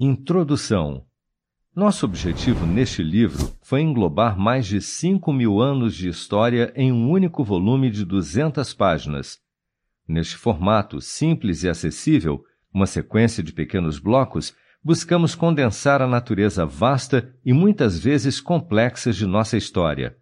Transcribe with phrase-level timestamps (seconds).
[0.00, 1.04] Introdução
[1.74, 7.10] Nosso objetivo neste livro foi englobar mais de 5 mil anos de história em um
[7.10, 9.40] único volume de 200 páginas.
[10.06, 17.34] Neste formato simples e acessível, uma sequência de pequenos blocos, buscamos condensar a natureza vasta
[17.44, 20.16] e muitas vezes complexa de nossa história.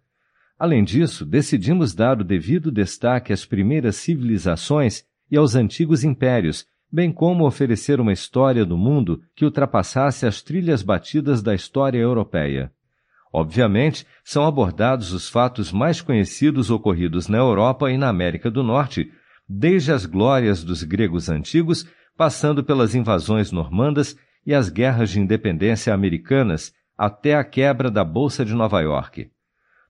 [0.57, 7.11] Além disso, decidimos dar o devido destaque às primeiras civilizações e aos antigos impérios, bem
[7.11, 12.71] como oferecer uma história do mundo que ultrapassasse as trilhas batidas da história europeia.
[13.31, 19.11] Obviamente, são abordados os fatos mais conhecidos ocorridos na Europa e na América do Norte,
[19.47, 25.93] desde as glórias dos gregos antigos, passando pelas invasões normandas e as guerras de independência
[25.93, 29.29] americanas, até a quebra da Bolsa de Nova York.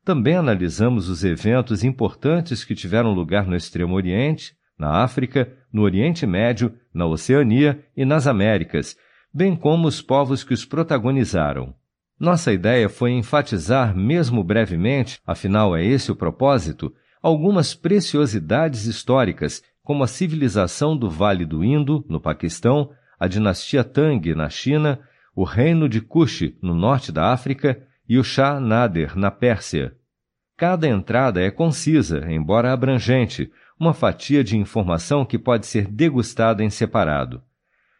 [0.04, 6.26] Também analisamos os eventos importantes que tiveram lugar no Extremo Oriente, na África, no Oriente
[6.26, 8.96] Médio, na Oceania e nas Américas,
[9.34, 11.74] bem como os povos que os protagonizaram.
[12.20, 20.04] Nossa ideia foi enfatizar, mesmo brevemente, afinal é esse o propósito, algumas preciosidades históricas, como
[20.04, 25.00] a civilização do Vale do Indo, no Paquistão, a dinastia Tang, na China,
[25.36, 29.96] o reino de Kush, no norte da África, e o Shah Nader, na Pérsia.
[30.58, 36.70] Cada entrada é concisa, embora abrangente, uma fatia de informação que pode ser degustada em
[36.70, 37.42] separado.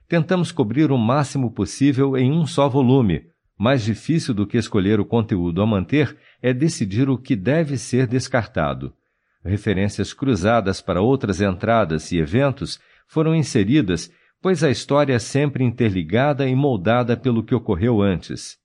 [0.08, 3.28] Tentamos cobrir o máximo possível em um só volume.
[3.58, 8.08] Mais difícil do que escolher o conteúdo a manter é decidir o que deve ser
[8.08, 8.94] descartado.
[9.44, 16.48] Referências cruzadas para outras entradas e eventos foram inseridas, pois a história é sempre interligada
[16.48, 18.58] e moldada pelo que ocorreu antes.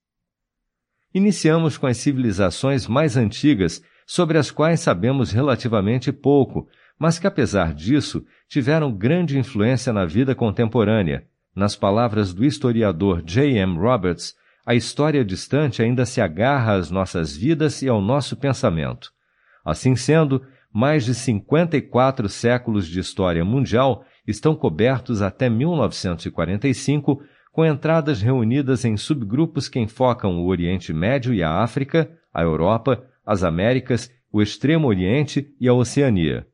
[1.13, 6.67] Iniciamos com as civilizações mais antigas, sobre as quais sabemos relativamente pouco,
[6.99, 11.25] mas que, apesar disso, tiveram grande influência na vida contemporânea.
[11.55, 13.57] Nas palavras do historiador J.
[13.57, 13.77] M.
[13.77, 19.11] Roberts, a história distante ainda se agarra às nossas vidas e ao nosso pensamento.
[19.65, 20.41] Assim sendo,
[20.73, 27.21] mais de 54 séculos de história mundial estão cobertos até 1945,
[27.51, 33.05] com entradas reunidas em subgrupos que enfocam o Oriente Médio e a África, a Europa,
[33.25, 36.47] as Américas, o Extremo Oriente e a Oceania.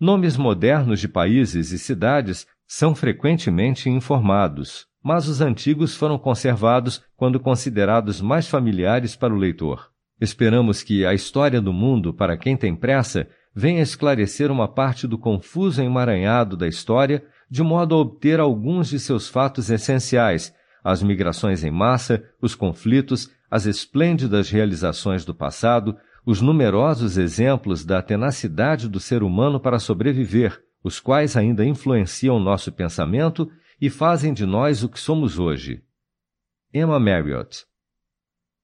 [0.00, 7.40] Nomes modernos de países e cidades são frequentemente informados, mas os antigos foram conservados quando
[7.40, 9.90] considerados mais familiares para o leitor.
[10.20, 15.18] Esperamos que a história do mundo, para quem tem pressa, venha esclarecer uma parte do
[15.18, 20.54] confuso emaranhado da história, de modo a obter alguns de seus fatos essenciais,
[20.84, 25.96] as migrações em massa, os conflitos, as esplêndidas realizações do passado,
[26.28, 32.70] os numerosos exemplos da tenacidade do ser humano para sobreviver, os quais ainda influenciam nosso
[32.70, 33.50] pensamento
[33.80, 35.82] e fazem de nós o que somos hoje.
[36.70, 37.64] Emma Marriott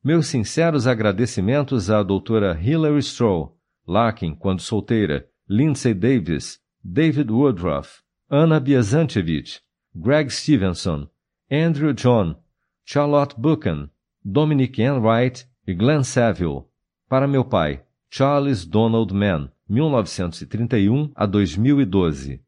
[0.04, 3.58] Meus sinceros agradecimentos à doutora Hilary Stroll,
[3.88, 9.62] Larkin, quando solteira, Lindsay Davis, David Woodruff, Anna Biazanchevich,
[9.94, 11.08] Greg Stevenson,
[11.50, 12.36] Andrew John,
[12.84, 13.88] Charlotte Buchan,
[14.22, 16.66] Dominic Enright e Glenn Saville,
[17.08, 22.42] para meu pai, Charles Donald Mann, 1931 a 2012.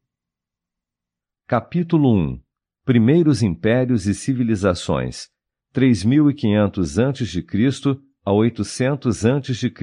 [1.45, 2.41] Capítulo 1
[2.83, 5.29] Primeiros Impérios e Civilizações
[5.73, 7.45] 3500 a.C.
[8.25, 9.73] a 800 a.C.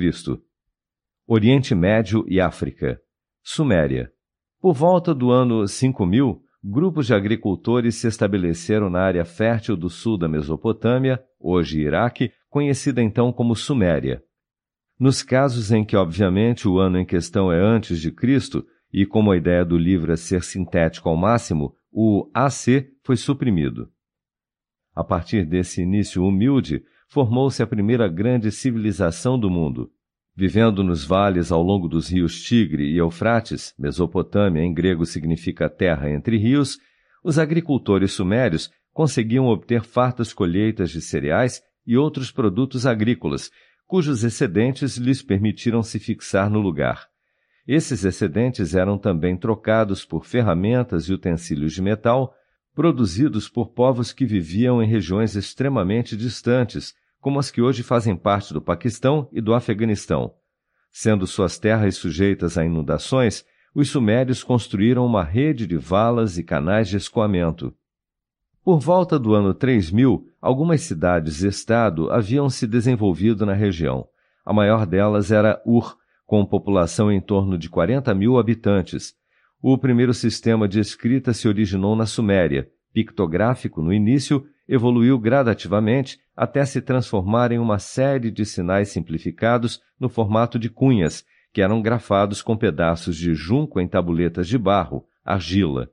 [1.26, 3.00] Oriente Médio e África
[3.42, 4.12] Suméria
[4.60, 10.18] Por volta do ano 5000, grupos de agricultores se estabeleceram na área fértil do sul
[10.18, 14.22] da Mesopotâmia, hoje Iraque, conhecida então como Suméria.
[14.98, 19.32] Nos casos em que, obviamente, o ano em questão é antes de Cristo, e como
[19.32, 23.90] a ideia do livro é ser sintético ao máximo, o AC foi suprimido.
[24.94, 29.90] A partir desse início humilde, formou-se a primeira grande civilização do mundo.
[30.36, 36.10] Vivendo nos vales ao longo dos rios Tigre e Eufrates, Mesopotâmia em grego significa terra
[36.10, 36.78] entre rios,
[37.22, 43.50] os agricultores sumérios conseguiam obter fartas colheitas de cereais e outros produtos agrícolas,
[43.86, 47.08] cujos excedentes lhes permitiram se fixar no lugar.
[47.66, 52.34] Esses excedentes eram também trocados por ferramentas e utensílios de metal
[52.74, 58.52] produzidos por povos que viviam em regiões extremamente distantes, como as que hoje fazem parte
[58.52, 60.34] do Paquistão e do Afeganistão.
[60.90, 63.44] Sendo suas terras sujeitas a inundações,
[63.74, 67.74] os sumérios construíram uma rede de valas e canais de escoamento.
[68.64, 74.06] Por volta do ano 3000, algumas cidades-estado haviam se desenvolvido na região.
[74.42, 79.12] A maior delas era Ur, com população em torno de 40 mil habitantes.
[79.60, 86.64] O primeiro sistema de escrita se originou na Suméria, pictográfico no início evoluiu gradativamente até
[86.64, 91.22] se transformar em uma série de sinais simplificados no formato de cunhas,
[91.52, 95.90] que eram grafados com pedaços de junco em tabuletas de barro, argila.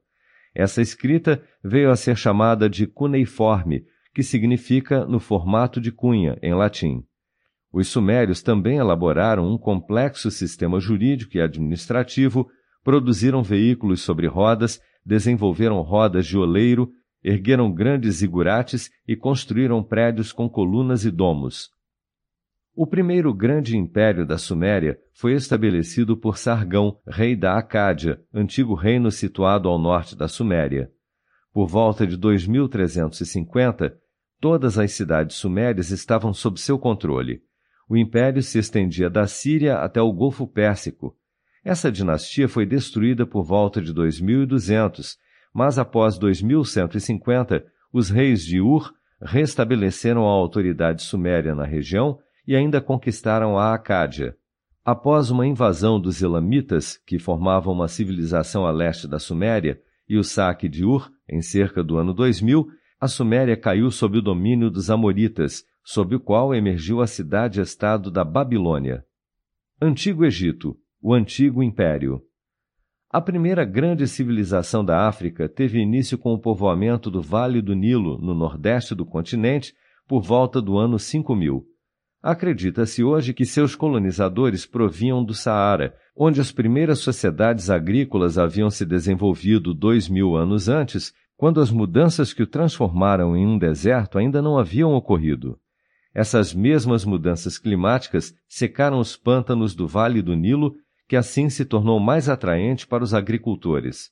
[0.53, 6.53] Essa escrita veio a ser chamada de cuneiforme, que significa no formato de cunha, em
[6.53, 7.03] latim.
[7.71, 12.49] Os sumérios também elaboraram um complexo sistema jurídico e administrativo,
[12.83, 16.91] produziram veículos sobre rodas, desenvolveram rodas de oleiro,
[17.23, 21.69] ergueram grandes zigurates e construíram prédios com colunas e domos.
[22.81, 29.11] O primeiro grande império da Suméria foi estabelecido por Sargão, rei da Acádia, antigo reino
[29.11, 30.89] situado ao norte da Suméria.
[31.53, 33.95] Por volta de 2350,
[34.39, 37.43] todas as cidades sumérias estavam sob seu controle.
[37.87, 41.15] O império se estendia da Síria até o Golfo Pérsico.
[41.63, 45.19] Essa dinastia foi destruída por volta de 2200,
[45.53, 47.63] mas após 2150,
[47.93, 48.91] os reis de Ur
[49.21, 52.17] restabeleceram a autoridade suméria na região
[52.47, 54.35] e ainda conquistaram a Acádia.
[54.83, 59.79] Após uma invasão dos Elamitas, que formavam uma civilização a leste da Suméria,
[60.09, 62.67] e o saque de Ur, em cerca do ano 2000,
[62.99, 68.23] a Suméria caiu sob o domínio dos Amoritas, sob o qual emergiu a cidade-estado da
[68.23, 69.05] Babilônia.
[69.81, 72.21] Antigo Egito, o Antigo Império.
[73.09, 78.17] A primeira grande civilização da África teve início com o povoamento do Vale do Nilo,
[78.21, 79.73] no nordeste do continente,
[80.07, 81.70] por volta do ano 5000.
[82.21, 88.85] Acredita-se hoje que seus colonizadores provinham do Saara, onde as primeiras sociedades agrícolas haviam se
[88.85, 94.39] desenvolvido dois mil anos antes, quando as mudanças que o transformaram em um deserto ainda
[94.39, 95.59] não haviam ocorrido.
[96.13, 100.75] Essas mesmas mudanças climáticas secaram os pântanos do Vale do Nilo,
[101.07, 104.11] que assim se tornou mais atraente para os agricultores.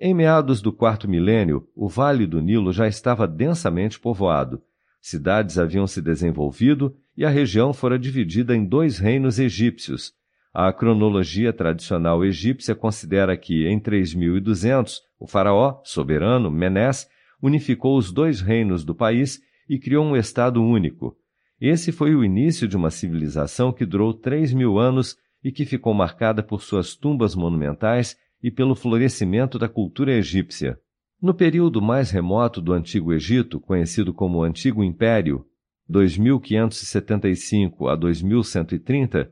[0.00, 4.60] Em meados do quarto milênio, o Vale do Nilo já estava densamente povoado.
[5.00, 10.14] Cidades haviam se desenvolvido e a região fora dividida em dois reinos egípcios.
[10.54, 17.06] A cronologia tradicional egípcia considera que, em 3200, o faraó, soberano, Menés,
[17.42, 19.38] unificou os dois reinos do país
[19.68, 21.14] e criou um Estado único.
[21.60, 25.14] Esse foi o início de uma civilização que durou três mil anos
[25.44, 30.78] e que ficou marcada por suas tumbas monumentais e pelo florescimento da cultura egípcia.
[31.20, 35.44] No período mais remoto do Antigo Egito, conhecido como Antigo Império,
[35.90, 39.30] 2575 a 2130,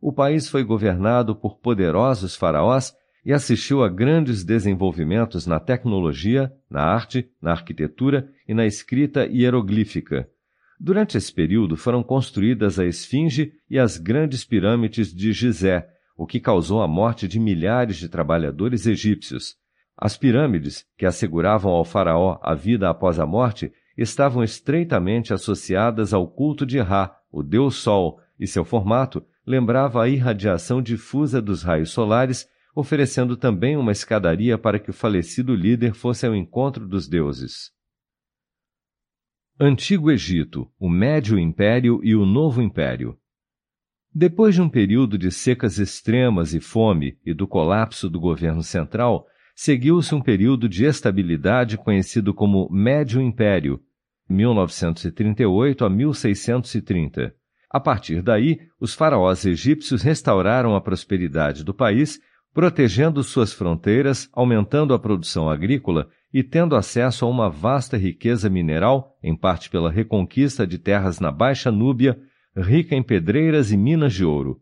[0.00, 2.94] o país foi governado por poderosos faraós
[3.24, 10.28] e assistiu a grandes desenvolvimentos na tecnologia, na arte, na arquitetura e na escrita hieroglífica.
[10.80, 16.40] Durante esse período foram construídas a Esfinge e as grandes pirâmides de Gizé, o que
[16.40, 19.56] causou a morte de milhares de trabalhadores egípcios.
[19.96, 26.28] As pirâmides, que asseguravam ao faraó a vida após a morte, estavam estreitamente associadas ao
[26.28, 31.90] culto de Ra, o deus Sol, e seu formato lembrava a irradiação difusa dos raios
[31.90, 37.72] solares, oferecendo também uma escadaria para que o falecido líder fosse ao encontro dos deuses.
[39.58, 43.18] Antigo Egito, o Médio Império e o Novo Império.
[44.14, 49.26] Depois de um período de secas extremas e fome e do colapso do governo central,
[49.56, 53.82] seguiu-se um período de estabilidade conhecido como Médio Império,
[54.28, 57.34] 1938 a 1630.
[57.70, 62.20] A partir daí, os faraós egípcios restauraram a prosperidade do país,
[62.52, 69.16] protegendo suas fronteiras, aumentando a produção agrícola e tendo acesso a uma vasta riqueza mineral,
[69.22, 72.18] em parte pela reconquista de terras na Baixa Núbia,
[72.56, 74.60] rica em pedreiras e minas de ouro.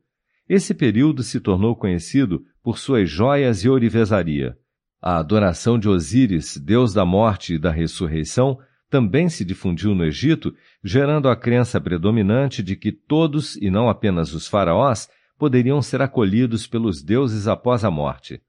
[0.48, 4.56] Esse período se tornou conhecido por suas joias e ourivesaria.
[5.00, 10.54] A adoração de Osíris, deus da morte e da ressurreição, também se difundiu no Egito,
[10.82, 16.66] gerando a crença predominante de que todos, e não apenas os faraós, poderiam ser acolhidos
[16.66, 18.40] pelos deuses após a morte.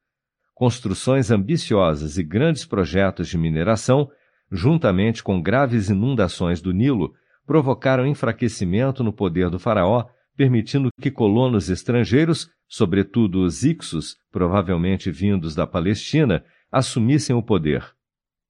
[0.54, 4.10] Construções ambiciosas e grandes projetos de mineração,
[4.52, 7.14] juntamente com graves inundações do Nilo,
[7.46, 15.56] provocaram enfraquecimento no poder do faraó, permitindo que colonos estrangeiros, sobretudo os Ixos, provavelmente vindos
[15.56, 17.97] da Palestina, assumissem o poder.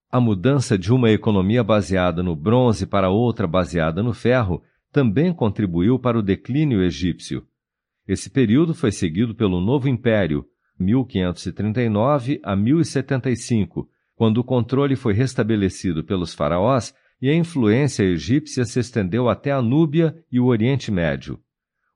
[0.09, 5.99] A mudança de uma economia baseada no bronze para outra baseada no ferro também contribuiu
[5.99, 7.45] para o declínio egípcio.
[8.07, 10.45] Esse período foi seguido pelo Novo Império,
[10.79, 18.79] 1539 a 1075, quando o controle foi restabelecido pelos faraós e a influência egípcia se
[18.79, 21.37] estendeu até a Núbia e o Oriente Médio.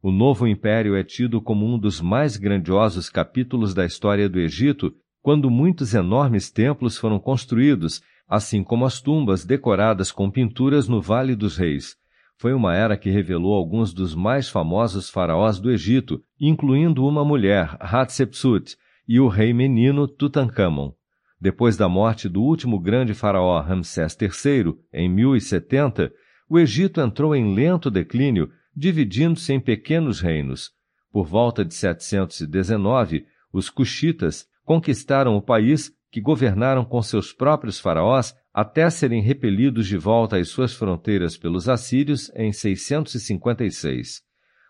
[0.03, 4.93] O Novo Império é tido como um dos mais grandiosos capítulos da história do Egito
[5.21, 11.35] quando muitos enormes templos foram construídos, assim como as tumbas decoradas com pinturas no Vale
[11.35, 11.95] dos Reis.
[12.37, 17.77] Foi uma era que revelou alguns dos mais famosos faraós do Egito, incluindo uma mulher,
[17.79, 18.75] Hatshepsut,
[19.07, 20.91] e o rei menino Tutankhamon.
[21.39, 26.11] Depois da morte do último grande faraó Ramsés III, em 1070,
[26.49, 30.71] o Egito entrou em lento declínio, dividindo-se em pequenos reinos.
[31.11, 38.33] Por volta de 719, os Cuxitas conquistaram o país, que governaram com seus próprios faraós
[38.53, 44.21] até serem repelidos de volta às suas fronteiras pelos assírios em 656.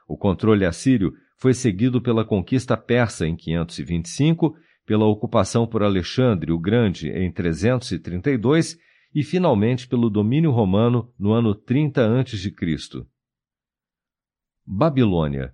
[0.08, 4.56] O controle assírio foi seguido pela conquista persa em 525
[4.88, 8.80] pela ocupação por Alexandre o Grande em 332
[9.14, 12.52] e finalmente pelo domínio romano no ano 30 a.C.
[14.66, 15.54] Babilônia.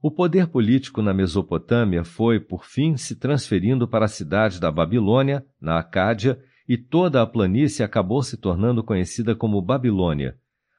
[0.00, 5.44] O poder político na Mesopotâmia foi, por fim, se transferindo para a cidade da Babilônia,
[5.60, 6.38] na Acádia,
[6.68, 10.36] e toda a planície acabou se tornando conhecida como Babilônia.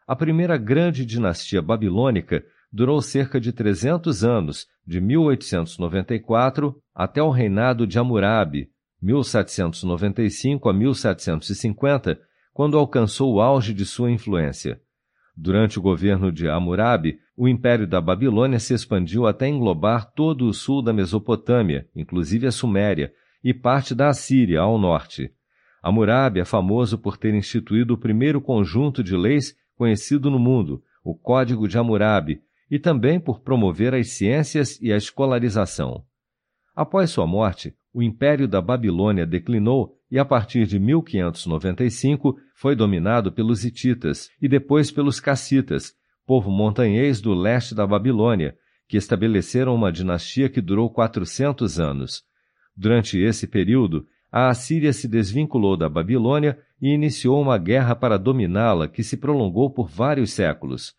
[0.07, 7.85] A primeira grande dinastia babilônica durou cerca de 300 anos, de 1894 até o reinado
[7.85, 8.69] de Hammurabi,
[9.01, 12.19] 1795 a 1750,
[12.53, 14.79] quando alcançou o auge de sua influência.
[15.41, 20.53] Durante o governo de Hammurabi, o Império da Babilônia se expandiu até englobar todo o
[20.53, 25.31] sul da Mesopotâmia, inclusive a Suméria, e parte da Assíria ao norte.
[25.81, 31.15] Hammurabi é famoso por ter instituído o primeiro conjunto de leis conhecido no mundo, o
[31.15, 36.03] Código de Hammurabi, e também por promover as ciências e a escolarização.
[36.75, 43.31] Após sua morte, o Império da Babilônia declinou e, a partir de 1595, foi dominado
[43.31, 45.93] pelos hititas e depois pelos cassitas,
[46.25, 48.53] povo montanhês do leste da Babilônia,
[48.85, 52.21] que estabeleceram uma dinastia que durou 400 anos.
[52.75, 58.89] Durante esse período, a Assíria se desvinculou da Babilônia e iniciou uma guerra para dominá-la
[58.89, 60.93] que se prolongou por vários séculos.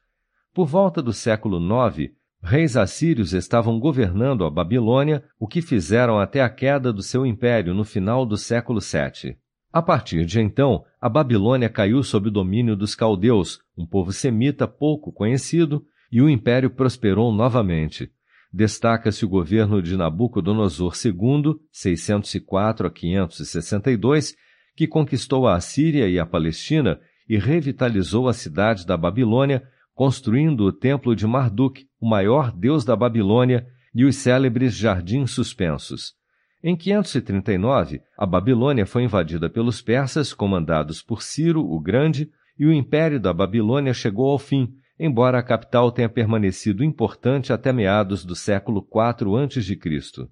[0.55, 2.11] Por volta do século IX,
[2.43, 7.75] reis assírios estavam governando a Babilônia, o que fizeram até a queda do seu império
[7.75, 9.37] no final do século VII.
[9.73, 14.67] A partir de então, a Babilônia caiu sob o domínio dos caldeus, um povo semita
[14.67, 18.11] pouco conhecido, e o império prosperou novamente.
[18.53, 24.35] Destaca-se o governo de Nabucodonosor II, 604 a 562,
[24.75, 26.99] que conquistou a Assíria e a Palestina
[27.29, 29.62] e revitalizou a cidade da Babilônia,
[29.95, 36.15] construindo o templo de Marduk, o maior deus da Babilônia, e os célebres jardins suspensos.
[36.62, 42.73] Em 539, a Babilônia foi invadida pelos persas, comandados por Ciro o Grande, e o
[42.73, 48.37] império da Babilônia chegou ao fim, embora a capital tenha permanecido importante até meados do
[48.37, 50.29] século IV a.C.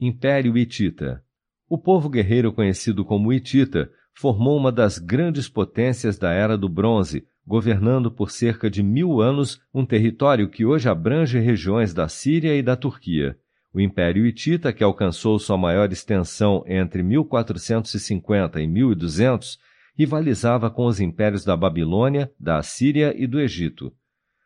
[0.00, 1.22] Império Hitita
[1.68, 7.24] O povo guerreiro conhecido como Hitita formou uma das grandes potências da Era do Bronze,
[7.46, 12.62] governando por cerca de mil anos um território que hoje abrange regiões da Síria e
[12.62, 13.38] da Turquia.
[13.74, 19.58] O Império Hitita, que alcançou sua maior extensão entre 1450 e 1200,
[19.98, 23.92] rivalizava com os impérios da Babilônia, da Assíria e do Egito.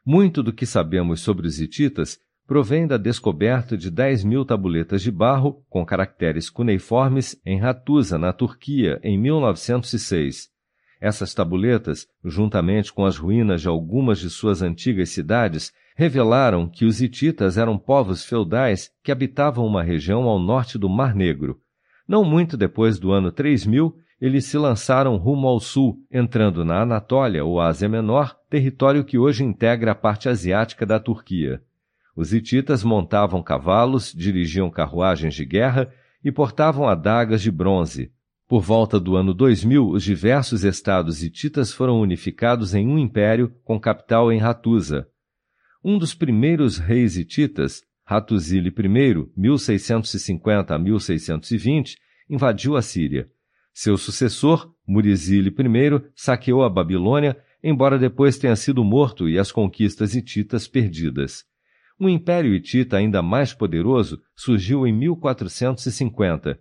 [0.03, 5.13] Muito do que sabemos sobre os hititas provém da descoberta de 10 mil tabuletas de
[5.13, 10.49] barro com caracteres cuneiformes em Hattusa, na Turquia, em 1906.
[11.01, 17.01] Essas tabuletas, juntamente com as ruínas de algumas de suas antigas cidades, revelaram que os
[17.01, 21.61] hititas eram povos feudais que habitavam uma região ao norte do Mar Negro.
[22.07, 27.45] Não muito depois do ano 3000, eles se lançaram rumo ao sul, entrando na Anatólia
[27.45, 31.63] ou Ásia Menor, território que hoje integra a parte asiática da Turquia.
[32.17, 35.93] Os hititas montavam cavalos, dirigiam carruagens de guerra
[36.25, 38.11] e portavam adagas de bronze,
[38.49, 43.79] por volta do ano 2000, os diversos estados hititas foram unificados em um império com
[43.79, 45.07] capital em Hattusa.
[45.85, 51.99] Um dos primeiros reis hititas, Hattusili I, 1650 a 1620,
[52.31, 53.29] invadiu a Síria.
[53.71, 60.15] Seu sucessor, Murizili I, saqueou a Babilônia, embora depois tenha sido morto e as conquistas
[60.15, 61.45] hititas perdidas.
[62.01, 66.59] Um império hitita ainda mais poderoso surgiu em 1450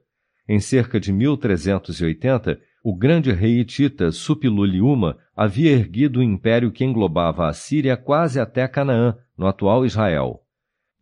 [0.48, 7.48] em cerca de 1380, o grande rei hitita Suppiluliuma havia erguido um império que englobava
[7.48, 10.42] a Síria quase até Canaã, no atual Israel.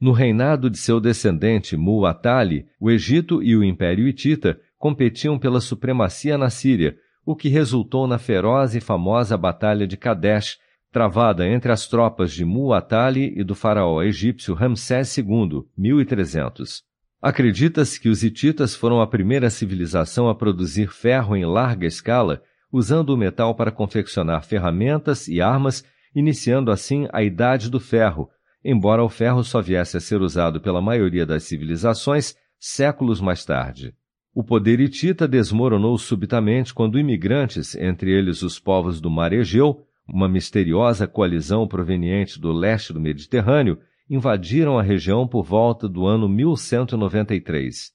[0.02, 6.38] No reinado de seu descendente Mu'atali, o Egito e o Império Hitita competiam pela supremacia
[6.38, 10.58] na Síria, o que resultou na feroz e famosa Batalha de Kadesh,
[10.92, 16.84] travada entre as tropas de Mu'atali e do faraó egípcio Ramsés II, 1300.
[17.26, 23.10] Acredita-se que os hititas foram a primeira civilização a produzir ferro em larga escala, usando
[23.10, 25.84] o metal para confeccionar ferramentas e armas,
[26.16, 28.30] iniciando assim a Idade do Ferro,
[28.64, 33.96] embora o ferro só viesse a ser usado pela maioria das civilizações séculos mais tarde.
[34.32, 40.30] O poder hitita desmoronou subitamente quando imigrantes, entre eles os povos do Mar Egeu, uma
[40.30, 43.80] misteriosa coalizão proveniente do leste do Mediterrâneo,
[44.10, 47.92] invadiram a região por volta do ano 1193.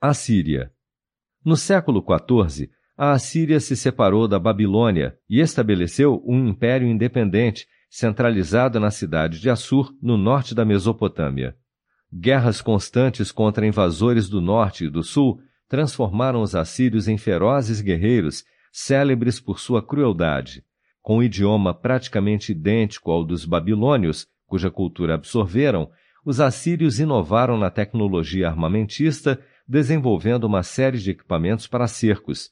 [0.00, 0.72] Assíria.
[1.44, 8.80] No século XIV, a Assíria se separou da Babilônia e estabeleceu um império independente, centralizado
[8.80, 11.56] na cidade de Assur, no norte da Mesopotâmia.
[12.12, 18.44] Guerras constantes contra invasores do norte e do sul transformaram os assírios em ferozes guerreiros,
[18.72, 20.64] célebres por sua crueldade.
[21.02, 25.90] Com um idioma praticamente idêntico ao dos babilônios, cuja cultura absorveram,
[26.24, 32.50] os assírios inovaram na tecnologia armamentista, desenvolvendo uma série de equipamentos para cercos.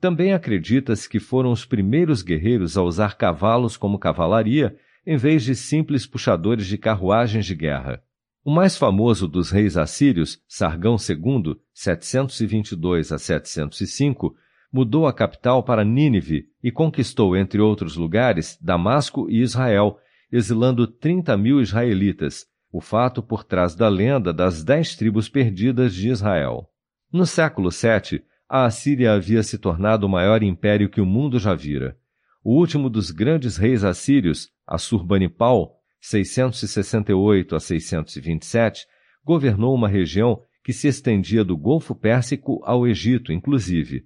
[0.00, 5.54] Também acredita-se que foram os primeiros guerreiros a usar cavalos como cavalaria, em vez de
[5.54, 8.02] simples puxadores de carruagens de guerra.
[8.42, 14.34] O mais famoso dos reis assírios, Sargão II, 722 a 705,
[14.72, 19.98] mudou a capital para Nínive e conquistou, entre outros lugares, Damasco e Israel,
[20.32, 26.08] exilando 30 mil israelitas, o fato por trás da lenda das dez tribos perdidas de
[26.08, 26.68] Israel.
[27.12, 31.54] No século VII, a Assíria havia se tornado o maior império que o mundo já
[31.54, 31.96] vira.
[32.42, 38.86] O último dos grandes reis assírios, Assurbanipal, 668 a 627,
[39.24, 44.04] governou uma região que se estendia do Golfo Pérsico ao Egito, inclusive.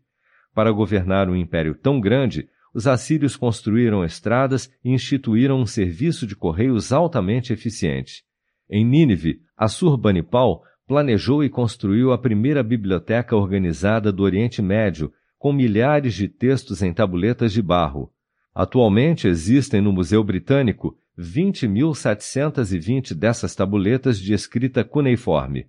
[0.55, 6.35] Para governar um império tão grande, os assírios construíram estradas e instituíram um serviço de
[6.35, 8.25] correios altamente eficiente.
[8.69, 16.15] Em Nínive, Assurbanipal planejou e construiu a primeira biblioteca organizada do Oriente Médio, com milhares
[16.15, 18.13] de textos em tabuletas de barro.
[18.53, 25.69] Atualmente existem no Museu Britânico 20.720 dessas tabuletas de escrita cuneiforme.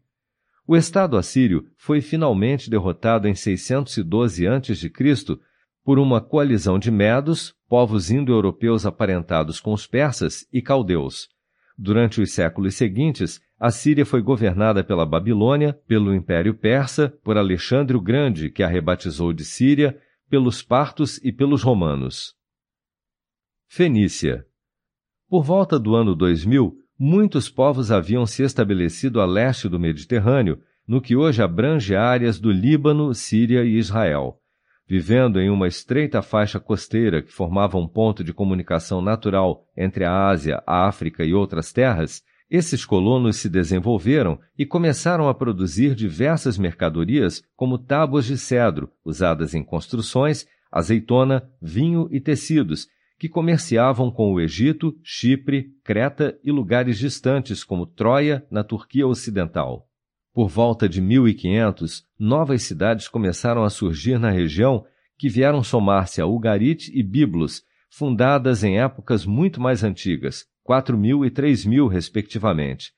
[0.67, 4.89] O Estado assírio foi finalmente derrotado em 612 a.C
[5.85, 11.29] por uma coalizão de medos, povos indo-europeus aparentados com os persas e caldeus.
[11.77, 17.95] Durante os séculos seguintes, a Síria foi governada pela Babilônia, pelo Império Persa, por Alexandre
[17.95, 19.95] o Grande, que a rebatizou de Síria,
[20.27, 22.33] pelos partos e pelos romanos.
[23.67, 24.43] Fenícia.
[25.29, 30.99] Por volta do ano 2000, muitos povos haviam se estabelecido a leste do Mediterrâneo, no
[30.99, 34.41] que hoje abrange áreas do Líbano, Síria e Israel.
[34.87, 40.27] Vivendo em uma estreita faixa costeira que formava um ponto de comunicação natural entre a
[40.27, 46.57] Ásia, a África e outras terras, esses colonos se desenvolveram e começaram a produzir diversas
[46.57, 54.33] mercadorias, como tábuas de cedro, usadas em construções, azeitona, vinho e tecidos, que comerciavam com
[54.33, 59.87] o Egito, Chipre, Creta e lugares distantes como Troia, na Turquia Ocidental.
[60.35, 64.83] Por volta de 1500, novas cidades começaram a surgir na região
[65.17, 71.31] que vieram somar-se a Ugarit e Biblos, fundadas em épocas muito mais antigas, 4000 e
[71.31, 72.91] 3000 respectivamente.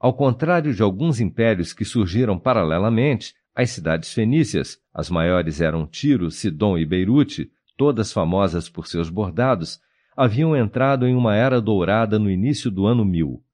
[0.00, 6.30] Ao contrário de alguns impérios que surgiram paralelamente, as cidades fenícias, as maiores eram Tiro,
[6.30, 9.78] Sidom e Beirute, todas famosas por seus bordados,
[10.16, 13.44] haviam entrado em uma era dourada no início do ano 1000.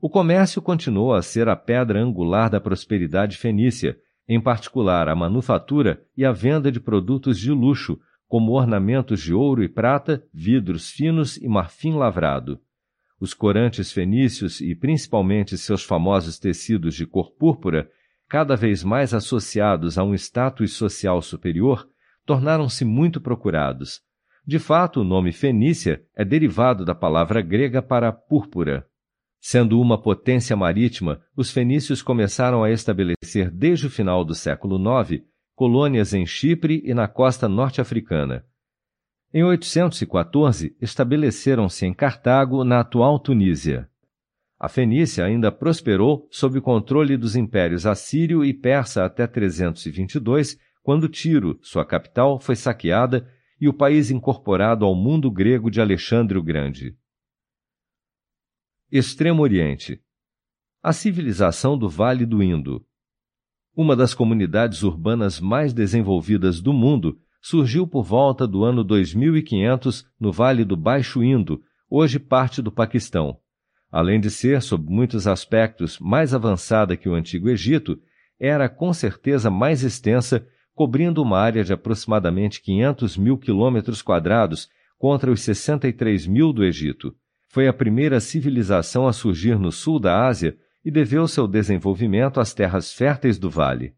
[0.00, 3.96] O comércio continuou a ser a pedra angular da prosperidade fenícia,
[4.28, 9.62] em particular a manufatura e a venda de produtos de luxo, como ornamentos de ouro
[9.62, 12.60] e prata, vidros finos e marfim lavrado.
[13.20, 17.88] Os corantes fenícios e principalmente seus famosos tecidos de cor púrpura,
[18.28, 21.88] cada vez mais associados a um status social superior,
[22.26, 24.00] tornaram-se muito procurados.
[24.46, 28.86] De fato, o nome Fenícia é derivado da palavra grega para púrpura.
[29.46, 35.22] Sendo uma potência marítima, os fenícios começaram a estabelecer desde o final do século IX
[35.54, 38.42] colônias em Chipre e na costa norte-africana.
[39.34, 43.86] Em 814, estabeleceram-se em Cartago, na atual Tunísia.
[44.58, 51.06] A Fenícia ainda prosperou sob o controle dos impérios assírio e persa até 322, quando
[51.06, 53.28] Tiro, sua capital, foi saqueada
[53.60, 56.96] e o país incorporado ao mundo grego de Alexandre o Grande.
[58.96, 60.00] Extremo Oriente.
[60.80, 62.86] A civilização do Vale do Indo.
[63.76, 70.30] Uma das comunidades urbanas mais desenvolvidas do mundo surgiu por volta do ano 2500 no
[70.30, 73.36] Vale do Baixo Indo, hoje parte do Paquistão.
[73.90, 78.00] Além de ser, sob muitos aspectos, mais avançada que o Antigo Egito,
[78.38, 85.32] era com certeza mais extensa, cobrindo uma área de aproximadamente 500 mil quilômetros quadrados contra
[85.32, 87.12] os 63 mil do Egito.
[87.54, 92.52] Foi a primeira civilização a surgir no sul da Ásia e deveu seu desenvolvimento às
[92.52, 93.94] terras férteis do vale.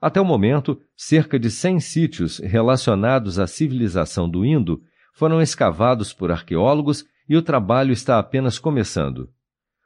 [0.00, 4.80] Até o momento, cerca de 100 sítios relacionados à civilização do Indo
[5.12, 9.28] foram escavados por arqueólogos e o trabalho está apenas começando.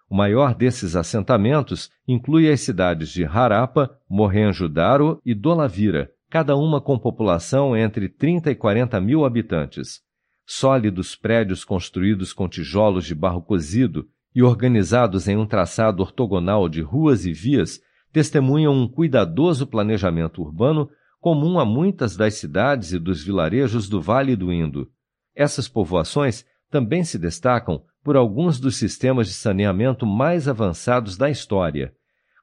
[0.08, 6.96] O maior desses assentamentos inclui as cidades de Harappa, Mohenjo-Daro e Dolavira, cada uma com
[6.96, 10.06] população entre 30 e 40 mil habitantes.
[10.50, 16.80] Sólidos prédios construídos com tijolos de barro cozido e organizados em um traçado ortogonal de
[16.80, 20.88] ruas e vias testemunham um cuidadoso planejamento urbano
[21.20, 24.90] comum a muitas das cidades e dos vilarejos do Vale do Indo.
[25.36, 31.92] Essas povoações também se destacam por alguns dos sistemas de saneamento mais avançados da história.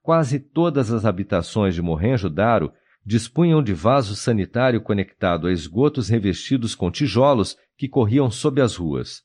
[0.04, 2.72] Quase todas as habitações de Mohenjo-Daro
[3.04, 9.24] dispunham de vaso sanitário conectado a esgotos revestidos com tijolos que corriam sob as ruas.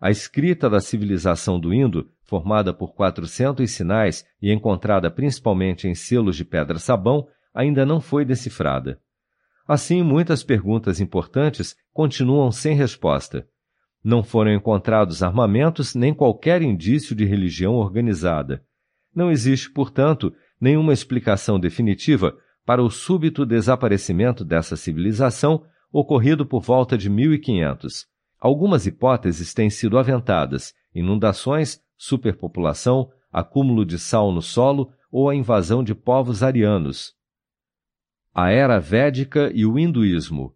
[0.00, 6.36] A escrita da civilização do Indo, formada por 400 sinais e encontrada principalmente em selos
[6.36, 9.00] de pedra-sabão, ainda não foi decifrada.
[9.66, 13.46] Assim, muitas perguntas importantes continuam sem resposta.
[14.02, 18.64] Não foram encontrados armamentos nem qualquer indício de religião organizada.
[19.14, 26.96] Não existe, portanto, nenhuma explicação definitiva para o súbito desaparecimento dessa civilização ocorrido por volta
[26.96, 28.06] de 1500.
[28.40, 35.82] Algumas hipóteses têm sido aventadas: inundações, superpopulação, acúmulo de sal no solo ou a invasão
[35.82, 37.14] de povos arianos.
[38.34, 40.54] A Era Védica e o Hinduísmo.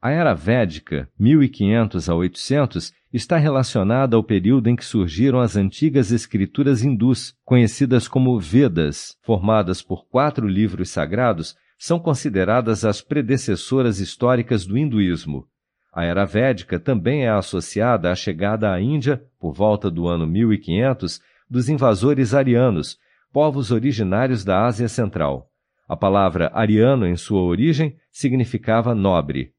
[0.00, 6.10] A Era Védica, 1500 a 800, está relacionada ao período em que surgiram as antigas
[6.10, 14.66] escrituras hindus, conhecidas como Vedas, formadas por quatro livros sagrados, são consideradas as predecessoras históricas
[14.66, 15.46] do hinduísmo.
[15.90, 21.22] A Era Védica também é associada à chegada à Índia, por volta do ano 1500,
[21.48, 22.98] dos invasores arianos,
[23.32, 25.48] povos originários da Ásia Central.
[25.88, 29.54] A palavra ariano, em sua origem, significava nobre.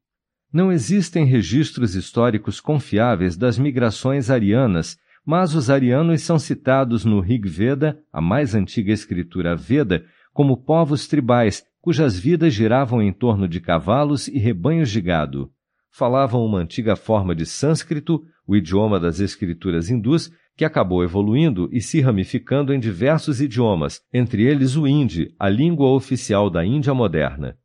[0.52, 7.48] Não existem registros históricos confiáveis das migrações arianas, mas os arianos são citados no Rig
[7.48, 13.60] Veda, a mais antiga escritura Veda, como povos tribais cujas vidas giravam em torno de
[13.60, 15.50] cavalos e rebanhos de gado.
[15.90, 21.80] Falavam uma antiga forma de sânscrito, o idioma das escrituras hindus, que acabou evoluindo e
[21.80, 27.58] se ramificando em diversos idiomas, entre eles o hindi, a língua oficial da Índia moderna.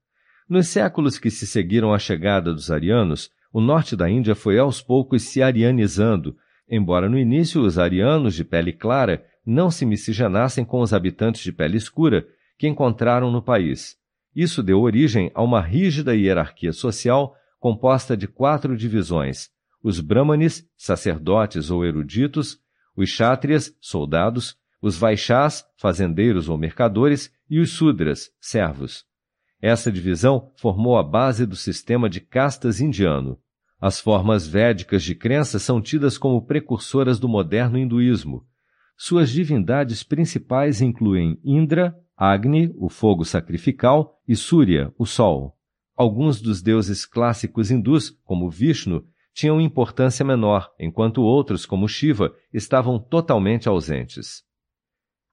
[0.49, 4.81] Nos séculos que se seguiram à chegada dos arianos, o norte da Índia foi aos
[4.81, 6.35] poucos se arianizando,
[6.67, 11.51] embora no início os arianos de pele clara não se miscigenassem com os habitantes de
[11.51, 12.25] pele escura
[12.57, 13.95] que encontraram no país.
[14.37, 19.49] Isso deu origem a uma rígida hierarquia social composta de quatro divisões:
[19.81, 22.59] os brahmanes, sacerdotes ou eruditos,
[22.95, 29.05] os kshatriyas, soldados, os vaixás, fazendeiros ou mercadores, e os sudras, servos.
[29.59, 33.39] Essa divisão formou a base do sistema de castas indiano.
[33.81, 38.45] As formas védicas de crença são tidas como precursoras do moderno hinduísmo.
[38.95, 45.55] Suas divindades principais incluem Indra, Agni, o fogo sacrificial, e Surya, o sol.
[45.95, 52.97] Alguns dos deuses clássicos hindus, como Vishnu, tinham importância menor, enquanto outros, como Shiva, estavam
[52.97, 54.43] totalmente ausentes.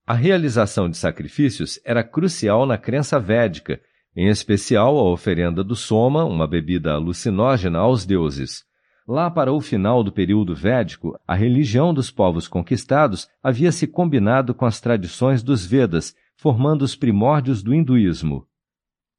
[0.06, 3.80] A realização de sacrifícios era crucial na crença védica
[4.16, 8.62] em especial a oferenda do soma, uma bebida alucinógena aos deuses.
[9.06, 14.54] Lá para o final do período védico, a religião dos povos conquistados havia se combinado
[14.54, 16.14] com as tradições dos Vedas,
[16.44, 18.46] formando os primórdios do hinduísmo.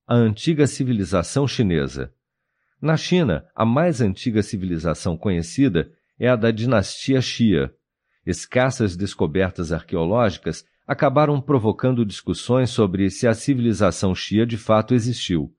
[0.07, 2.13] A antiga civilização chinesa.
[2.79, 7.73] Na China, a mais antiga civilização conhecida é a da dinastia Xia.
[8.27, 15.51] Escassas descobertas arqueológicas acabaram provocando discussões sobre se a civilização Xia de fato existiu.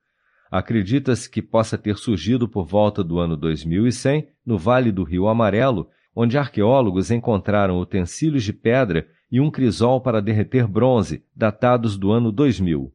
[0.49, 5.89] Acredita-se que possa ter surgido por volta do ano 2100 no Vale do Rio Amarelo,
[6.15, 12.31] onde arqueólogos encontraram utensílios de pedra e um crisol para derreter bronze, datados do ano
[12.31, 12.93] 2000.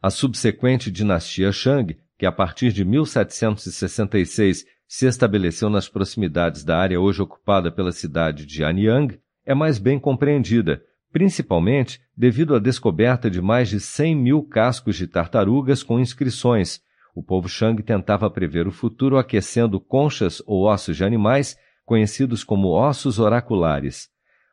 [0.00, 7.00] A subsequente dinastia Shang, que a partir de 1766 se estabeleceu nas proximidades da área
[7.00, 13.40] hoje ocupada pela cidade de Anyang, é mais bem compreendida, principalmente devido à descoberta de
[13.40, 16.80] mais de 100 mil cascos de tartarugas com inscrições.
[17.14, 22.68] O povo Shang tentava prever o futuro aquecendo conchas ou ossos de animais, conhecidos como
[22.68, 24.08] ossos oraculares.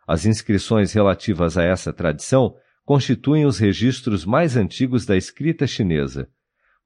[0.08, 6.30] As inscrições relativas a essa tradição constituem os registros mais antigos da escrita chinesa.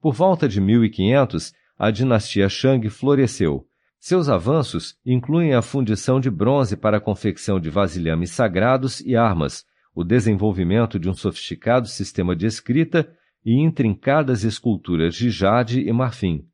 [0.01, 3.65] Por volta de 1500, a dinastia Shang floresceu.
[3.99, 9.65] Seus avanços incluem a fundição de bronze para a confecção de vasilhames sagrados e armas,
[9.93, 13.11] o desenvolvimento de um sofisticado sistema de escrita
[13.45, 16.45] e intrincadas esculturas de jade e marfim.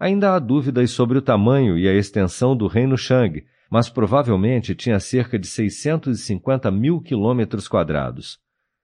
[0.00, 4.98] Ainda há dúvidas sobre o tamanho e a extensão do reino Shang, mas provavelmente tinha
[4.98, 8.38] cerca de 650 mil quilômetros quadrados.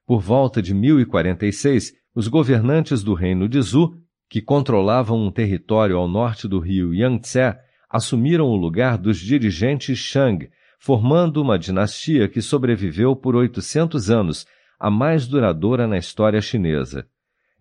[0.06, 3.94] Por volta de 1046, os governantes do reino de Zhou,
[4.28, 7.56] que controlavam um território ao norte do rio Yangtze,
[7.88, 14.46] assumiram o lugar dos dirigentes Shang, formando uma dinastia que sobreviveu por 800 anos,
[14.78, 17.06] a mais duradoura na história chinesa.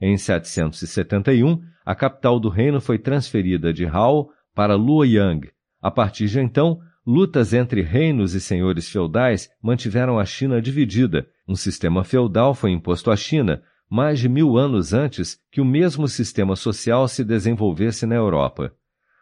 [0.02, 5.50] Em 771, a capital do reino foi transferida de Hao para Luoyang.
[5.82, 11.28] A partir de então, lutas entre reinos e senhores feudais mantiveram a China dividida.
[11.48, 16.08] Um sistema feudal foi imposto à China mais de mil anos antes que o mesmo
[16.08, 18.74] sistema social se desenvolvesse na Europa.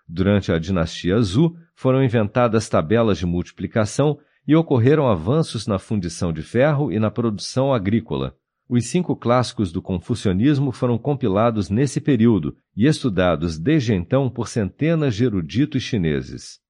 [0.07, 4.17] Durante a dinastia Zhou, foram inventadas tabelas de multiplicação
[4.47, 8.35] e ocorreram avanços na fundição de ferro e na produção agrícola.
[8.69, 15.15] Os cinco clássicos do confucionismo foram compilados nesse período e estudados desde então por centenas
[15.15, 16.61] de eruditos chineses.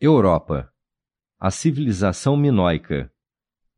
[0.00, 0.68] Europa.
[1.38, 3.10] A civilização minoica.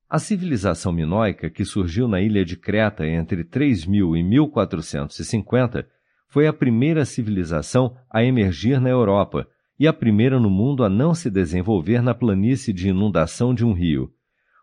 [0.09, 5.87] A civilização minoica, que surgiu na ilha de Creta entre 3000 e 1450,
[6.27, 9.47] foi a primeira civilização a emergir na Europa
[9.79, 13.75] e a primeira no mundo a não se desenvolver na planície de inundação de um
[13.75, 14.11] rio.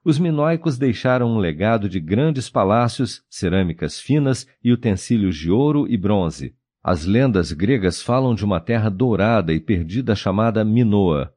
[0.04, 5.96] Os minoicos deixaram um legado de grandes palácios, cerâmicas finas e utensílios de ouro e
[5.98, 6.56] bronze.
[6.84, 11.32] As lendas gregas falam de uma terra dourada e perdida chamada Minoa.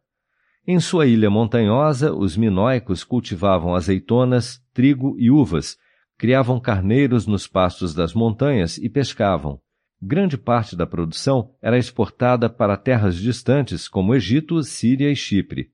[0.68, 5.76] Em sua ilha montanhosa, os minoicos cultivavam azeitonas, trigo e uvas,
[6.18, 9.61] criavam carneiros nos pastos das montanhas e pescavam.
[10.02, 15.70] Grande parte da produção era exportada para terras distantes como Egito, Síria e Chipre.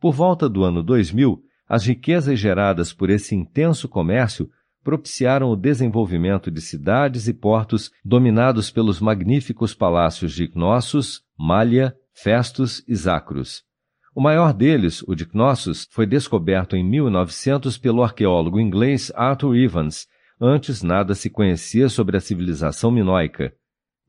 [0.00, 4.48] Por volta do ano 2000, as riquezas geradas por esse intenso comércio
[4.84, 12.84] propiciaram o desenvolvimento de cidades e portos dominados pelos magníficos palácios de Cnossos, Malha, Festus
[12.86, 13.68] e Zacros.
[14.12, 20.08] O maior deles, o de Knossos, foi descoberto em 1900 pelo arqueólogo inglês Arthur Evans.
[20.40, 23.54] Antes nada se conhecia sobre a civilização minoica.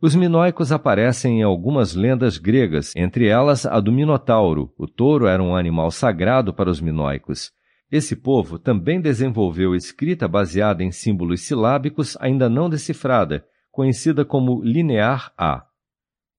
[0.02, 4.74] Os minoicos aparecem em algumas lendas gregas, entre elas a do Minotauro.
[4.76, 7.52] O touro era um animal sagrado para os minoicos.
[7.92, 15.32] Esse povo também desenvolveu escrita baseada em símbolos silábicos ainda não decifrada, conhecida como linear
[15.38, 15.66] A.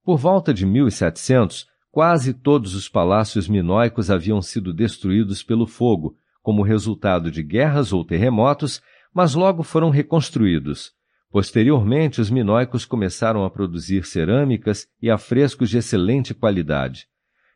[0.03, 6.62] Por volta de 1700, Quase todos os palácios minoicos haviam sido destruídos pelo fogo, como
[6.62, 8.81] resultado de guerras ou terremotos,
[9.12, 10.92] mas logo foram reconstruídos.
[11.31, 17.09] Posteriormente, os minoicos começaram a produzir cerâmicas e afrescos de excelente qualidade.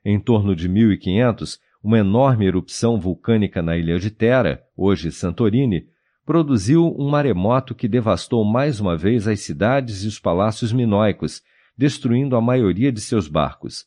[0.04, 5.86] Em torno de 1500, uma enorme erupção vulcânica na ilha de Tera, hoje Santorini,
[6.26, 11.40] produziu um maremoto que devastou mais uma vez as cidades e os palácios minoicos,
[11.74, 13.86] destruindo a maioria de seus barcos.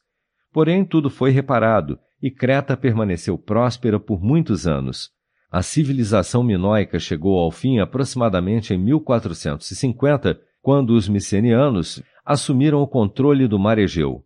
[0.52, 5.12] Porém, tudo foi reparado e Creta permaneceu próspera por muitos anos.
[5.52, 13.48] A civilização minoica chegou ao fim aproximadamente em 1450, quando os micenianos assumiram o controle
[13.48, 14.24] do mar Egeu.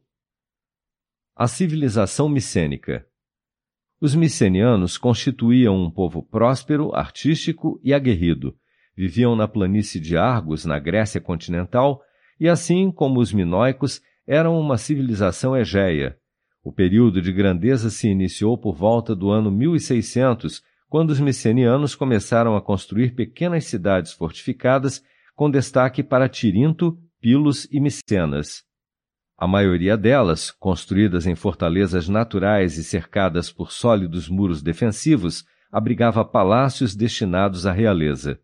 [1.36, 3.06] A civilização micênica.
[4.02, 8.56] Os micenianos constituíam um povo próspero, artístico e aguerrido.
[8.96, 12.02] Viviam na planície de Argos, na Grécia continental,
[12.38, 16.18] e assim como os minoicos, eram uma civilização egéia.
[16.64, 22.56] O período de grandeza se iniciou por volta do ano 1600, quando os micenianos começaram
[22.56, 25.04] a construir pequenas cidades fortificadas
[25.36, 28.64] com destaque para Tirinto, Pilos e Micenas.
[29.38, 36.96] A maioria delas, construídas em fortalezas naturais e cercadas por sólidos muros defensivos, abrigava palácios
[36.96, 38.40] destinados à realeza.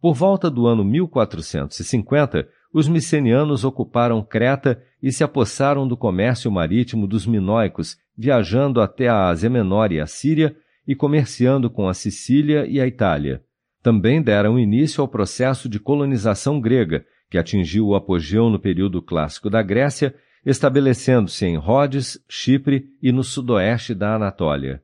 [0.00, 7.06] Por volta do ano 1450, os micenianos ocuparam Creta e se apossaram do comércio marítimo
[7.06, 12.66] dos minoicos, viajando até a Ásia Menor e a Síria e comerciando com a Sicília
[12.66, 13.44] e a Itália.
[13.80, 19.48] Também deram início ao processo de colonização grega, que atingiu o apogeu no período clássico
[19.48, 20.12] da Grécia,
[20.44, 24.82] estabelecendo-se em Rhodes, Chipre e no sudoeste da Anatólia.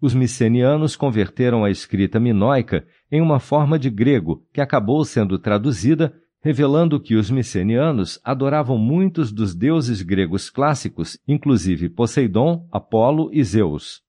[0.00, 6.21] Os micenianos converteram a escrita minoica em uma forma de grego que acabou sendo traduzida
[6.42, 14.02] revelando que os micenianos adoravam muitos dos deuses gregos clássicos, inclusive Poseidon, Apolo e Zeus.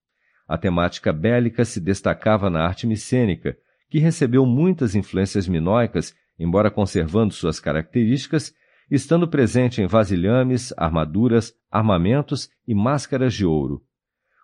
[0.48, 3.56] a temática bélica se destacava na arte micênica,
[3.90, 8.54] que recebeu muitas influências minoicas, embora conservando suas características,
[8.90, 13.84] estando presente em vasilhames, armaduras, armamentos e máscaras de ouro.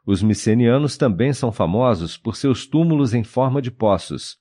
[0.06, 4.38] Os micenianos também são famosos por seus túmulos em forma de poços.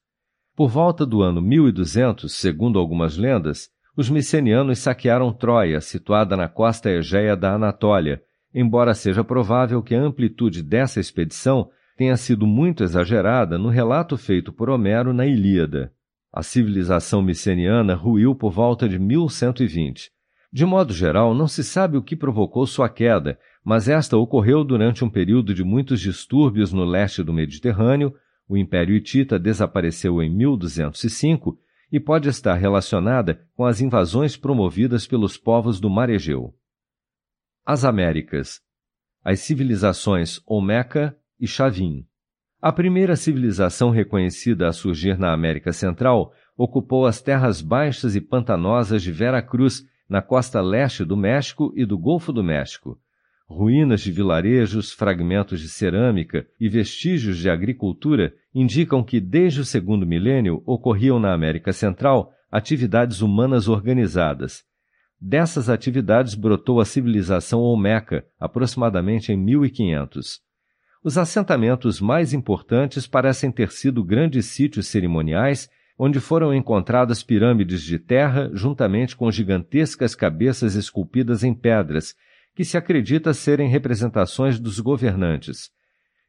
[0.58, 6.90] Por volta do ano 1200, segundo algumas lendas, os micenianos saquearam Troia, situada na costa
[6.90, 8.20] egéia da Anatólia,
[8.52, 14.52] embora seja provável que a amplitude dessa expedição tenha sido muito exagerada no relato feito
[14.52, 15.92] por Homero na Ilíada.
[16.32, 20.10] A civilização miceniana ruiu por volta de 1120.
[20.52, 25.04] De modo geral, não se sabe o que provocou sua queda, mas esta ocorreu durante
[25.04, 28.12] um período de muitos distúrbios no leste do Mediterrâneo.
[28.48, 31.58] O Império Hitita desapareceu em 1205
[31.92, 36.54] e pode estar relacionada com as invasões promovidas pelos povos do Mar Egeu.
[37.64, 38.60] As Américas.
[39.22, 42.06] As civilizações Olmeca e Chavin.
[42.60, 49.02] A primeira civilização reconhecida a surgir na América Central ocupou as terras baixas e pantanosas
[49.02, 52.98] de Vera Cruz, na costa leste do México e do Golfo do México.
[53.48, 60.06] Ruínas de vilarejos, fragmentos de cerâmica e vestígios de agricultura indicam que desde o segundo
[60.06, 64.64] milênio ocorriam na América Central atividades humanas organizadas,
[65.20, 70.40] Dessas atividades brotou a civilização Olmeca, aproximadamente em 1500.
[71.02, 77.98] Os assentamentos mais importantes parecem ter sido grandes sítios cerimoniais onde foram encontradas pirâmides de
[77.98, 82.14] terra juntamente com gigantescas cabeças esculpidas em pedras,
[82.58, 85.70] que se acredita serem representações dos governantes.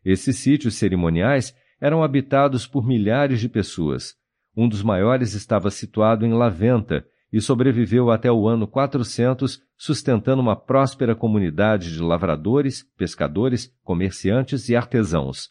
[0.06, 4.14] Esses sítios cerimoniais eram habitados por milhares de pessoas.
[4.56, 10.56] Um dos maiores estava situado em Laventa, e sobreviveu até o ano 400, sustentando uma
[10.56, 15.50] próspera comunidade de lavradores, pescadores, comerciantes e artesãos.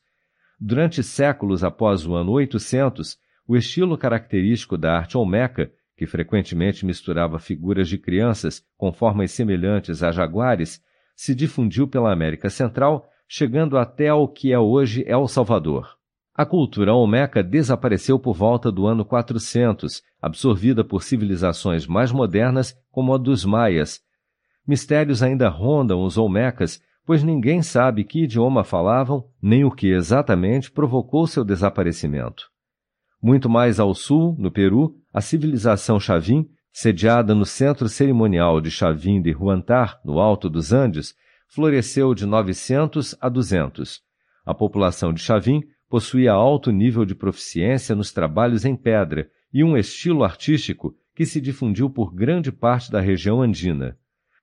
[0.60, 3.16] Durante séculos após o ano 800,
[3.48, 10.00] o estilo característico da arte olmeca, que frequentemente misturava figuras de crianças com formas semelhantes
[10.00, 10.80] a jaguares,
[11.16, 15.98] se difundiu pela América Central, chegando até ao que é hoje El Salvador.
[16.32, 23.12] A cultura olmeca desapareceu por volta do ano 400, absorvida por civilizações mais modernas como
[23.12, 24.00] a dos maias.
[24.64, 30.70] Mistérios ainda rondam os olmecas, pois ninguém sabe que idioma falavam nem o que exatamente
[30.70, 32.44] provocou seu desaparecimento.
[33.20, 39.20] Muito mais ao sul, no Peru, a civilização Chavin, sediada no centro cerimonial de Chavin
[39.20, 41.12] de Huantar, no alto dos Andes,
[41.48, 44.00] floresceu de 900 a 200.
[44.46, 49.76] A população de Chavin possuía alto nível de proficiência nos trabalhos em pedra e um
[49.76, 53.98] estilo artístico que se difundiu por grande parte da região andina.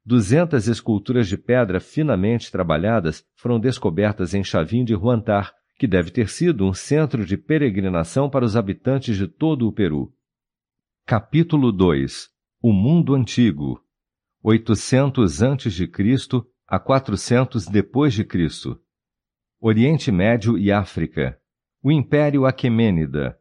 [0.05, 6.27] Duzentas esculturas de pedra finamente trabalhadas foram descobertas em Chavim de Huantar, que deve ter
[6.27, 10.11] sido um centro de peregrinação para os habitantes de todo o Peru.
[11.07, 13.79] Capítulo 2 O Mundo Antigo
[14.41, 15.87] 800 a.C.
[16.67, 18.81] a 400 depois de Cristo
[19.61, 21.39] Oriente Médio e África.
[21.83, 23.37] O Império Aquemênida.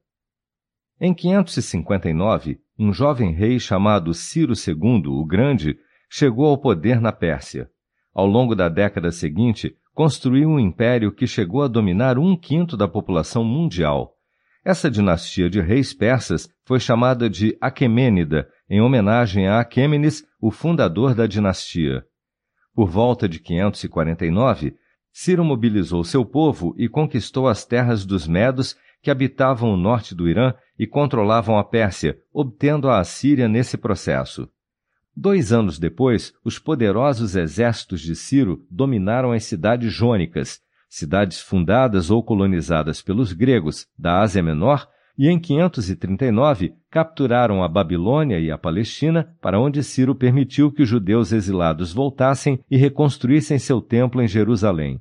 [1.00, 5.78] Em 559, um jovem rei chamado Ciro II o Grande
[6.10, 7.70] chegou ao poder na Pérsia.
[8.12, 12.86] Ao longo da década seguinte, construiu um império que chegou a dominar um quinto da
[12.86, 14.13] população mundial.
[14.64, 21.14] Essa dinastia de reis persas foi chamada de Aquemênida, em homenagem a Aquêmenes, o fundador
[21.14, 22.02] da dinastia.
[22.74, 24.74] Por volta de 549,
[25.12, 30.26] Ciro mobilizou seu povo e conquistou as terras dos Medos que habitavam o norte do
[30.26, 34.48] Irã e controlavam a Pérsia, obtendo a Assíria nesse processo.
[35.14, 40.60] Dois anos depois, os poderosos exércitos de Ciro dominaram as cidades jônicas,
[40.94, 48.38] cidades fundadas ou colonizadas pelos gregos da Ásia Menor, e em 539 capturaram a Babilônia
[48.38, 53.80] e a Palestina, para onde Ciro permitiu que os judeus exilados voltassem e reconstruíssem seu
[53.80, 55.00] templo em Jerusalém.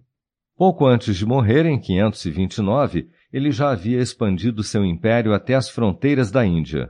[0.57, 6.31] Pouco antes de morrer, em 529, ele já havia expandido seu império até as fronteiras
[6.31, 6.89] da Índia.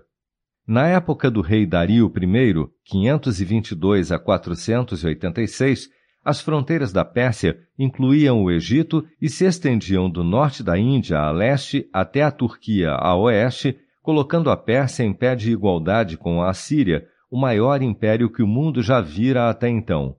[0.65, 5.89] Na época do rei Dario I, 522 a 486,
[6.23, 11.31] as fronteiras da Pérsia incluíam o Egito e se estendiam do norte da Índia a
[11.31, 16.49] leste até a Turquia a oeste, colocando a Pérsia em pé de igualdade com a
[16.49, 20.15] Assíria, o maior império que o mundo já vira até então.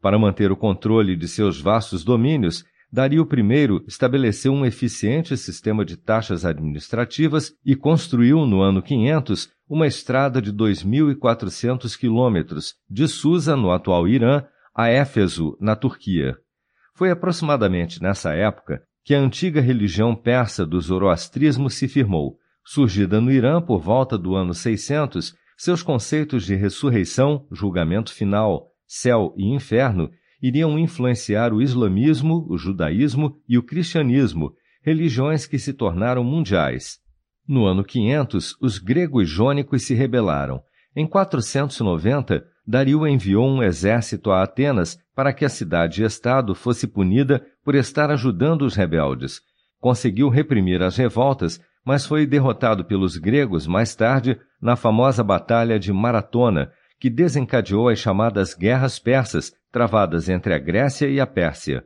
[0.00, 5.96] Para manter o controle de seus vastos domínios, Dario I estabeleceu um eficiente sistema de
[5.96, 13.72] taxas administrativas e construiu no ano 500 uma estrada de 2.400 quilômetros de Susa, no
[13.72, 14.44] atual Irã,
[14.76, 16.36] a Éfeso, na Turquia.
[16.94, 22.36] Foi aproximadamente nessa época que a antiga religião persa do zoroastrismo se firmou.
[22.62, 29.32] Surgida no Irã por volta do ano 600, seus conceitos de ressurreição, julgamento final, céu
[29.36, 30.10] e inferno
[30.42, 34.52] iriam influenciar o islamismo, o judaísmo e o cristianismo,
[34.82, 36.98] religiões que se tornaram mundiais.
[37.48, 40.60] No ano 500, os gregos jônicos se rebelaram.
[40.94, 47.76] Em 490, Dario enviou um exército a Atenas para que a cidade-estado fosse punida por
[47.76, 49.40] estar ajudando os rebeldes.
[49.80, 55.92] Conseguiu reprimir as revoltas, mas foi derrotado pelos gregos mais tarde na famosa Batalha de
[55.92, 61.84] Maratona, que desencadeou as chamadas Guerras Persas, travadas entre a Grécia e a Pérsia.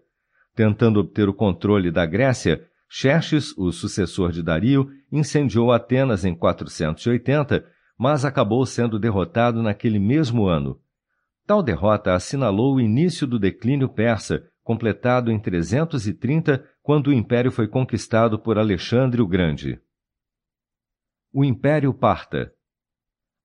[0.55, 7.65] Tentando obter o controle da Grécia, Xerxes, o sucessor de Dario, incendiou Atenas em 480,
[8.01, 10.81] mas acabou sendo derrotado naquele mesmo ano.
[11.47, 17.69] Tal derrota assinalou o início do declínio persa, completado em 330, quando o império foi
[17.69, 19.79] conquistado por Alexandre o Grande.
[21.31, 22.51] O Império Parta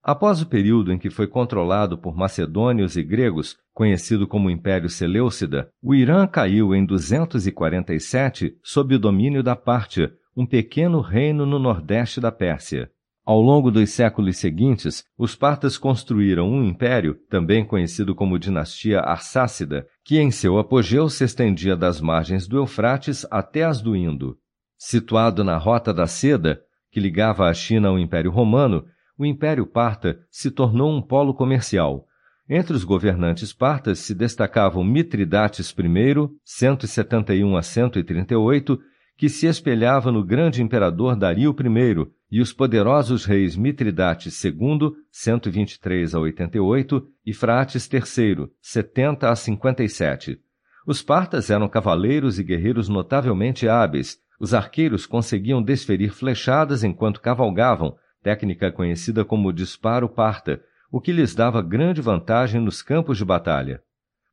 [0.01, 5.70] Após o período em que foi controlado por macedônios e gregos, conhecido como Império Seleucida,
[5.84, 12.22] o Irã caiu em 247 sob o domínio da Pártia, um pequeno reino no nordeste
[12.22, 12.89] da Pérsia.
[13.26, 19.88] Ao longo dos séculos seguintes, os partas construíram um império, também conhecido como dinastia Arsácida,
[20.03, 24.38] que em seu apogeu se estendia das margens do Eufrates até as do Indo.
[24.78, 26.61] Situado na Rota da Seda,
[26.91, 28.86] que ligava a China ao Império Romano,
[29.17, 32.05] o Império Parta se tornou um polo comercial.
[32.47, 38.80] Entre os governantes partas se destacavam Mitridates I, 171 a 138,
[39.17, 46.15] que se espelhava no grande imperador Dario I, e os poderosos reis Mitridates II, 123
[46.15, 50.39] a 88, e Frates III, 70 a 57.
[50.88, 54.19] Os partas eram cavaleiros e guerreiros notavelmente hábeis.
[54.39, 60.61] Os arqueiros conseguiam desferir flechadas enquanto cavalgavam, técnica conhecida como disparo parta,
[60.91, 63.82] o que lhes dava grande vantagem nos campos de batalha.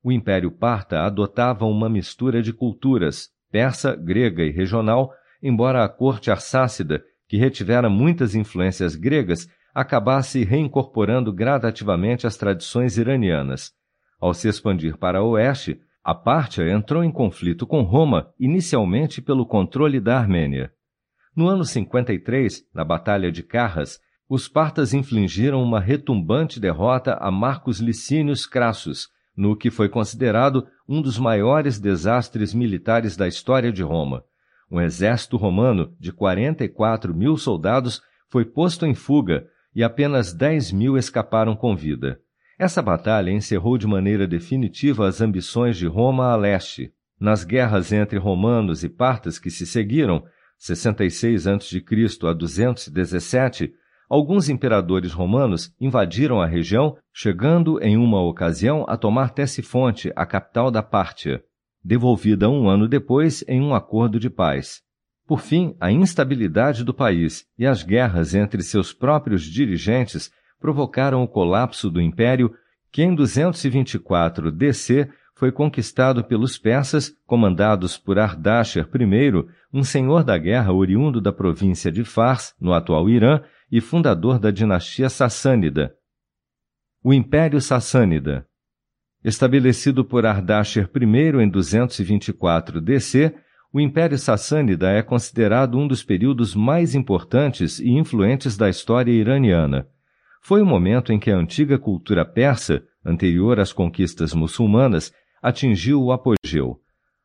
[0.02, 5.12] O Império Parta adotava uma mistura de culturas, persa, grega e regional,
[5.42, 13.72] embora a corte arsácida, que retivera muitas influências gregas, acabasse reincorporando gradativamente as tradições iranianas.
[14.20, 19.46] Ao se expandir para o oeste, a Pártia entrou em conflito com Roma, inicialmente pelo
[19.46, 20.74] controle da Armênia.
[21.34, 27.80] No ano 53, na Batalha de Carras, os partas infligiram uma retumbante derrota a Marcos
[27.80, 34.22] Licínios Crassus, no que foi considerado um dos maiores desastres militares da história de Roma.
[34.72, 38.00] Um exército romano de 44 mil soldados
[38.30, 42.18] foi posto em fuga e apenas 10 mil escaparam com vida.
[42.58, 46.90] Essa batalha encerrou de maneira definitiva as ambições de Roma a leste.
[47.20, 50.24] Nas guerras entre romanos e partas que se seguiram,
[50.56, 51.84] 66 a.C.
[52.26, 53.74] a 217,
[54.08, 60.70] alguns imperadores romanos invadiram a região, chegando em uma ocasião a tomar Tessifonte, a capital
[60.70, 61.44] da Pártia,
[61.84, 64.82] devolvida um ano depois em um acordo de paz.
[65.26, 70.30] Por fim, a instabilidade do país e as guerras entre seus próprios dirigentes
[70.60, 72.54] provocaram o colapso do império,
[72.90, 80.38] que em 224 DC foi conquistado pelos persas, comandados por Ardasher I, um senhor da
[80.38, 85.96] guerra oriundo da província de Fars, no atual Irã, e fundador da dinastia sassânida.
[87.02, 88.46] O Império Sassânida.
[89.24, 93.32] Estabelecido por Ardasher I em 224 DC,
[93.72, 99.86] o Império Sassânida é considerado um dos períodos mais importantes e influentes da história iraniana.
[100.42, 106.12] Foi o momento em que a antiga cultura persa, anterior às conquistas muçulmanas, atingiu o
[106.12, 106.80] apogeu.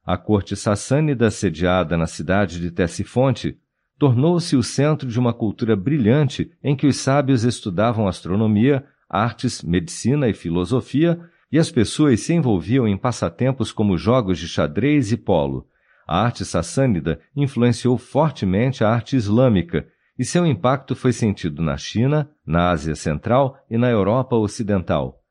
[0.05, 3.57] A corte sassânida, sediada na cidade de Tessifonte,
[3.97, 10.29] tornou-se o centro de uma cultura brilhante em que os sábios estudavam astronomia, artes, medicina
[10.29, 11.19] e filosofia,
[11.51, 15.67] e as pessoas se envolviam em passatempos como jogos de xadrez e polo.
[16.07, 19.87] A arte sassânida influenciou fortemente a arte islâmica,
[20.17, 25.21] e seu impacto foi sentido na China, na Ásia Central e na Europa Ocidental.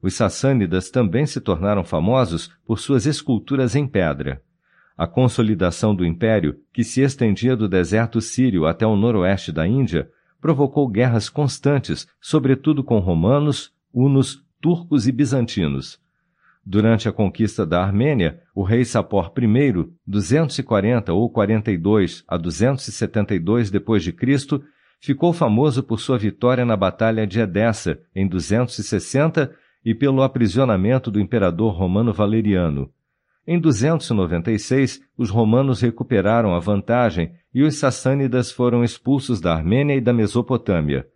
[0.00, 4.42] Os sassânidas também se tornaram famosos por suas esculturas em pedra.
[4.96, 10.08] A consolidação do império, que se estendia do deserto sírio até o noroeste da Índia,
[10.40, 16.00] provocou guerras constantes, sobretudo com romanos, hunos, turcos e bizantinos.
[16.64, 24.60] Durante a conquista da Armênia, o rei Sapor I, 240 ou 42 a 272 d.C.,
[25.00, 29.54] ficou famoso por sua vitória na Batalha de Edessa, em 260
[29.84, 32.90] e pelo aprisionamento do imperador romano Valeriano.
[33.46, 40.00] Em 296, os romanos recuperaram a vantagem e os sassânidas foram expulsos da Armênia e
[40.00, 41.06] da Mesopotâmia.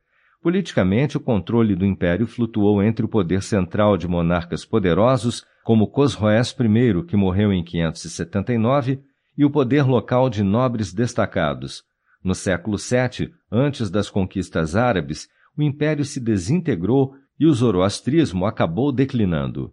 [0.42, 6.56] Politicamente, o controle do império flutuou entre o poder central de monarcas poderosos, como Cosroés
[6.58, 9.02] I, que morreu em 579,
[9.36, 11.82] e o poder local de nobres destacados.
[12.24, 18.92] No século VII, antes das conquistas árabes, o império se desintegrou e o zoroastrismo acabou
[18.92, 19.72] declinando.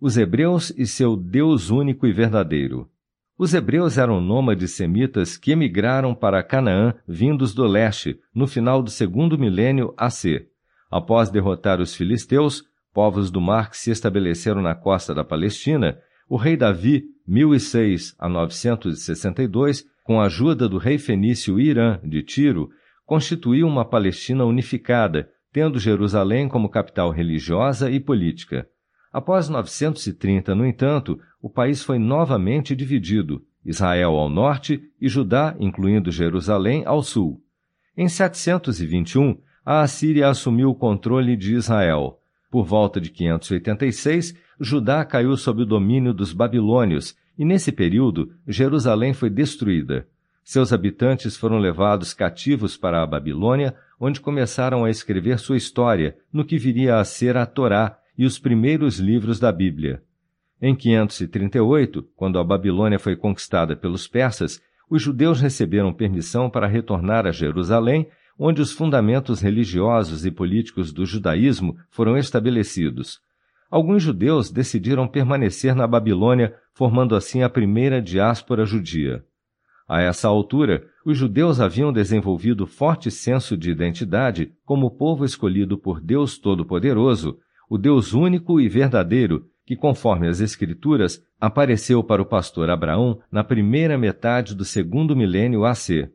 [0.00, 2.90] Os hebreus e seu Deus único e verdadeiro.
[3.38, 8.90] Os hebreus eram nômades semitas que emigraram para Canaã vindos do leste, no final do
[8.90, 10.48] segundo milênio AC.
[10.90, 15.96] Após derrotar os filisteus, povos do mar que se estabeleceram na costa da Palestina,
[16.28, 22.70] o rei Davi, 1006 a 962, com a ajuda do rei fenício Irã de Tiro,
[23.06, 28.66] constituiu uma Palestina unificada, tendo Jerusalém como capital religiosa e política.
[29.18, 36.12] Após 930, no entanto, o país foi novamente dividido, Israel ao norte e Judá, incluindo
[36.12, 37.42] Jerusalém, ao sul.
[37.96, 42.20] Em 721, a Assíria assumiu o controle de Israel.
[42.48, 49.12] Por volta de 586, Judá caiu sob o domínio dos babilônios, e nesse período Jerusalém
[49.12, 50.06] foi destruída.
[50.44, 56.44] Seus habitantes foram levados cativos para a Babilônia, onde começaram a escrever sua história, no
[56.44, 60.02] que viria a ser a Torá, e os primeiros livros da Bíblia.
[60.60, 64.60] Em 538, quando a Babilônia foi conquistada pelos persas,
[64.90, 71.06] os judeus receberam permissão para retornar a Jerusalém, onde os fundamentos religiosos e políticos do
[71.06, 73.20] judaísmo foram estabelecidos.
[73.70, 79.24] Alguns judeus decidiram permanecer na Babilônia, formando assim a primeira diáspora judia.
[79.86, 86.00] A essa altura, os judeus haviam desenvolvido forte senso de identidade como povo escolhido por
[86.00, 87.38] Deus Todo-Poderoso,
[87.68, 93.44] o Deus único e verdadeiro, que, conforme as Escrituras, apareceu para o pastor Abraão na
[93.44, 96.10] primeira metade do segundo milênio AC.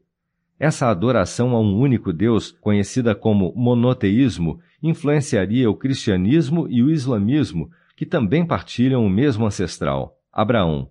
[0.60, 7.70] Essa adoração a um único Deus, conhecida como monoteísmo, influenciaria o cristianismo e o islamismo,
[7.96, 10.90] que também partilham o mesmo ancestral, Abraão.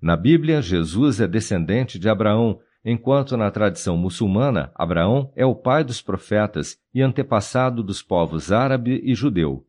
[0.00, 5.82] Na Bíblia, Jesus é descendente de Abraão, enquanto na tradição muçulmana, Abraão é o pai
[5.82, 9.65] dos profetas e antepassado dos povos árabe e judeu.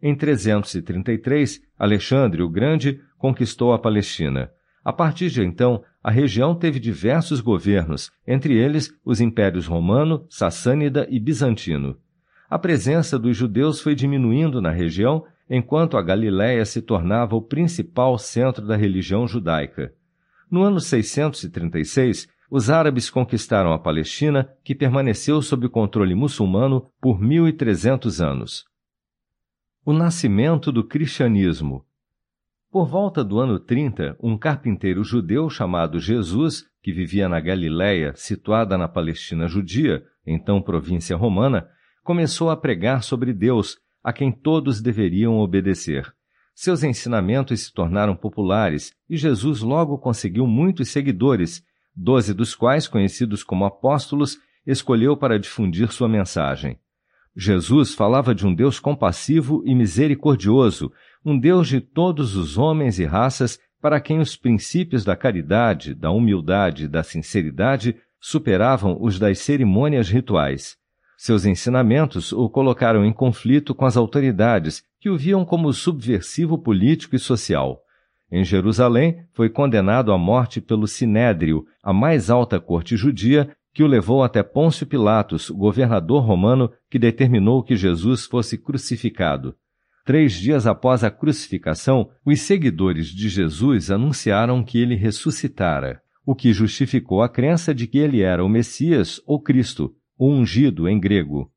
[0.00, 4.50] Em 333, Alexandre o Grande conquistou a Palestina.
[4.84, 11.06] A partir de então, a região teve diversos governos, entre eles os impérios romano, sassânida
[11.10, 11.98] e bizantino.
[12.48, 18.16] A presença dos judeus foi diminuindo na região, enquanto a Galiléia se tornava o principal
[18.18, 19.92] centro da religião judaica.
[20.50, 28.20] No ano 636, os árabes conquistaram a Palestina, que permaneceu sob controle muçulmano por 1300
[28.22, 28.64] anos.
[29.88, 31.82] O nascimento do cristianismo.
[32.70, 38.76] Por volta do ano 30, um carpinteiro judeu chamado Jesus, que vivia na Galiléia, situada
[38.76, 41.66] na Palestina judia, então província romana,
[42.04, 46.14] começou a pregar sobre Deus, a quem todos deveriam obedecer.
[46.54, 51.64] Seus ensinamentos se tornaram populares e Jesus logo conseguiu muitos seguidores,
[51.96, 54.36] doze dos quais, conhecidos como apóstolos,
[54.66, 56.78] escolheu para difundir sua mensagem.
[57.40, 60.90] Jesus falava de um Deus compassivo e misericordioso,
[61.24, 66.10] um Deus de todos os homens e raças, para quem os princípios da caridade, da
[66.10, 70.76] humildade e da sinceridade superavam os das cerimônias rituais.
[71.16, 77.14] Seus ensinamentos o colocaram em conflito com as autoridades, que o viam como subversivo político
[77.14, 77.80] e social.
[78.32, 83.86] Em Jerusalém, foi condenado à morte pelo Sinédrio, a mais alta corte judia, que o
[83.86, 89.54] levou até Pôncio Pilatos, governador romano, que determinou que Jesus fosse crucificado.
[90.04, 96.52] Três dias após a crucificação, os seguidores de Jesus anunciaram que ele ressuscitara, o que
[96.52, 101.48] justificou a crença de que ele era o Messias ou Cristo, o ungido em grego.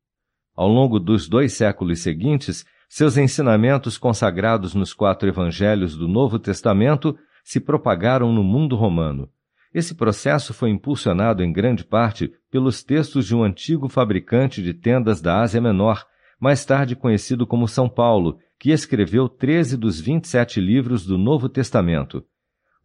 [0.56, 7.18] Ao longo dos dois séculos seguintes, seus ensinamentos consagrados nos quatro evangelhos do Novo Testamento
[7.44, 9.28] se propagaram no mundo romano.
[9.74, 15.22] Esse processo foi impulsionado em grande parte pelos textos de um antigo fabricante de tendas
[15.22, 16.06] da Ásia Menor,
[16.40, 22.24] mais tarde conhecido como São Paulo, que escreveu 13 dos 27 livros do Novo Testamento.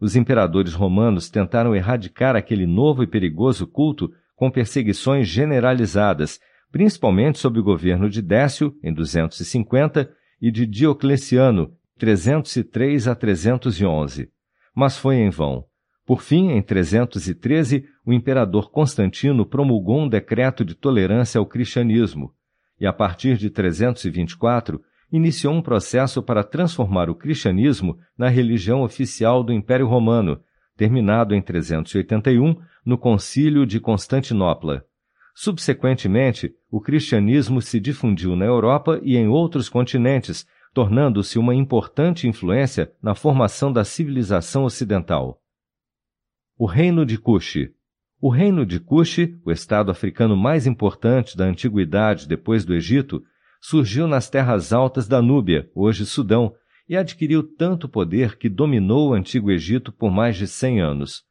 [0.00, 6.38] Os imperadores romanos tentaram erradicar aquele novo e perigoso culto com perseguições generalizadas,
[6.70, 10.08] principalmente sob o governo de Décio, em 250,
[10.40, 14.28] e de Diocleciano, 303 a 311.
[14.74, 15.64] Mas foi em vão.
[16.06, 22.32] Por fim, em 313, o imperador Constantino promulgou um decreto de tolerância ao cristianismo,
[22.80, 24.80] e a partir de 324,
[25.10, 30.40] iniciou um processo para transformar o cristianismo na religião oficial do Império Romano,
[30.76, 32.54] terminado em 381
[32.84, 34.84] no Concílio de Constantinopla.
[35.34, 42.92] Subsequentemente, o cristianismo se difundiu na Europa e em outros continentes, tornando-se uma importante influência
[43.02, 45.40] na formação da civilização ocidental.
[46.58, 47.70] O Reino de Cuxi
[48.18, 53.22] O Reino de Cuxi, o estado africano mais importante da antiguidade depois do Egito,
[53.60, 56.54] surgiu nas terras altas da Núbia, hoje Sudão,
[56.88, 61.24] e adquiriu tanto poder que dominou o antigo Egito por mais de 100 anos.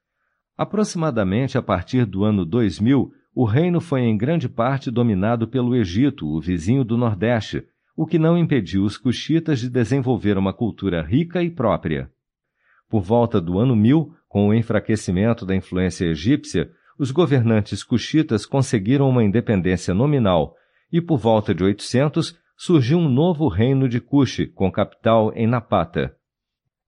[0.55, 6.27] Aproximadamente a partir do ano 2000, o reino foi em grande parte dominado pelo Egito,
[6.27, 7.63] o vizinho do Nordeste,
[7.97, 12.11] o que não impediu os cuxitas de desenvolver uma cultura rica e própria.
[12.89, 19.09] Por volta do ano 1000, com o enfraquecimento da influência egípcia, os governantes cuxitas conseguiram
[19.09, 20.55] uma independência nominal
[20.91, 26.15] e, por volta de 800, surgiu um novo reino de Cuxi, com capital em Napata.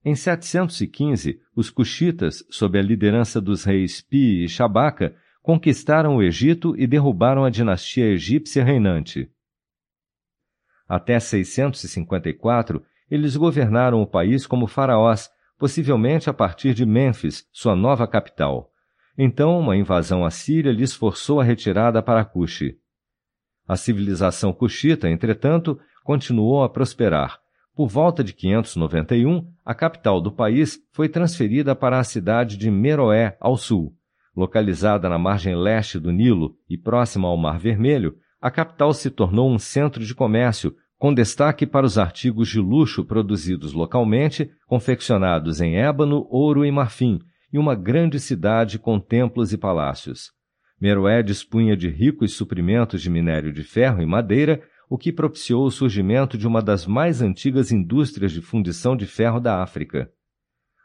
[0.04, 6.74] Em 715, os cuxitas, sob a liderança dos reis Pi e Shabaca, conquistaram o Egito
[6.78, 9.30] e derrubaram a dinastia egípcia reinante.
[10.88, 18.06] Até 654, eles governaram o país como faraós, possivelmente a partir de Mênfis, sua nova
[18.06, 18.70] capital.
[19.16, 22.78] Então, uma invasão assíria lhes forçou a retirada para Cuxi.
[23.66, 27.38] A civilização cuxita, entretanto, continuou a prosperar.
[27.74, 33.36] Por volta de 591, a capital do país foi transferida para a cidade de Meroé,
[33.38, 33.94] ao sul.
[34.34, 39.50] Localizada na margem leste do Nilo e próxima ao Mar Vermelho, a capital se tornou
[39.50, 45.76] um centro de comércio, com destaque para os artigos de luxo produzidos localmente, confeccionados em
[45.76, 47.20] ébano, ouro e marfim,
[47.52, 50.32] e uma grande cidade com templos e palácios.
[50.80, 55.70] Meroé dispunha de ricos suprimentos de minério de ferro e madeira, o que propiciou o
[55.70, 60.10] surgimento de uma das mais antigas indústrias de fundição de ferro da África.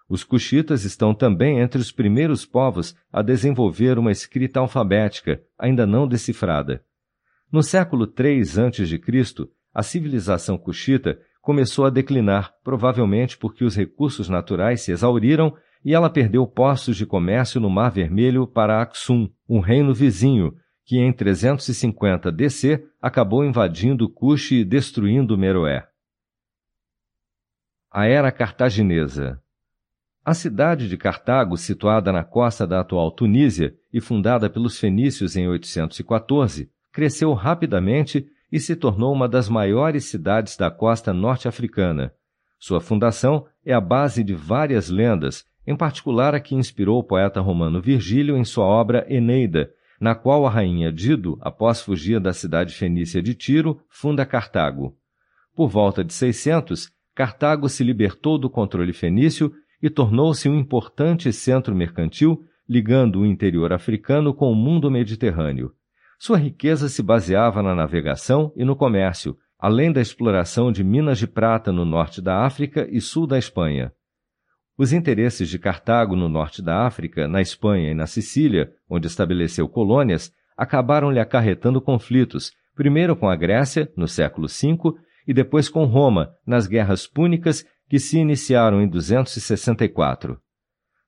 [0.07, 6.07] Os cuxitas estão também entre os primeiros povos a desenvolver uma escrita alfabética, ainda não
[6.07, 6.83] decifrada.
[7.51, 8.99] No século III a.C.,
[9.73, 15.53] a civilização cuxita começou a declinar, provavelmente porque os recursos naturais se exauriram
[15.83, 20.53] e ela perdeu postos de comércio no Mar Vermelho para Aksum, um reino vizinho,
[20.85, 25.85] que em 350 DC acabou invadindo Cuxi e destruindo Meroé.
[27.91, 29.41] A Era Cartaginesa
[30.23, 35.47] A cidade de Cartago, situada na costa da atual Tunísia e fundada pelos fenícios em
[35.47, 42.13] 814, cresceu rapidamente e se tornou uma das maiores cidades da costa norte-africana.
[42.59, 47.41] Sua fundação é a base de várias lendas em particular a que inspirou o poeta
[47.41, 52.75] romano Virgílio em sua obra Eneida, na qual a rainha Dido, após fugir da cidade
[52.75, 54.95] fenícia de Tiro, funda Cartago.
[55.55, 59.51] Por volta de 600, Cartago se libertou do controle fenício
[59.81, 65.73] e tornou-se um importante centro mercantil, ligando o interior africano com o mundo mediterrâneo.
[66.25, 71.27] Sua riqueza se baseava na navegação e no comércio, além da exploração de minas de
[71.27, 73.91] prata no norte da África e sul da Espanha.
[74.77, 79.67] Os interesses de Cartago no norte da África, na Espanha e na Sicília, onde estabeleceu
[79.67, 84.93] colônias, acabaram lhe acarretando conflitos, primeiro com a Grécia, no século V,
[85.27, 90.39] e depois com Roma, nas guerras púnicas que se iniciaram em 264.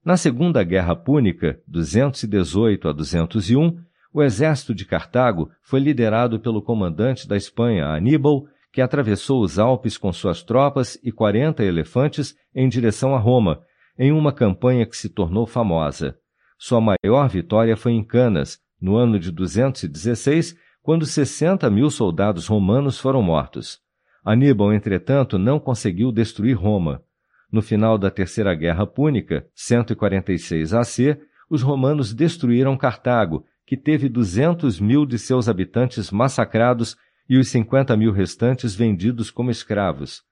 [0.03, 3.85] Na Segunda Guerra Púnica, 218 a 201,
[4.15, 9.97] o exército de Cartago foi liderado pelo comandante da Espanha, Aníbal, que atravessou os Alpes
[9.97, 13.59] com suas tropas e 40 elefantes em direção a Roma,
[13.99, 16.17] em uma campanha que se tornou famosa.
[16.57, 22.97] Sua maior vitória foi em Canas, no ano de 216, quando 60 mil soldados romanos
[22.97, 23.79] foram mortos.
[24.23, 27.03] Aníbal, entretanto, não conseguiu destruir Roma.
[27.51, 34.79] No final da Terceira Guerra Púnica, 146 AC, os romanos destruíram Cartago, que teve 200
[34.79, 36.95] mil de seus habitantes massacrados
[37.27, 40.23] e os 50 mil restantes vendidos como escravos.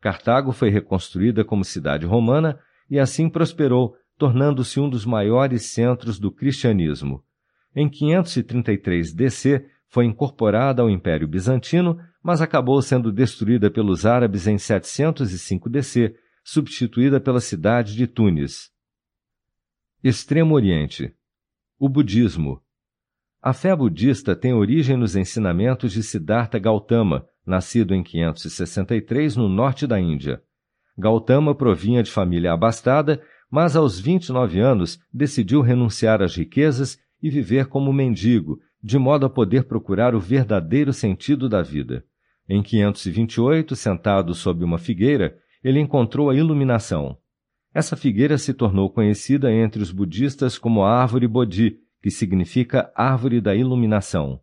[0.00, 2.58] Cartago foi reconstruída como cidade romana
[2.90, 7.24] e assim prosperou, tornando-se um dos maiores centros do cristianismo.
[7.74, 14.58] Em 533 DC, foi incorporada ao Império Bizantino, mas acabou sendo destruída pelos árabes em
[14.58, 16.14] 705 DC,
[16.44, 18.70] substituída pela cidade de Tunis.
[20.02, 21.14] Extremo Oriente
[21.78, 22.62] O budismo,
[23.42, 29.84] a fé budista tem origem nos ensinamentos de Siddhartha Gautama, nascido em 563 no norte
[29.84, 30.40] da Índia.
[30.96, 33.20] Gautama provinha de família abastada,
[33.50, 39.30] mas aos 29 anos decidiu renunciar às riquezas e viver como mendigo, de modo a
[39.30, 42.04] poder procurar o verdadeiro sentido da vida.
[42.48, 47.16] Em 528, sentado sob uma figueira, ele encontrou a iluminação.
[47.74, 53.40] Essa figueira se tornou conhecida entre os budistas como a árvore Bodhi, que significa árvore
[53.40, 54.40] da iluminação.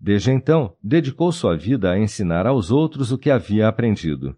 [0.00, 4.36] Desde então, dedicou sua vida a ensinar aos outros o que havia aprendido.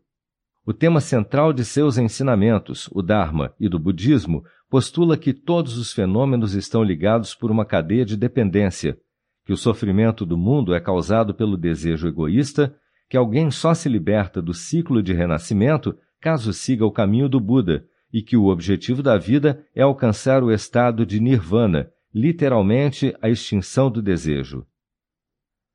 [0.64, 5.92] O tema central de seus ensinamentos, o Dharma e do budismo, postula que todos os
[5.92, 8.96] fenômenos estão ligados por uma cadeia de dependência,
[9.44, 12.76] que o sofrimento do mundo é causado pelo desejo egoísta,
[13.08, 17.84] que alguém só se liberta do ciclo de renascimento caso siga o caminho do Buda,
[18.12, 23.90] e que o objetivo da vida é alcançar o estado de nirvana, literalmente a extinção
[23.90, 24.66] do desejo.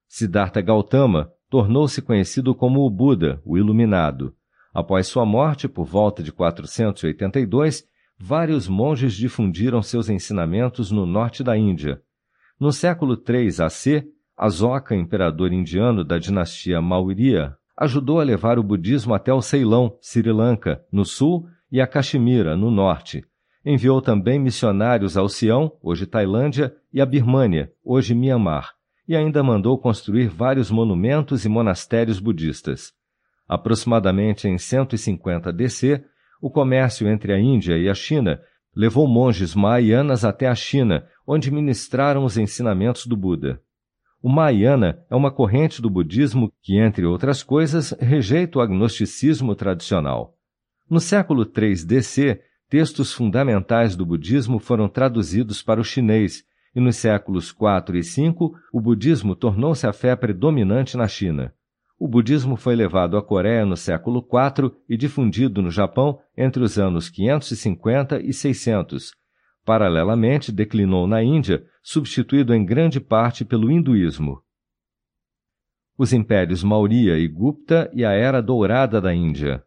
[0.07, 4.35] Siddhartha Gautama tornou-se conhecido como o Buda, o Iluminado.
[4.73, 11.57] Após sua morte, por volta de 482, vários monges difundiram seus ensinamentos no norte da
[11.57, 12.01] Índia.
[12.59, 14.05] No século III AC,
[14.37, 20.31] Asoka, imperador indiano da dinastia Maurya, ajudou a levar o budismo até o Ceilão, Sri
[20.31, 23.25] Lanka, no sul, e a Caxemira, no norte.
[23.65, 28.73] Enviou também missionários ao Sião, hoje Tailândia, e a Birmânia, hoje Mianmar,
[29.07, 32.93] e ainda mandou construir vários monumentos e monastérios budistas.
[33.47, 36.03] Aproximadamente em 150 DC,
[36.39, 38.39] o comércio entre a Índia e a China
[38.75, 43.59] levou monges Mahayanas até a China, onde ministraram os ensinamentos do Buda.
[44.21, 50.35] O Mahayana é uma corrente do budismo que, entre outras coisas, rejeita o agnosticismo tradicional.
[50.89, 52.41] No século III DC,
[52.75, 56.43] textos fundamentais do budismo foram traduzidos para o chinês,
[56.75, 58.35] e nos séculos IV e V,
[58.73, 61.53] o budismo tornou-se a fé predominante na China.
[61.97, 66.77] O budismo foi levado à Coreia no século IV e difundido no Japão entre os
[66.77, 69.13] anos 550 e 600,
[69.63, 74.43] Paralelamente, declinou na Índia, substituído em grande parte pelo hinduísmo.
[75.97, 79.63] Os impérios Maurya e Gupta e a Era Dourada da Índia.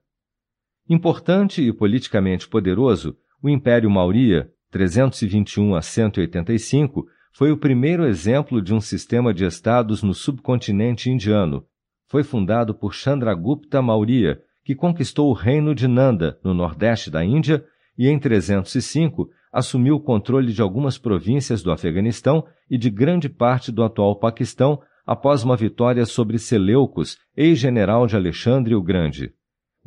[0.89, 8.73] Importante e politicamente poderoso, o Império Maurya, 321 a 185, foi o primeiro exemplo de
[8.73, 11.67] um sistema de estados no subcontinente indiano.
[12.07, 17.63] Foi fundado por Chandragupta Maurya, que conquistou o reino de Nanda, no nordeste da Índia,
[17.97, 23.71] e em 305 assumiu o controle de algumas províncias do Afeganistão e de grande parte
[23.71, 29.35] do atual Paquistão após uma vitória sobre Seleucus, ex-general de Alexandre o Grande.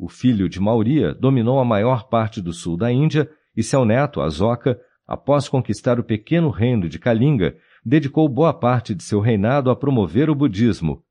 [0.02, 4.20] O filho de Maurya dominou a maior parte do sul da Índia e seu neto,
[4.20, 4.76] Asoka,
[5.06, 7.54] após conquistar o pequeno reino de Kalinga,
[7.86, 11.04] dedicou boa parte de seu reinado a promover o budismo.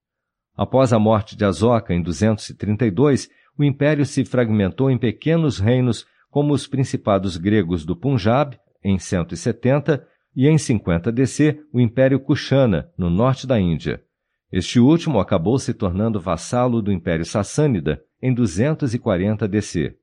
[0.57, 6.53] Após a morte de Asoka em 232, o império se fragmentou em pequenos reinos como
[6.53, 13.09] os principados gregos do Punjab, em 170, e em 50 DC, o Império Kushana, no
[13.09, 14.03] norte da Índia.
[14.51, 19.95] Este último acabou se tornando vassalo do Império Sassânida em 240 DC.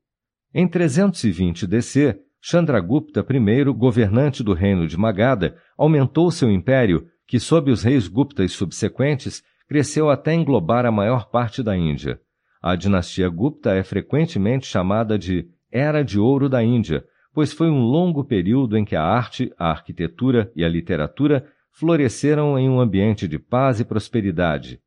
[0.54, 7.70] Em 320 DC, Chandragupta I, governante do reino de Magadha, aumentou seu império, que sob
[7.70, 12.18] os reis Guptas subsequentes cresceu até englobar a maior parte da Índia.
[12.62, 17.82] A dinastia Gupta é frequentemente chamada de era de ouro da Índia, pois foi um
[17.82, 21.46] longo período em que a arte, a arquitetura e a literatura
[21.78, 24.80] floresceram em um ambiente de paz e prosperidade.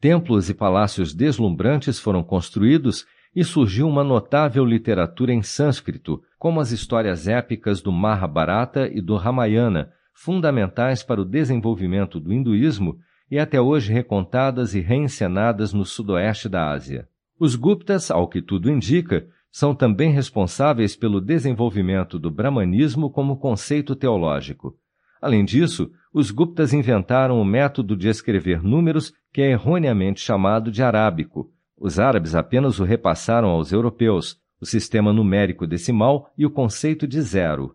[0.00, 6.70] Templos e palácios deslumbrantes foram construídos e surgiu uma notável literatura em sânscrito, como as
[6.70, 12.96] histórias épicas do Mahabharata e do Ramayana, fundamentais para o desenvolvimento do hinduísmo
[13.28, 17.08] e até hoje recontadas e reencenadas no sudoeste da Ásia.
[17.40, 23.96] Os Guptas, ao que tudo indica, são também responsáveis pelo desenvolvimento do brahmanismo como conceito
[23.96, 24.78] teológico.
[25.26, 30.84] Além disso, os Guptas inventaram o método de escrever números que é erroneamente chamado de
[30.84, 31.52] arábico.
[31.76, 37.20] Os árabes apenas o repassaram aos europeus, o sistema numérico decimal e o conceito de
[37.20, 37.74] zero.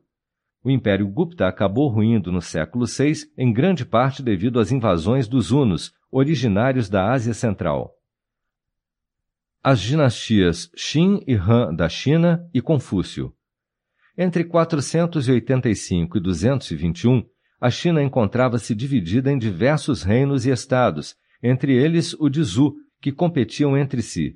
[0.63, 5.51] O Império Gupta acabou ruindo no século VI, em grande parte devido às invasões dos
[5.51, 7.97] Hunos, originários da Ásia Central
[9.63, 13.31] as dinastias Qin e Han da China e Confúcio.
[14.17, 17.23] Entre 485 e 221,
[17.61, 23.11] a China encontrava-se dividida em diversos reinos e estados, entre eles o de Zhu, que
[23.11, 24.35] competiam entre si.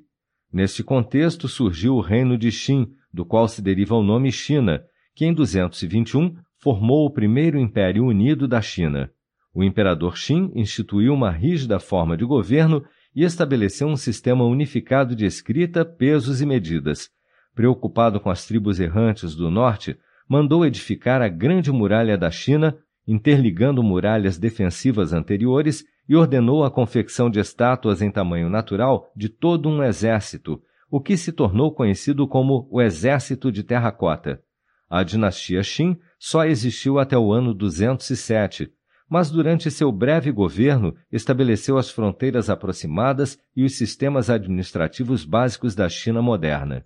[0.52, 4.80] Neste contexto surgiu o reino de Qin, do qual se deriva o nome China,
[5.12, 9.10] que em 221 formou o primeiro império unido da China.
[9.52, 15.26] O imperador Qin instituiu uma rígida forma de governo e estabeleceu um sistema unificado de
[15.26, 17.10] escrita, pesos e medidas.
[17.54, 19.98] Preocupado com as tribos errantes do norte,
[20.28, 22.76] mandou edificar a Grande Muralha da China,
[23.06, 29.68] interligando muralhas defensivas anteriores e ordenou a confecção de estátuas em tamanho natural de todo
[29.68, 34.40] um exército, o que se tornou conhecido como o Exército de Terracota.
[34.88, 38.70] A dinastia Qin só existiu até o ano 207,
[39.08, 45.88] mas durante seu breve governo estabeleceu as fronteiras aproximadas e os sistemas administrativos básicos da
[45.88, 46.84] China moderna.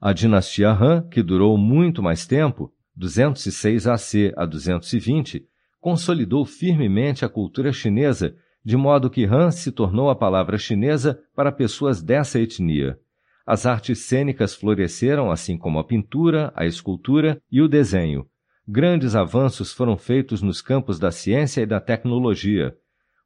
[0.00, 5.46] A dinastia Han, que durou muito mais tempo, 206 AC a 220,
[5.80, 11.50] consolidou firmemente a cultura chinesa, de modo que Han se tornou a palavra chinesa para
[11.50, 12.98] pessoas dessa etnia.
[13.46, 18.26] As artes cênicas floresceram, assim como a pintura, a escultura e o desenho,
[18.68, 22.76] grandes avanços foram feitos nos campos da ciência e da tecnologia.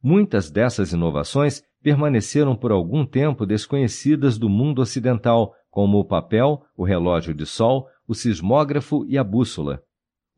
[0.02, 6.84] Muitas dessas inovações permaneceram por algum tempo desconhecidas do mundo ocidental, como o papel, o
[6.84, 9.82] relógio de sol, o sismógrafo e a bússola.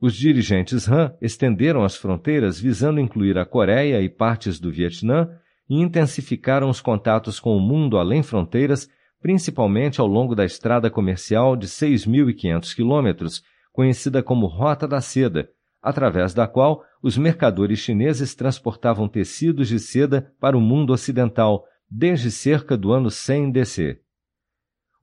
[0.01, 5.29] Os dirigentes Han estenderam as fronteiras visando incluir a Coreia e partes do Vietnã
[5.69, 8.89] e intensificaram os contatos com o mundo além fronteiras,
[9.21, 13.43] principalmente ao longo da estrada comercial de 6.500 quilômetros
[13.73, 15.51] conhecida como Rota da Seda,
[15.83, 22.31] através da qual os mercadores chineses transportavam tecidos de seda para o mundo ocidental desde
[22.31, 24.01] cerca do ano 100 DC.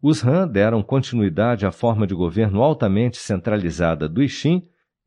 [0.01, 4.63] Os Han deram continuidade à forma de governo altamente centralizada do Xin,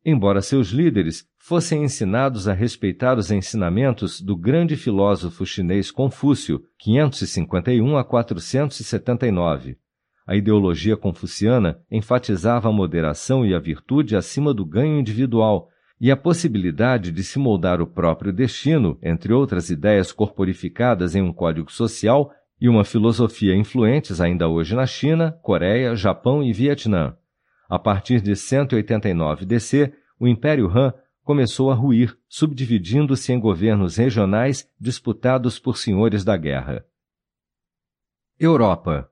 [0.09, 7.97] embora seus líderes fossem ensinados a respeitar os ensinamentos do grande filósofo chinês Confúcio, 551
[7.97, 9.77] a 479.
[10.25, 15.69] A ideologia confuciana enfatizava a moderação e a virtude acima do ganho individual
[16.01, 21.33] e a possibilidade de se moldar o próprio destino, entre outras ideias corporificadas em um
[21.33, 22.31] código social
[22.61, 27.17] e uma filosofia influentes ainda hoje na China, Coreia, Japão e Vietnã.
[27.69, 30.93] A partir de 189 DC, o Império Han
[31.23, 36.85] começou a ruir, subdividindo-se em governos regionais disputados por senhores da guerra.
[38.39, 39.11] Europa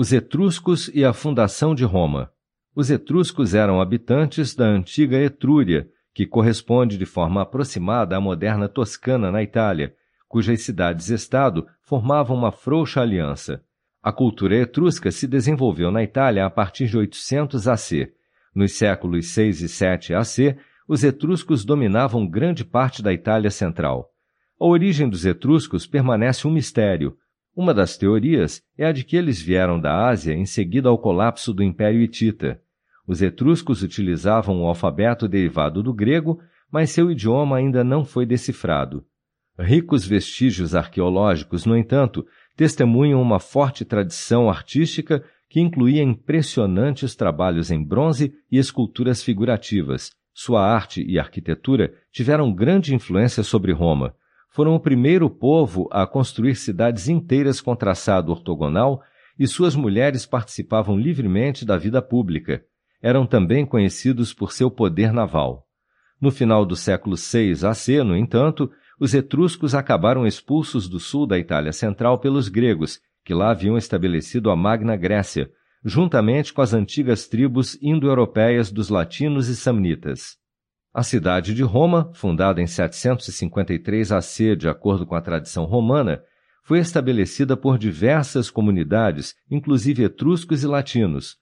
[0.00, 2.30] os Etruscos e a fundação de Roma.
[2.72, 9.32] Os etruscos eram habitantes da antiga Etrúria, que corresponde de forma aproximada à moderna Toscana
[9.32, 9.92] na Itália,
[10.28, 13.60] cujas cidades-estado formavam uma frouxa aliança.
[14.08, 18.10] A cultura etrusca se desenvolveu na Itália a partir de 800 AC.
[18.54, 20.56] Nos séculos 6 e 7 AC,
[20.88, 24.08] os etruscos dominavam grande parte da Itália central.
[24.58, 27.18] A origem dos etruscos permanece um mistério,
[27.54, 31.52] uma das teorias é a de que eles vieram da Ásia em seguida ao colapso
[31.52, 32.62] do Império Hitita.
[33.06, 36.40] Os etruscos utilizavam o alfabeto derivado do grego,
[36.72, 39.04] mas seu idioma ainda não foi decifrado.
[39.60, 42.24] Ricos vestígios arqueológicos, no entanto,
[42.58, 50.10] testemunham uma forte tradição artística que incluía impressionantes trabalhos em bronze e esculturas figurativas.
[50.34, 54.12] Sua arte e arquitetura tiveram grande influência sobre Roma,
[54.50, 59.02] foram o primeiro povo a construir cidades inteiras com traçado ortogonal
[59.38, 62.64] e suas mulheres participavam livremente da vida pública.
[63.00, 65.64] Eram também conhecidos por seu poder naval.
[66.20, 68.68] No final do século VI AC, no entanto,
[68.98, 74.50] os etruscos acabaram expulsos do sul da Itália Central pelos gregos, que lá haviam estabelecido
[74.50, 75.50] a Magna Grécia,
[75.84, 80.36] juntamente com as antigas tribos indo-europeias dos latinos e samnitas.
[80.92, 86.22] A cidade de Roma, fundada em 753 AC de acordo com a tradição romana,
[86.64, 91.36] foi estabelecida por diversas comunidades, inclusive etruscos e latinos.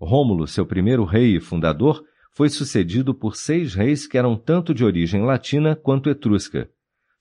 [0.00, 2.02] Rômulo, seu primeiro rei e fundador,
[2.32, 6.68] foi sucedido por seis reis que eram tanto de origem latina quanto etrusca.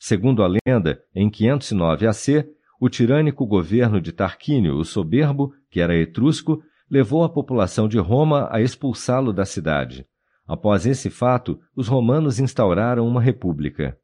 [0.04, 2.50] Segundo a lenda, em 509 AC,
[2.80, 8.50] o tirânico governo de Tarquínio, o Soberbo, que era etrusco, levou a população de Roma
[8.52, 10.04] a expulsá-lo da cidade.
[10.48, 13.96] Após esse fato, os romanos instauraram uma república.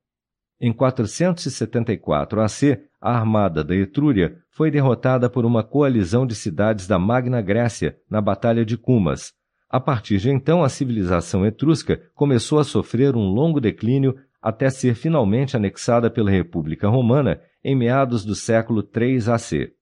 [0.61, 6.99] Em 474 AC, a armada da Etrúria foi derrotada por uma coalizão de cidades da
[6.99, 9.33] Magna Grécia na Batalha de Cumas.
[9.69, 14.15] A partir de então, a civilização etrusca começou a sofrer um longo declínio
[14.47, 19.73] até ser finalmente anexada pela República Romana em meados do século III AC.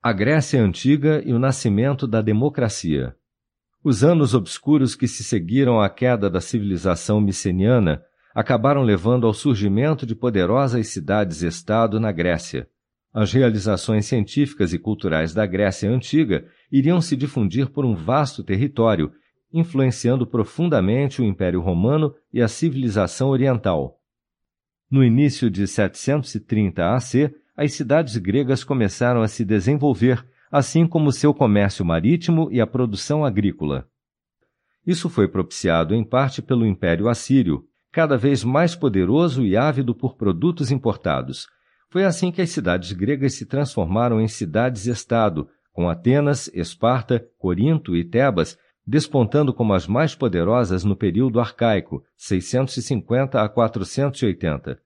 [0.00, 3.16] A Grécia Antiga e o nascimento da democracia.
[3.82, 8.00] Os anos obscuros que se seguiram à queda da civilização miceniana
[8.32, 12.68] acabaram levando ao surgimento de poderosas cidades-estado na Grécia.
[13.12, 19.10] As realizações científicas e culturais da Grécia antiga iriam se difundir por um vasto território,
[19.52, 24.00] influenciando profundamente o Império Romano e a civilização oriental.
[24.90, 31.34] No início de 730 AC, as cidades gregas começaram a se desenvolver assim como seu
[31.34, 33.86] comércio marítimo e a produção agrícola.
[34.86, 40.16] Isso foi propiciado em parte pelo Império Assírio, cada vez mais poderoso e ávido por
[40.16, 41.46] produtos importados.
[41.90, 48.04] Foi assim que as cidades gregas se transformaram em cidades-estado, com Atenas, Esparta, Corinto e
[48.04, 48.58] Tebas
[48.88, 54.80] despontando como as mais poderosas no período arcaico, 650 a 480.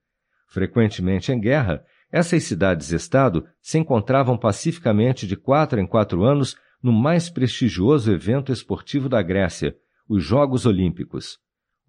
[0.49, 7.29] Frequentemente em guerra, essas cidades-estado se encontravam pacificamente de quatro em quatro anos no mais
[7.29, 9.73] prestigioso evento esportivo da Grécia,
[10.05, 11.37] os Jogos Olímpicos.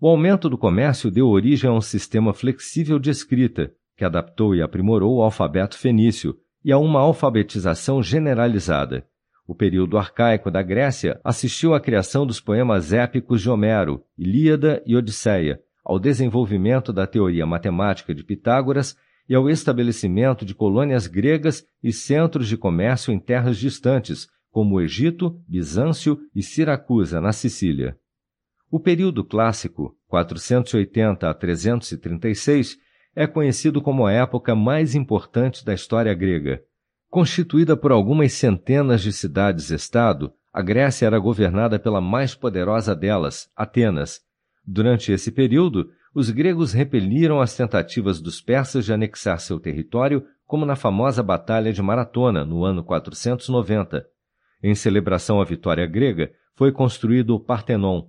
[0.01, 4.63] O aumento do comércio deu origem a um sistema flexível de escrita, que adaptou e
[4.63, 9.05] aprimorou o alfabeto fenício, e a uma alfabetização generalizada.
[9.47, 14.97] O período arcaico da Grécia assistiu à criação dos poemas épicos de Homero, Ilíada e
[14.97, 18.97] Odisseia, ao desenvolvimento da teoria matemática de Pitágoras
[19.29, 25.39] e ao estabelecimento de colônias gregas e centros de comércio em terras distantes, como Egito,
[25.47, 27.99] Bizâncio e Siracusa, na Sicília.
[28.71, 32.79] O período clássico, 480 a 336,
[33.15, 36.63] é conhecido como a época mais importante da história grega.
[37.15, 44.21] Constituída por algumas centenas de cidades-estado, a Grécia era governada pela mais poderosa delas, Atenas.
[44.67, 50.67] Durante esse período, os gregos repeliram as tentativas dos persas de anexar seu território, como
[50.67, 54.05] na famosa Batalha de Maratona, no ano 490.
[54.61, 58.09] Em celebração à vitória grega, foi construído o Partenon.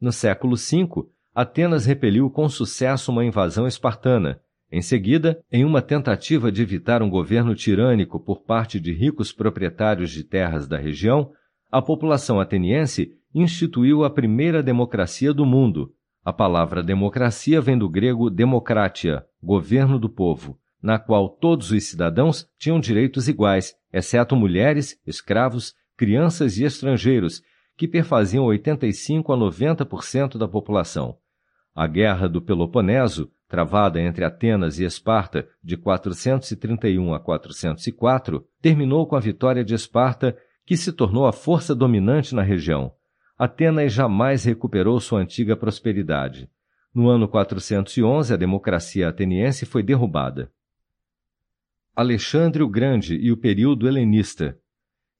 [0.00, 4.40] No século V, Atenas repeliu com sucesso uma invasão espartana.
[4.72, 10.12] Em seguida, em uma tentativa de evitar um governo tirânico por parte de ricos proprietários
[10.12, 11.32] de terras da região,
[11.72, 15.92] a população ateniense instituiu a primeira democracia do mundo.
[16.24, 22.46] A palavra democracia vem do grego democratia, governo do povo, na qual todos os cidadãos
[22.56, 27.42] tinham direitos iguais, exceto mulheres, escravos, crianças e estrangeiros,
[27.76, 31.16] que perfaziam 85 a 90% da população.
[31.74, 39.16] A Guerra do Peloponeso travada entre Atenas e Esparta de 431 a 404, terminou com
[39.16, 42.92] a vitória de Esparta, que se tornou a força dominante na região.
[43.36, 46.48] Atenas jamais recuperou sua antiga prosperidade.
[46.94, 50.52] No ano 411, a democracia ateniense foi derrubada.
[51.94, 54.56] Alexandre o Grande e o período helenista.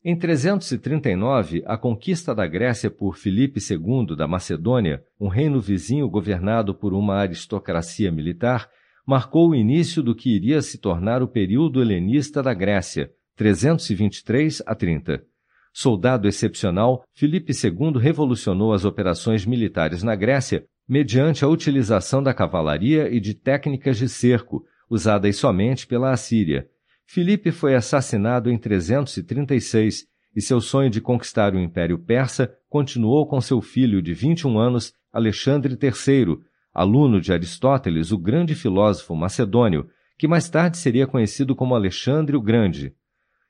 [0.03, 6.75] Em 339, a conquista da Grécia por Filipe II da Macedônia, um reino vizinho governado
[6.75, 8.71] por uma aristocracia militar,
[9.07, 14.75] marcou o início do que iria se tornar o período helenista da Grécia, 323 a
[14.75, 15.23] 30.
[15.71, 23.15] Soldado excepcional, Filipe II revolucionou as operações militares na Grécia mediante a utilização da cavalaria
[23.15, 26.67] e de técnicas de cerco, usadas somente pela Assíria,
[27.13, 30.07] Filipe foi assassinado em 336
[30.37, 34.95] e seu sonho de conquistar o Império Persa continuou com seu filho de 21 anos,
[35.13, 36.39] Alexandre III,
[36.73, 42.41] aluno de Aristóteles, o grande filósofo macedônio, que mais tarde seria conhecido como Alexandre o
[42.41, 42.95] Grande.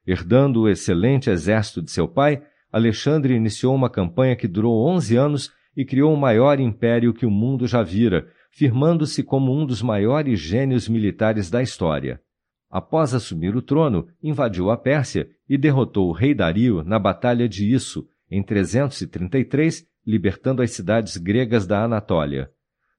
[0.07, 2.43] Herdando o excelente exército de seu pai,
[2.73, 7.31] Alexandre iniciou uma campanha que durou 11 anos e criou o maior império que o
[7.31, 12.23] mundo já vira, firmando-se como um dos maiores gênios militares da história.
[12.71, 17.69] Após assumir o trono, invadiu a Pérsia e derrotou o rei Dario na Batalha de
[17.69, 22.49] Isso, em 333, libertando as cidades gregas da Anatólia.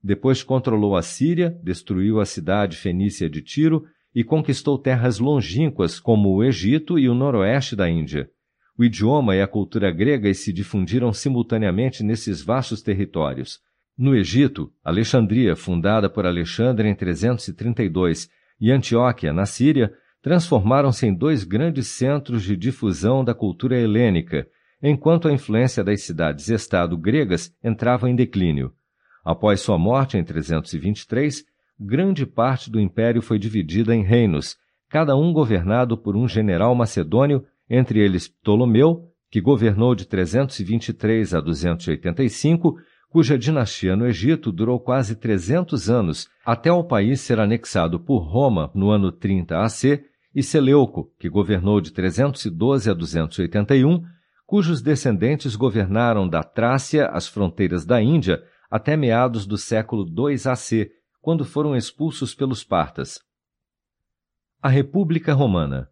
[0.04, 6.30] Depois controlou a Síria, destruiu a cidade fenícia de Tiro e conquistou terras longínquas como
[6.30, 8.30] o Egito e o noroeste da Índia.
[8.78, 13.60] O idioma e a cultura gregas se difundiram simultaneamente nesses vastos territórios.
[13.98, 18.28] No Egito, Alexandria, fundada por Alexandre em 332,
[18.62, 19.92] e Antioquia, na Síria,
[20.22, 24.48] transformaram-se em dois grandes centros de difusão da cultura helênica,
[24.82, 28.72] enquanto a influência das cidades-estado gregas entrava em declínio.
[29.26, 31.44] Após sua morte em 323,
[31.80, 34.58] grande parte do império foi dividida em reinos,
[34.88, 41.40] cada um governado por um general macedônio, entre eles Ptolomeu, que governou de 323 a
[41.40, 42.78] 285,
[43.12, 48.72] cuja dinastia no Egito durou quase 300 anos, até o país ser anexado por Roma
[48.74, 54.02] no ano 30 AC, e Seleuco, que governou de 312 a 281,
[54.46, 60.90] cujos descendentes governaram da Trácia às fronteiras da Índia até meados do século II AC,
[61.20, 63.20] quando foram expulsos pelos partas.
[64.62, 65.90] A República Romana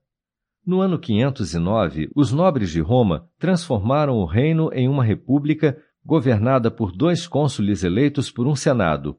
[0.66, 5.78] No ano 509, os nobres de Roma transformaram o reino em uma república
[6.10, 9.16] governada por dois cônsules eleitos por um senado.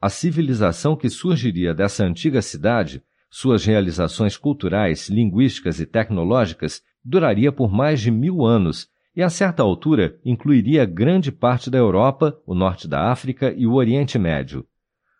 [0.00, 7.68] A civilização que surgiria dessa antiga cidade, suas realizações culturais, linguísticas e tecnológicas, duraria por
[7.68, 12.86] mais de mil anos e, a certa altura, incluiria grande parte da Europa, o norte
[12.86, 14.64] da África e o Oriente Médio.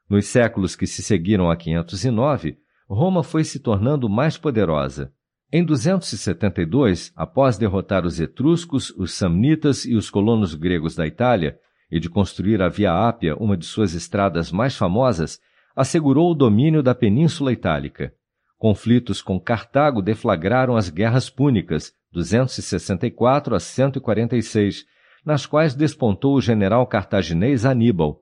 [0.09, 2.57] Nos séculos que se seguiram a 509,
[2.88, 5.12] Roma foi se tornando mais poderosa.
[5.57, 11.57] Em 272, após derrotar os etruscos, os samnitas e os colonos gregos da Itália,
[11.88, 15.38] e de construir a Via Ápia, uma de suas estradas mais famosas,
[15.76, 18.12] assegurou o domínio da Península Itálica.
[18.59, 24.84] Conflitos com Cartago deflagraram as Guerras Púnicas, 264 a 146,
[25.24, 28.20] nas quais despontou o general cartaginês Aníbal.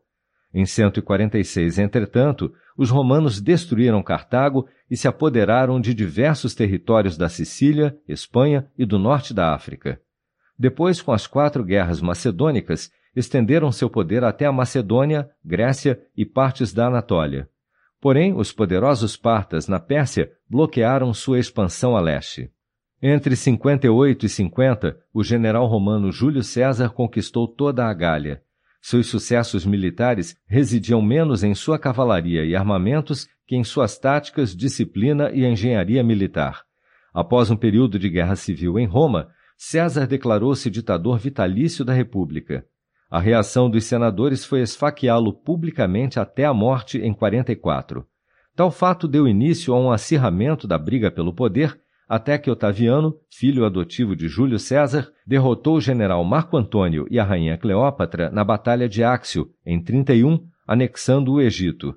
[0.53, 7.97] Em 146, entretanto, os romanos destruíram Cartago e se apoderaram de diversos territórios da Sicília,
[8.07, 9.99] Espanha e do norte da África.
[10.59, 16.75] Depois, com as quatro guerras macedônicas, estenderam seu poder até a Macedônia, Grécia e partes
[16.75, 17.49] da Anatólia.
[18.03, 22.51] Porém, os poderosos partas na Pérsia bloquearam sua expansão a leste.
[23.01, 28.43] Entre 58 e 50, o general romano Júlio César conquistou toda a Gália.
[28.83, 35.31] Seus sucessos militares residiam menos em sua cavalaria e armamentos que em suas táticas, disciplina
[35.33, 36.63] e engenharia militar.
[37.13, 42.65] Após um período de guerra civil em Roma, César declarou-se ditador vitalício da República.
[43.11, 48.07] A reação dos senadores foi esfaqueá-lo publicamente até a morte em 44.
[48.57, 51.79] Tal fato deu início a um acirramento da briga pelo poder,
[52.09, 57.25] até que Otaviano, filho adotivo de Júlio César, derrotou o general Marco Antônio e a
[57.25, 61.95] rainha Cleópatra na Batalha de Áxio, em 31, anexando o Egito.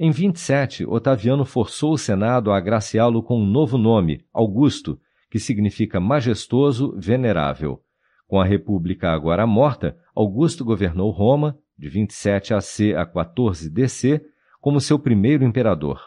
[0.00, 5.98] Em 27, Otaviano forçou o Senado a agraciá-lo com um novo nome, Augusto, que significa
[5.98, 7.82] majestoso, venerável.
[8.28, 14.24] Com a República agora morta, Augusto governou Roma, de 27 AC a 14 DC,
[14.60, 16.00] como seu primeiro imperador.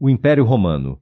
[0.00, 1.00] O Império Romano.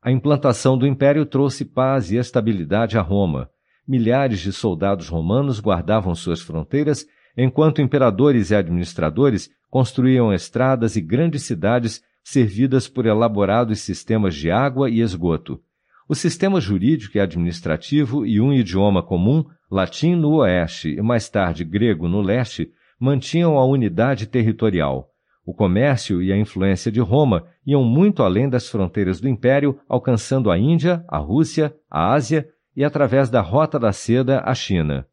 [0.00, 3.50] A implantação do império trouxe paz e estabilidade a Roma.
[3.86, 7.04] Milhares de soldados romanos guardavam suas fronteiras,
[7.36, 14.88] enquanto imperadores e administradores construíam estradas e grandes cidades servidas por elaborados sistemas de água
[14.88, 15.60] e esgoto.
[16.08, 21.64] O sistema jurídico e administrativo e um idioma comum, latim no oeste e mais tarde
[21.64, 25.10] grego no leste, mantinham a unidade territorial.
[25.44, 30.50] O comércio e a influência de Roma iam muito além das fronteiras do império, alcançando
[30.50, 35.06] a Índia, a Rússia, a Ásia e, através da Rota da Seda, a China.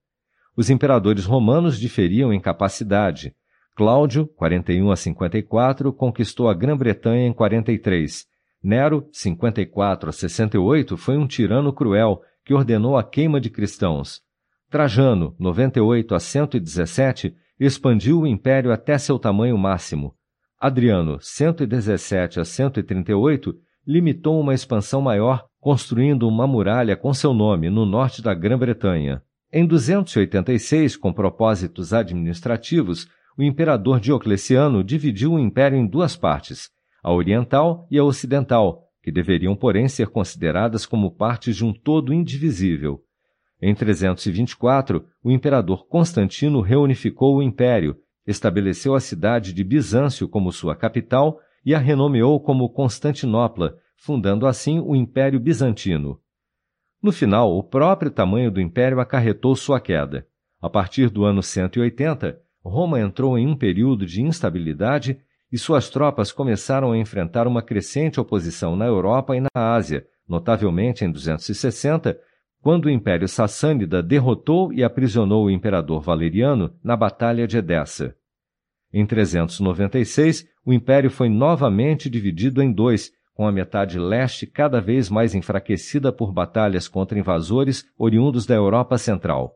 [0.55, 3.35] Os imperadores romanos diferiam em capacidade.
[3.75, 8.31] Cláudio, 41 a 54, conquistou a Grã-Bretanha em 43
[8.63, 14.21] Nero, 54 a 68, foi um tirano cruel que ordenou a queima de cristãos.
[14.69, 20.15] Trajano, 98 a 117, expandiu o império até seu tamanho máximo.
[20.57, 23.53] Adriano, 117 a 138,
[23.85, 29.21] limitou uma expansão maior, construindo uma muralha com seu nome no norte da Grã-Bretanha.
[29.55, 36.71] Em 286, com propósitos administrativos, o imperador Diocleciano dividiu o império em duas partes,
[37.03, 42.11] a oriental e a ocidental, que deveriam, porém, ser consideradas como partes de um todo
[42.11, 43.03] indivisível.
[43.61, 47.95] Em 324, o imperador Constantino reunificou o império,
[48.25, 54.79] estabeleceu a cidade de Bizâncio como sua capital e a renomeou como Constantinopla, fundando assim
[54.79, 56.22] o Império Bizantino.
[57.03, 60.25] No final, o próprio tamanho do império acarretou sua queda.
[60.61, 65.19] A partir do ano 180, Roma entrou em um período de instabilidade
[65.51, 71.03] e suas tropas começaram a enfrentar uma crescente oposição na Europa e na Ásia, notavelmente
[71.03, 72.17] em 260,
[72.61, 78.15] quando o Império Sassânida derrotou e aprisionou o imperador Valeriano na Batalha de Edessa.
[78.93, 85.09] Em 396, o império foi novamente dividido em dois, com a metade leste cada vez
[85.09, 89.55] mais enfraquecida por batalhas contra invasores oriundos da Europa Central.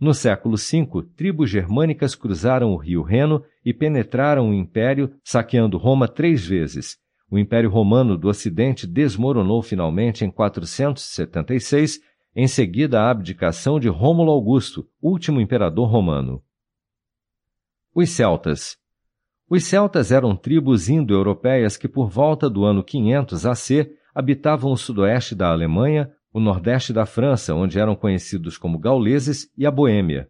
[0.00, 6.06] No século V, tribos germânicas cruzaram o rio Reno e penetraram o império, saqueando Roma
[6.06, 6.96] três vezes.
[7.30, 12.00] O Império Romano do Ocidente desmoronou finalmente em 476,
[12.34, 16.42] em seguida a abdicação de Rômulo Augusto, último imperador romano.
[17.92, 18.76] Os celtas.
[19.50, 25.34] Os celtas eram tribos indo-europeias que, por volta do ano 500 AC, habitavam o sudoeste
[25.34, 30.28] da Alemanha, o nordeste da França, onde eram conhecidos como gauleses, e a Boêmia.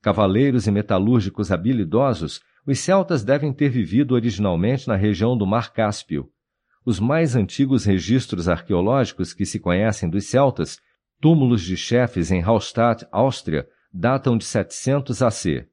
[0.00, 6.28] Cavaleiros e metalúrgicos habilidosos, os celtas devem ter vivido originalmente na região do Mar Cáspio.
[6.86, 10.78] Os mais antigos registros arqueológicos que se conhecem dos celtas,
[11.20, 15.71] túmulos de chefes em Hallstatt, Áustria, datam de 700 AC.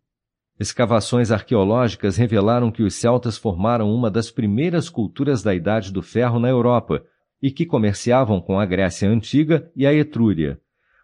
[0.59, 6.37] Escavações arqueológicas revelaram que os celtas formaram uma das primeiras culturas da Idade do Ferro
[6.37, 7.01] na Europa,
[7.41, 10.59] e que comerciavam com a Grécia Antiga e a Etrúria.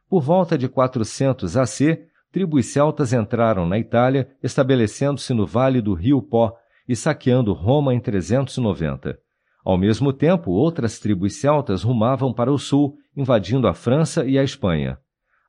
[0.09, 6.21] Por volta de 400 AC, tribos celtas entraram na Itália, estabelecendo-se no vale do rio
[6.21, 6.53] Pó
[6.85, 9.17] e saqueando Roma em 390.
[9.63, 14.43] Ao mesmo tempo, outras tribos celtas rumavam para o sul, invadindo a França e a
[14.43, 14.99] Espanha.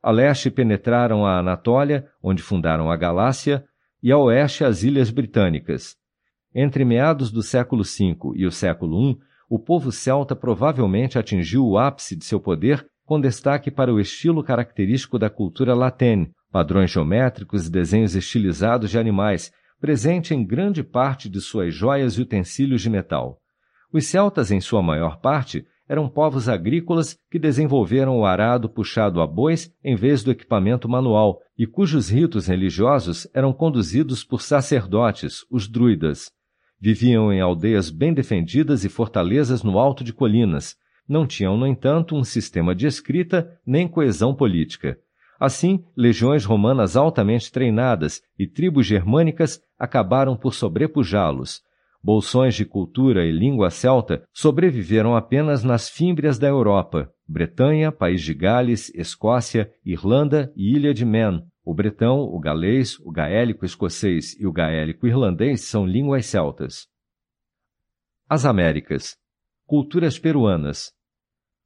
[0.00, 3.64] A leste penetraram a Anatólia, onde fundaram a Galácia,
[4.02, 5.96] e a oeste as Ilhas Britânicas.
[6.54, 9.18] Entre meados do século V e o século I,
[9.48, 14.42] o povo celta provavelmente atingiu o ápice de seu poder, com destaque para o estilo
[14.42, 21.28] característico da cultura latene, padrões geométricos e desenhos estilizados de animais, presente em grande parte
[21.28, 23.38] de suas joias e utensílios de metal.
[23.92, 29.26] Os celtas, em sua maior parte, eram povos agrícolas que desenvolveram o arado puxado a
[29.26, 35.68] bois em vez do equipamento manual e cujos ritos religiosos eram conduzidos por sacerdotes, os
[35.68, 36.30] druidas.
[36.80, 40.76] Viviam em aldeias bem defendidas e fortalezas no alto de colinas.
[41.08, 44.98] Não tinham, no entanto, um sistema de escrita nem coesão política.
[45.38, 51.62] Assim, legiões romanas altamente treinadas e tribos germânicas acabaram por sobrepujá-los,
[52.02, 58.32] Bolsões de cultura e língua celta sobreviveram apenas nas fímbrias da Europa, Bretanha, País de
[58.32, 61.44] Gales, Escócia, Irlanda e Ilha de Man.
[61.64, 66.86] O bretão, o galês, o gaélico escocês e o gaélico irlandês são línguas celtas.
[68.28, 69.16] As Américas.
[69.66, 70.92] Culturas peruanas.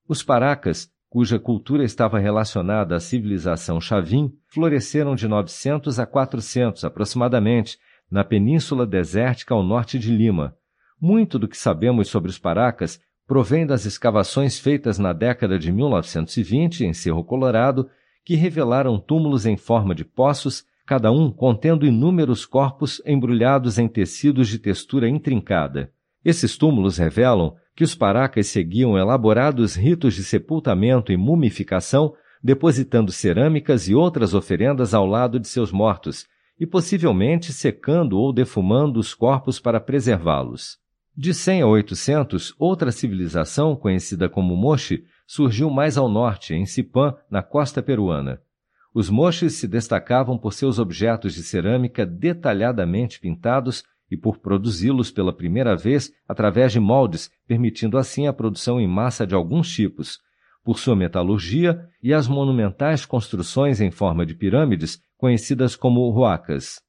[0.09, 7.79] Os paracas, cuja cultura estava relacionada à civilização chavim, floresceram de 900 a 400 aproximadamente
[8.11, 10.57] na península desértica ao norte de Lima.
[11.01, 16.85] Muito do que sabemos sobre os Paracas provém das escavações feitas na década de 1920
[16.85, 17.89] em Cerro Colorado,
[18.25, 24.49] que revelaram túmulos em forma de poços, cada um contendo inúmeros corpos embrulhados em tecidos
[24.49, 25.93] de textura intrincada.
[26.25, 32.13] Esses túmulos revelam que os paracas seguiam elaborados ritos de sepultamento e mumificação,
[32.43, 36.27] depositando cerâmicas e outras oferendas ao lado de seus mortos,
[36.61, 40.79] e possivelmente secando ou defumando os corpos para preservá-los.
[41.17, 47.15] De 100 a 800, outra civilização, conhecida como Moche, surgiu mais ao norte, em Sipã,
[47.31, 48.41] na costa peruana.
[48.95, 55.33] Os Moches se destacavam por seus objetos de cerâmica detalhadamente pintados e por produzi-los pela
[55.33, 60.19] primeira vez através de moldes, permitindo assim a produção em massa de alguns tipos,
[60.65, 66.81] por sua metalurgia e as monumentais construções em forma de pirâmides conhecidas como huacas.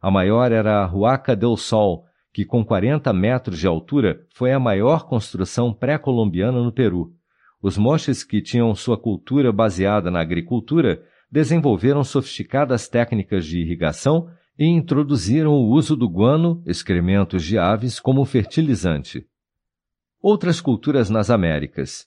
[0.00, 4.58] A maior era a Huaca del Sol, que com 40 metros de altura foi a
[4.58, 7.12] maior construção pré-colombiana no Peru.
[7.62, 14.28] Os moches que tinham sua cultura baseada na agricultura desenvolveram sofisticadas técnicas de irrigação
[14.58, 19.26] e introduziram o uso do guano, excrementos de aves, como fertilizante.
[20.20, 22.06] Outras culturas nas Américas.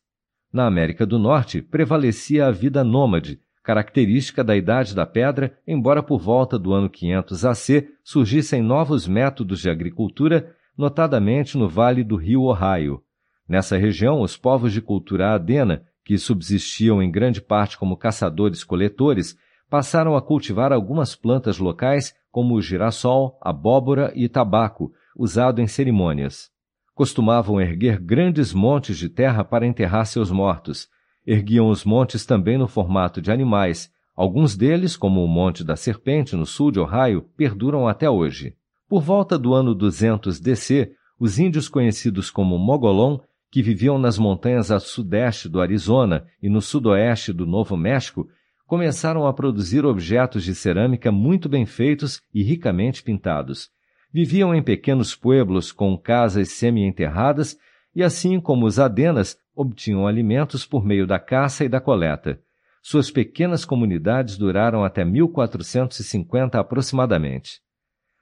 [0.56, 6.18] Na América do Norte prevalecia a vida nômade, característica da Idade da Pedra, embora por
[6.18, 12.44] volta do ano 500 AC surgissem novos métodos de agricultura, notadamente no vale do rio
[12.44, 13.04] Ohio.
[13.46, 19.36] Nessa região, os povos de cultura adena, que subsistiam em grande parte como caçadores-coletores,
[19.70, 26.55] passaram a cultivar algumas plantas locais, como o girassol, abóbora e tabaco, usado em cerimônias.
[26.96, 30.90] Costumavam erguer grandes montes de terra para enterrar seus mortos,
[31.26, 33.90] Erguiam os montes também no formato de animais.
[34.16, 38.54] Alguns deles, como o Monte da Serpente, no sul de Ohio, perduram até hoje.
[38.88, 43.18] Por volta do ano 200 DC, os índios conhecidos como Mogolon,
[43.52, 48.28] que viviam nas montanhas a sudeste do Arizona e no sudoeste do Novo México,
[48.68, 53.70] começaram a produzir objetos de cerâmica muito bem feitos e ricamente pintados.
[54.18, 57.58] Viviam em pequenos pueblos com casas semi-enterradas
[57.94, 62.40] e, assim como os Adenas, obtinham alimentos por meio da caça e da coleta.
[62.82, 67.60] Suas pequenas comunidades duraram até 1450 aproximadamente.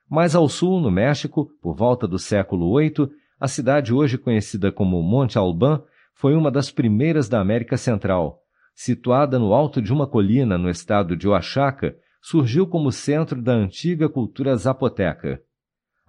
[0.10, 5.00] Mais ao sul, no México, por volta do século VIII, a cidade hoje conhecida como
[5.04, 5.84] Monte Alban
[6.16, 8.40] foi uma das primeiras da América Central.
[8.74, 14.10] Situada no alto de uma colina no estado de Oaxaca, surgiu como centro da antiga
[14.10, 15.40] cultura zapoteca.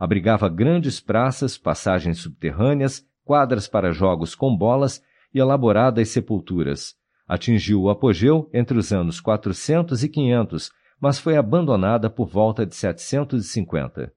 [0.05, 5.03] Abrigava grandes praças, passagens subterrâneas, quadras para jogos com bolas
[5.33, 6.95] e elaboradas sepulturas.
[7.27, 10.71] Atingiu o apogeu entre os anos 400 e 500,
[11.01, 14.13] mas foi abandonada por volta de 750.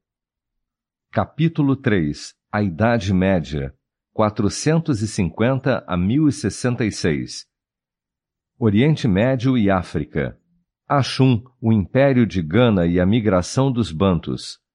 [1.10, 3.74] Capítulo 3 A Idade Média
[4.12, 7.46] 450 a 1066
[8.60, 10.38] Oriente Médio e África
[10.86, 14.67] Axum, o Império de Gana e a migração dos Bantus.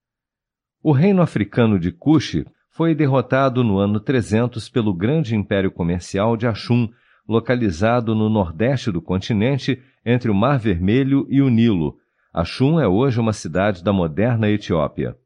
[0.84, 6.44] O reino africano de Cuxi foi derrotado no ano 300 pelo grande império comercial de
[6.48, 6.88] Axum,
[7.28, 11.98] localizado no nordeste do continente, entre o Mar Vermelho e o Nilo.
[12.34, 15.16] Ashum é hoje uma cidade da moderna Etiópia.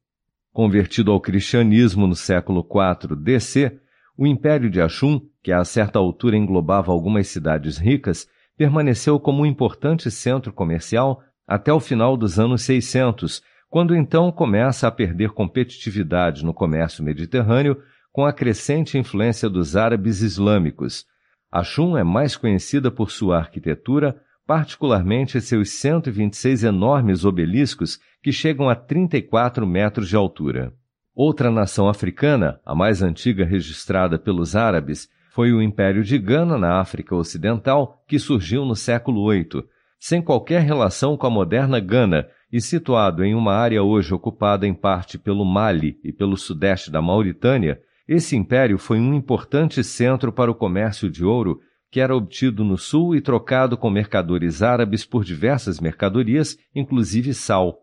[0.52, 3.80] Convertido ao cristianismo no século IV DC,
[4.18, 8.28] o Império de Ashum, que a certa altura englobava algumas cidades ricas,
[8.58, 14.86] permaneceu como um importante centro comercial até o final dos anos 600, quando então começa
[14.86, 17.76] a perder competitividade no comércio mediterrâneo
[18.12, 21.04] com a crescente influência dos árabes islâmicos.
[21.52, 24.16] Ashum é mais conhecida por sua arquitetura,
[24.46, 30.72] particularmente seus 126 enormes obeliscos que chegam a 34 metros de altura.
[31.14, 36.80] Outra nação africana, a mais antiga registrada pelos árabes, foi o Império de Gana na
[36.80, 39.64] África Ocidental, que surgiu no século VIII,
[39.98, 44.74] sem qualquer relação com a moderna Gana e situado em uma área hoje ocupada em
[44.74, 50.50] parte pelo Mali e pelo sudeste da Mauritânia, esse império foi um importante centro para
[50.50, 51.60] o comércio de ouro
[51.90, 57.78] que era obtido no sul e trocado com mercadores árabes por diversas mercadorias, inclusive sal.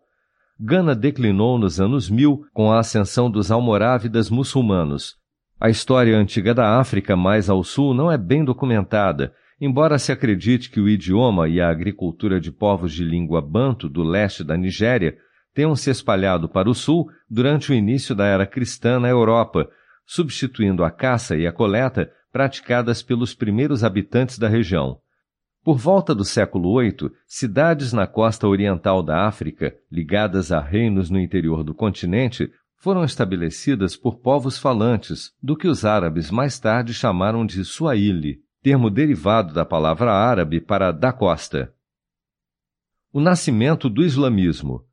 [0.60, 5.18] Gana declinou nos anos 1000 com a ascensão dos almorávidas muçulmanos.
[5.64, 10.69] A história antiga da África mais ao sul não é bem documentada, embora se acredite
[10.69, 15.15] que o idioma e a agricultura de povos de língua banto do leste da Nigéria
[15.53, 19.69] tenham se espalhado para o sul durante o início da era cristã na Europa,
[20.06, 24.98] substituindo a caça e a coleta praticadas pelos primeiros habitantes da região.
[25.64, 31.18] Por volta do século VIII, cidades na costa oriental da África, ligadas a reinos no
[31.18, 32.52] interior do continente,
[32.84, 38.89] foram estabelecidas por povos falantes, do que os árabes mais tarde chamaram de Suaíli, termo
[38.89, 41.73] derivado da palavra árabe para da costa.
[43.14, 44.84] O nascimento do islamismo.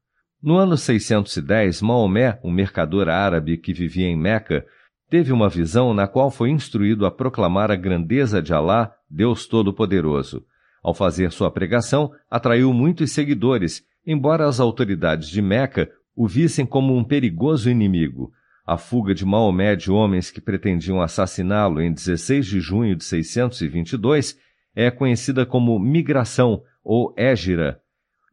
[0.40, 4.64] No ano 610, Maomé, um mercador árabe que vivia em Meca,
[5.08, 10.46] teve uma visão na qual foi instruído a proclamar a grandeza de Alá, Deus Todo-Poderoso.
[10.80, 15.90] Ao fazer sua pregação, atraiu muitos seguidores, embora as autoridades de Meca
[16.20, 18.30] o vissem como um perigoso inimigo.
[18.66, 24.36] A fuga de Maomé de homens que pretendiam assassiná-lo em 16 de junho de 622
[24.76, 27.80] é conhecida como migração ou égira,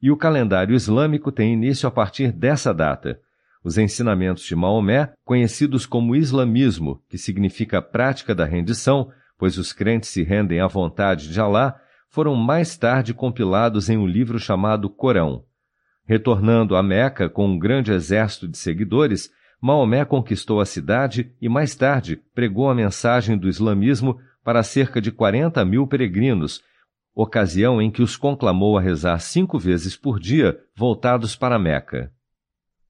[0.02, 3.22] e o calendário islâmico tem início a partir dessa data.
[3.64, 10.10] Os ensinamentos de Maomé, conhecidos como islamismo, que significa prática da rendição, pois os crentes
[10.10, 15.47] se rendem à vontade de Alá, foram mais tarde compilados em um livro chamado Corão.
[16.08, 19.30] Retornando a Meca com um grande exército de seguidores,
[19.62, 25.12] Maomé conquistou a cidade e mais tarde pregou a mensagem do islamismo para cerca de
[25.12, 26.64] 40 mil peregrinos,
[27.14, 32.10] ocasião em que os conclamou a rezar cinco vezes por dia voltados para Meca.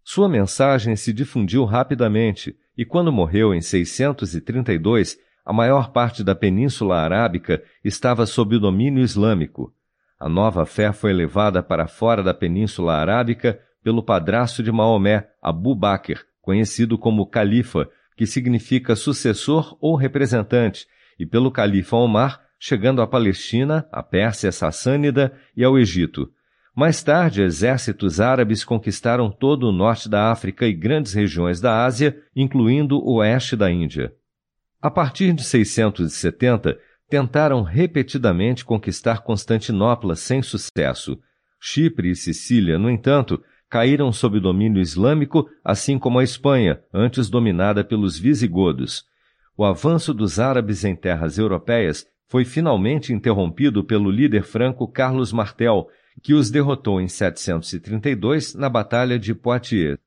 [0.04, 6.98] Sua mensagem se difundiu rapidamente e, quando morreu em 632, a maior parte da Península
[6.98, 9.74] Arábica estava sob o domínio islâmico.
[10.20, 15.76] A nova fé foi levada para fora da Península Arábica pelo padrasto de Maomé, Abu
[15.76, 20.88] Bakr, conhecido como Califa, que significa sucessor ou representante,
[21.20, 26.32] e pelo Califa Omar, chegando à Palestina, à Pérsia Sassânida e ao Egito.
[26.76, 32.20] Mais tarde, exércitos árabes conquistaram todo o norte da África e grandes regiões da Ásia,
[32.36, 34.14] incluindo o oeste da Índia.
[34.82, 36.78] A partir de 670,
[37.10, 41.20] tentaram repetidamente conquistar Constantinopla sem sucesso.
[41.60, 47.84] Chipre e Sicília, no entanto, caíram sob domínio islâmico, assim como a Espanha, antes dominada
[47.84, 49.06] pelos visigodos.
[49.58, 55.88] O avanço dos árabes em terras europeias foi finalmente interrompido pelo líder franco Carlos Martel,
[56.22, 59.98] que os derrotou em 732 na Batalha de Poitiers.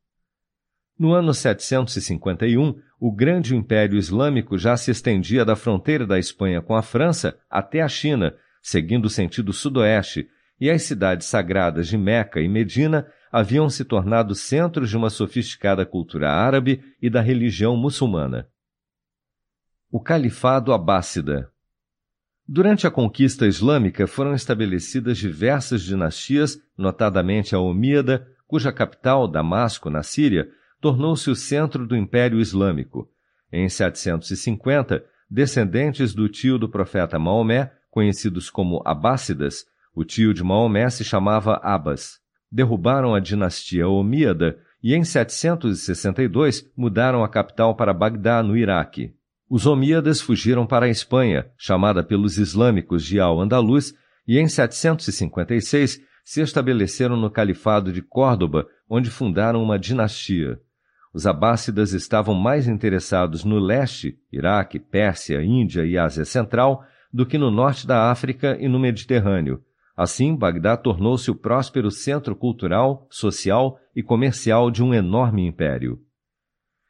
[0.99, 6.77] No ano 751, o grande Império Islâmico já se estendia da fronteira da Espanha com
[6.77, 10.29] a França até a China, seguindo o sentido sudoeste,
[10.61, 15.87] e as cidades sagradas de Meca e Medina haviam se tornado centros de uma sofisticada
[15.87, 18.47] cultura árabe e da religião muçulmana.
[19.91, 21.51] O Califado Abássida
[22.47, 30.03] Durante a conquista islâmica foram estabelecidas diversas dinastias, notadamente a Omíada, cuja capital, Damasco, na
[30.03, 30.51] Síria,
[30.81, 33.09] tornou-se o centro do Império Islâmico.
[33.53, 40.89] Em 750, descendentes do tio do profeta Maomé, conhecidos como Abássidas, o tio de Maomé
[40.89, 42.19] se chamava Abbas,
[42.51, 49.15] derrubaram a dinastia Omíada e em 762 mudaram a capital para Bagdá, no Iraque.
[49.49, 53.93] Os Omíadas fugiram para a Espanha, chamada pelos islâmicos de Al-Andalus,
[54.27, 60.61] e em 756 se estabeleceram no Califado de Córdoba, onde fundaram uma dinastia.
[61.13, 67.37] Os abássidas estavam mais interessados no leste, Iraque, Pérsia, Índia e Ásia Central, do que
[67.37, 69.61] no norte da África e no Mediterrâneo.
[69.97, 75.99] Assim, Bagdá tornou-se o próspero centro cultural, social e comercial de um enorme império.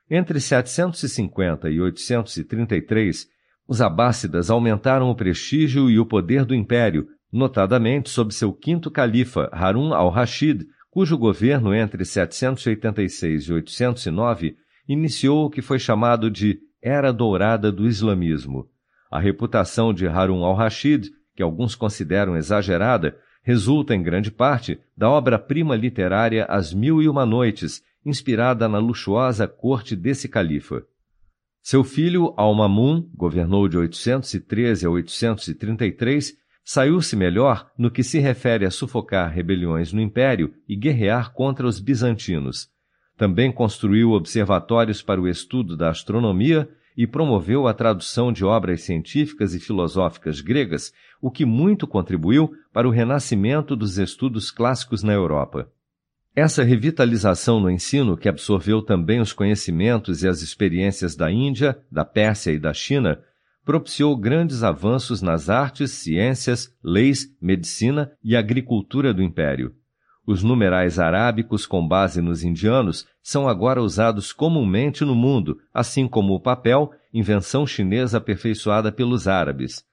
[0.08, 3.26] Entre 750 e 833,
[3.66, 9.48] os abássidas aumentaram o prestígio e o poder do império, notadamente sob seu quinto califa,
[9.52, 14.56] Harun al-Rashid, cujo governo entre 786 e 809
[14.88, 18.68] iniciou o que foi chamado de Era Dourada do Islamismo.
[19.10, 25.76] A reputação de Harun al-Rashid, que alguns consideram exagerada, resulta em grande parte da obra-prima
[25.76, 30.84] literária As Mil e Uma Noites, inspirada na luxuosa corte desse califa.
[31.62, 36.34] Seu filho Al-Mamun governou de 813 a 833,
[36.64, 41.80] saiu-se melhor no que se refere a sufocar rebeliões no império e guerrear contra os
[41.80, 42.68] bizantinos.
[43.16, 49.54] Também construiu observatórios para o estudo da astronomia e promoveu a tradução de obras científicas
[49.54, 55.70] e filosóficas gregas, o que muito contribuiu para o renascimento dos estudos clássicos na Europa.
[56.34, 62.04] Essa revitalização no ensino, que absorveu também os conhecimentos e as experiências da Índia, da
[62.04, 63.20] Pérsia e da China,
[63.70, 69.76] propiciou grandes avanços nas artes, ciências, leis, medicina e agricultura do império.
[70.26, 76.34] Os numerais arábicos com base nos indianos são agora usados comumente no mundo, assim como
[76.34, 79.84] o papel, invenção chinesa aperfeiçoada pelos árabes.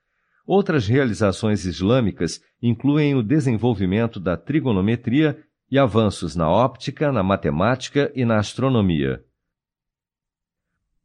[0.43, 5.37] Outras realizações islâmicas incluem o desenvolvimento da trigonometria
[5.69, 9.23] e avanços na óptica, na matemática e na astronomia.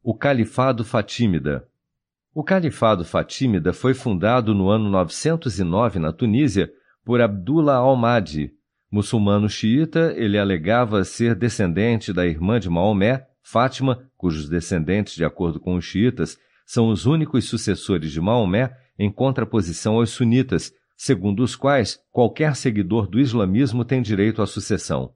[0.02, 1.68] O Califado Fatímida
[2.34, 6.72] O Califado Fatímida foi fundado no ano 909 na Tunísia
[7.04, 8.52] por Abdullah al-Mahdi.
[8.90, 15.60] Muçulmano xiita, ele alegava ser descendente da irmã de Maomé, Fátima, cujos descendentes, de acordo
[15.60, 21.54] com os xiitas, são os únicos sucessores de Maomé em contraposição aos sunitas, segundo os
[21.54, 25.12] quais qualquer seguidor do islamismo tem direito à sucessão.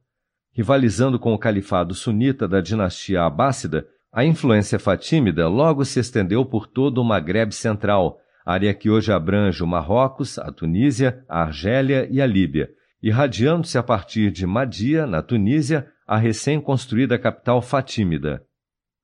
[0.53, 3.87] Rivalizando com o califado sunita da dinastia abássida,
[4.17, 9.63] a influência fatímida logo se estendeu por todo o Maghreb Central, área que hoje abrange
[9.63, 12.71] o Marrocos, a Tunísia, a Argélia e a Líbia,
[13.03, 18.43] irradiando-se a partir de Madia, na Tunísia, a recém-construída capital fatímida.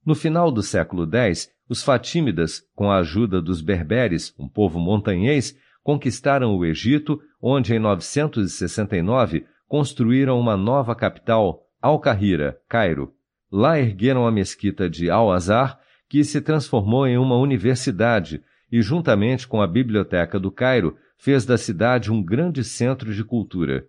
[0.03, 5.55] No final do século X, os fatímidas, com a ajuda dos berberes, um povo montanhês,
[5.83, 13.13] conquistaram o Egito, onde em 969 construíram uma nova capital, Al-Kahira, Cairo.
[13.53, 19.61] Lá ergueram a mesquita de Al-Azhar, que se transformou em uma universidade e, juntamente com
[19.61, 23.87] a Biblioteca do Cairo, fez da cidade um grande centro de cultura.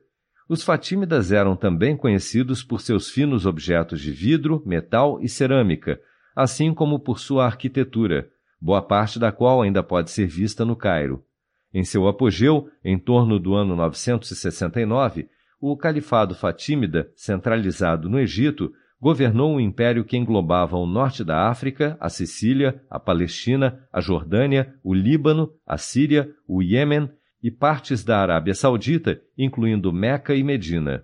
[0.50, 5.98] Os fatímidas eram também conhecidos por seus finos objetos de vidro, metal e cerâmica,
[6.36, 8.30] assim como por sua arquitetura,
[8.60, 11.24] boa parte da qual ainda pode ser vista no Cairo.
[11.74, 15.30] Em seu apogeu, em torno do ano 969,
[15.60, 18.74] o Califado Fatímida, centralizado no Egito,
[19.04, 24.76] governou um império que englobava o norte da África, a Sicília, a Palestina, a Jordânia,
[24.82, 27.10] o Líbano, a Síria, o Iêmen
[27.44, 31.04] e partes da Arábia Saudita, incluindo Meca e Medina.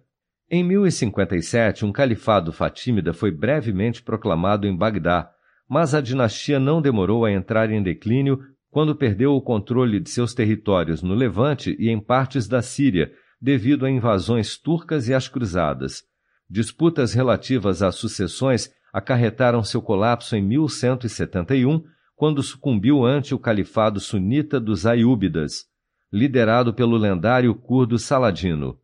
[0.50, 5.30] Em 1057, um califado fatímida foi brevemente proclamado em Bagdá,
[5.68, 8.40] mas a dinastia não demorou a entrar em declínio
[8.72, 13.12] quando perdeu o controle de seus territórios no Levante e em partes da Síria,
[13.42, 16.08] devido a invasões turcas e às cruzadas.
[16.50, 21.86] Disputas relativas às sucessões acarretaram seu colapso em 1171,
[22.16, 25.68] quando sucumbiu ante o califado sunita dos Ayúbidas,
[26.12, 28.80] liderado pelo lendário curdo Saladino.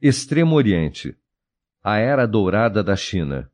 [0.00, 1.16] Extremo Oriente
[1.82, 3.52] A Era Dourada da China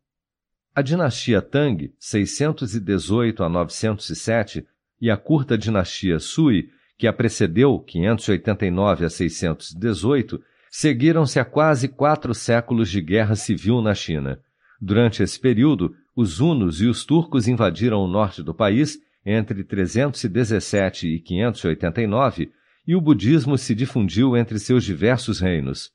[0.78, 4.64] a dinastia Tang, 618 a 907,
[5.00, 10.40] e a curta dinastia Sui, que a precedeu, 589 a 618,
[10.70, 14.40] seguiram-se a quase quatro séculos de guerra civil na China.
[14.80, 21.08] Durante esse período, os hunos e os turcos invadiram o norte do país entre 317
[21.08, 22.50] e 589
[22.86, 25.90] e o budismo se difundiu entre seus diversos reinos.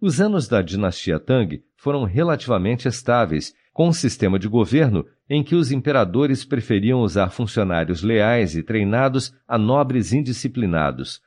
[0.00, 5.54] Os anos da dinastia Tang foram relativamente estáveis com um sistema de governo em que
[5.54, 11.20] os imperadores preferiam usar funcionários leais e treinados a nobres indisciplinados.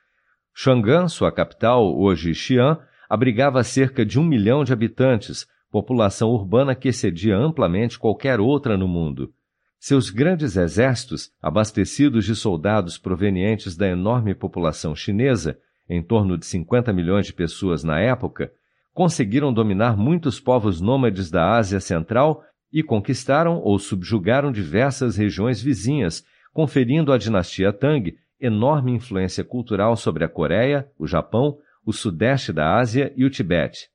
[0.61, 2.79] Chang'an, sua capital, hoje Xi'an,
[3.09, 8.85] abrigava cerca de um milhão de habitantes, população urbana que excedia amplamente qualquer outra no
[8.85, 9.31] mundo.
[9.79, 15.57] Seus grandes exércitos, abastecidos de soldados provenientes da enorme população chinesa,
[15.89, 18.51] em torno de 50 milhões de pessoas na época,
[18.93, 26.25] conseguiram dominar muitos povos nômades da Ásia Central e conquistaram ou subjugaram diversas regiões vizinhas,
[26.51, 32.75] conferindo à dinastia Tang enorme influência cultural sobre a Coreia, o Japão, o sudeste da
[32.75, 33.89] Ásia e o Tibete.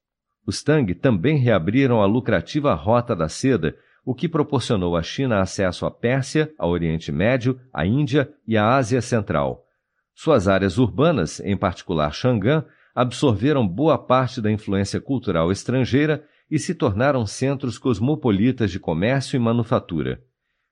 [0.47, 5.87] Os Tang também reabriram a lucrativa Rota da Seda, o que proporcionou à China acesso
[5.87, 9.65] à Pérsia, ao Oriente Médio, à Índia e à Ásia Central.
[10.15, 12.65] Suas áreas urbanas, em particular Xangan,
[12.95, 19.41] absorveram boa parte da influência cultural estrangeira e se tornaram centros cosmopolitas de comércio e
[19.41, 20.23] manufatura.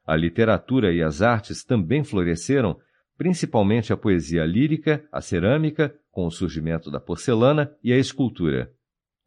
[0.07, 2.78] A literatura e as artes também floresceram,
[3.16, 8.72] principalmente a poesia lírica, a cerâmica, com o surgimento da porcelana e a escultura.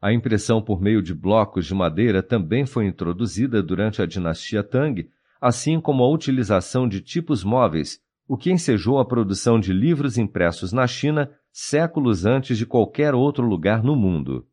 [0.02, 5.10] A impressão por meio de blocos de madeira também foi introduzida durante a dinastia Tang,
[5.42, 10.72] assim como a utilização de tipos móveis, o que ensejou a produção de livros impressos
[10.72, 14.46] na China séculos antes de qualquer outro lugar no mundo.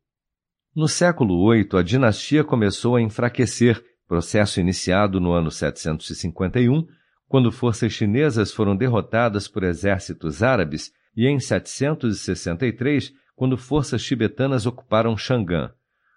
[0.75, 6.87] No século VIII, a dinastia começou a enfraquecer, processo iniciado no ano 751,
[7.27, 15.17] quando forças chinesas foram derrotadas por exércitos árabes, e em 763, quando forças tibetanas ocuparam
[15.17, 15.73] Xangan.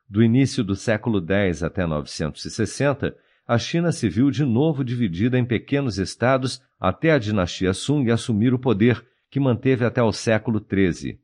[0.09, 3.17] Do início do século X até 960,
[3.47, 8.53] a China se viu de novo dividida em pequenos estados até a dinastia Sung assumir
[8.53, 11.21] o poder, que manteve até o século XIII.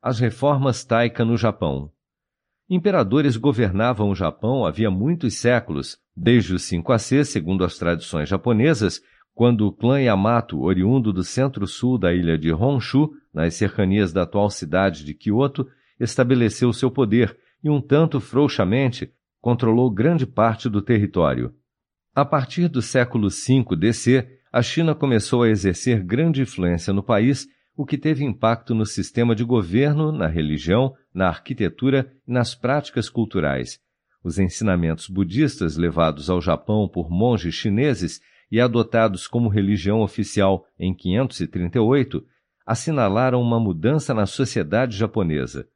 [0.00, 1.92] As reformas Taika no Japão.
[2.70, 9.00] Imperadores governavam o Japão havia muitos séculos, desde os 5 AC, segundo as tradições japonesas,
[9.34, 14.50] quando o clã Yamato, oriundo do centro-sul da ilha de Honshu, nas cercanias da atual
[14.50, 15.66] cidade de Kyoto,
[15.98, 17.34] estabeleceu seu poder
[17.64, 21.54] e, um tanto frouxamente, controlou grande parte do território.
[22.14, 27.46] A partir do século V DC, a China começou a exercer grande influência no país,
[27.74, 33.10] o que teve impacto no sistema de governo, na religião, na arquitetura e nas práticas
[33.10, 33.80] culturais.
[34.22, 40.94] Os ensinamentos budistas levados ao Japão por monges chineses e adotados como religião oficial em
[40.94, 42.24] 538,
[42.64, 45.68] assinalaram uma mudança na sociedade japonesa.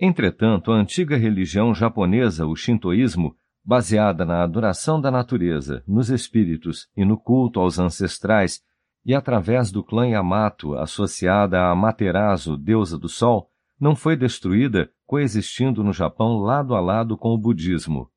[0.00, 7.04] Entretanto, a antiga religião japonesa, o Shintoísmo, baseada na adoração da natureza, nos espíritos e
[7.04, 8.62] no culto aos ancestrais,
[9.06, 13.48] e através do clã Yamato, associada a Amaterasu, deusa do sol,
[13.80, 18.10] não foi destruída, coexistindo no Japão lado a lado com o budismo.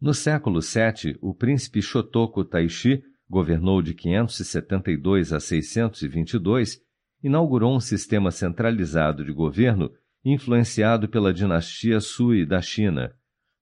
[0.00, 6.80] No século VII, o príncipe Shotoku Taishi governou de 572 a 622,
[7.22, 9.90] inaugurou um sistema centralizado de governo
[10.24, 13.14] influenciado pela dinastia Sui da China.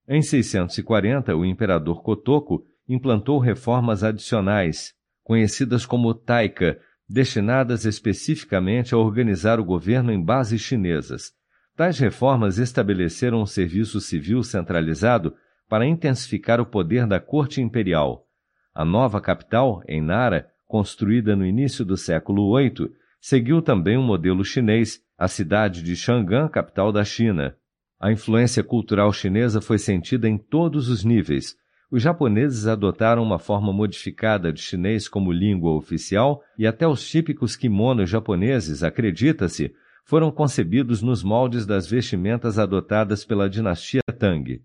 [0.09, 6.79] Em 640, o imperador Kotoko implantou reformas adicionais, conhecidas como Taika,
[7.13, 11.33] destinadas especificamente a organizar o governo em bases chinesas.
[11.77, 15.35] Tais reformas estabeleceram um serviço civil centralizado
[15.69, 18.27] para intensificar o poder da corte imperial.
[18.75, 22.91] A nova capital, em Nara, construída no início do século VIII,
[23.21, 27.55] seguiu também um modelo chinês, a cidade de Chang'an, capital da China.
[28.01, 31.57] A influência cultural chinesa foi sentida em todos os níveis.
[31.93, 37.55] Os japoneses adotaram uma forma modificada de chinês como língua oficial e até os típicos
[37.55, 44.65] kimonos japoneses, acredita-se, foram concebidos nos moldes das vestimentas adotadas pela dinastia Tang.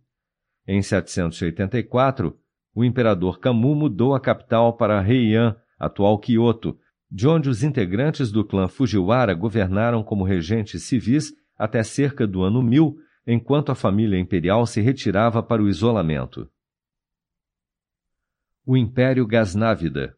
[0.65, 2.33] Em 784,
[2.73, 6.79] o imperador Kamu mudou a capital para Heian, atual Kyoto,
[7.11, 12.63] de onde os integrantes do clã Fujiwara governaram como regentes civis até cerca do ano
[12.63, 12.95] 1000,
[13.27, 16.49] enquanto a família imperial se retirava para o isolamento.
[18.69, 20.13] O Império Gaznávida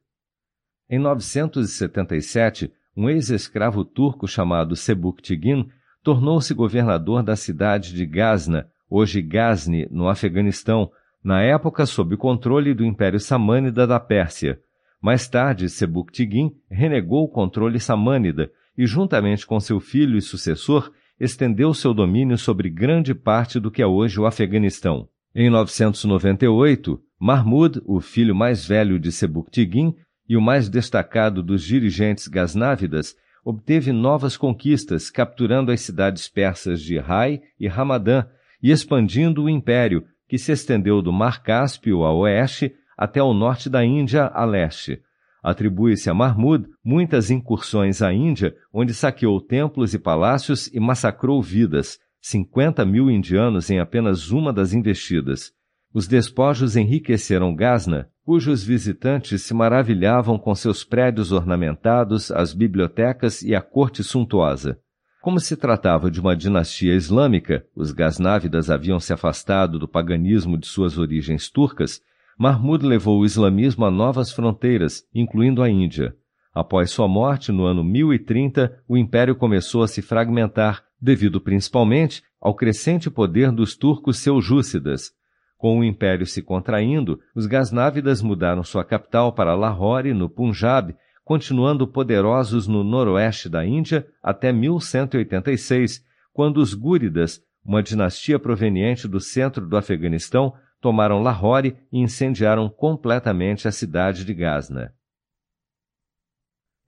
[0.90, 5.70] Em 977, um ex-escravo turco chamado Sebuktigin
[6.02, 10.90] tornou-se governador da cidade de Gazna, hoje Ghazni, no Afeganistão,
[11.24, 14.60] na época sob o controle do Império Samânida da Pérsia.
[15.00, 21.72] Mais tarde, Sebuktigin renegou o controle samânida e, juntamente com seu filho e sucessor, estendeu
[21.72, 25.08] seu domínio sobre grande parte do que é hoje o Afeganistão.
[25.36, 29.94] Em 998, Mahmud, o filho mais velho de Sebuktigin
[30.28, 33.14] e o mais destacado dos dirigentes gasnávidas,
[33.44, 38.26] obteve novas conquistas, capturando as cidades persas de Rai e Ramadã
[38.64, 43.70] e expandindo o império, que se estendeu do Mar Cáspio a oeste até o norte
[43.70, 45.02] da Índia a leste.
[45.44, 51.98] Atribui-se a Mahmud muitas incursões à Índia, onde saqueou templos e palácios e massacrou vidas,
[52.22, 55.52] 50 mil indianos em apenas uma das investidas.
[55.94, 63.56] Os despojos enriqueceram Gazna, cujos visitantes se maravilhavam com seus prédios ornamentados, as bibliotecas e
[63.56, 64.80] a corte suntuosa.
[65.22, 70.68] Como se tratava de uma dinastia islâmica, os Gaznávidas haviam se afastado do paganismo de
[70.68, 72.02] suas origens turcas,
[72.38, 76.16] Mahmud levou o islamismo a novas fronteiras, incluindo a Índia.
[76.54, 82.56] Após sua morte, no ano 1030, o império começou a se fragmentar, devido principalmente ao
[82.56, 85.12] crescente poder dos turcos seljúcidas.
[85.60, 91.86] Com o império se contraindo, os Gasnávidas mudaram sua capital para Lahore, no Punjab, continuando
[91.86, 99.68] poderosos no noroeste da Índia até 1186, quando os Gúridas, uma dinastia proveniente do centro
[99.68, 104.96] do Afeganistão, tomaram Lahore e incendiaram completamente a cidade de Gazna.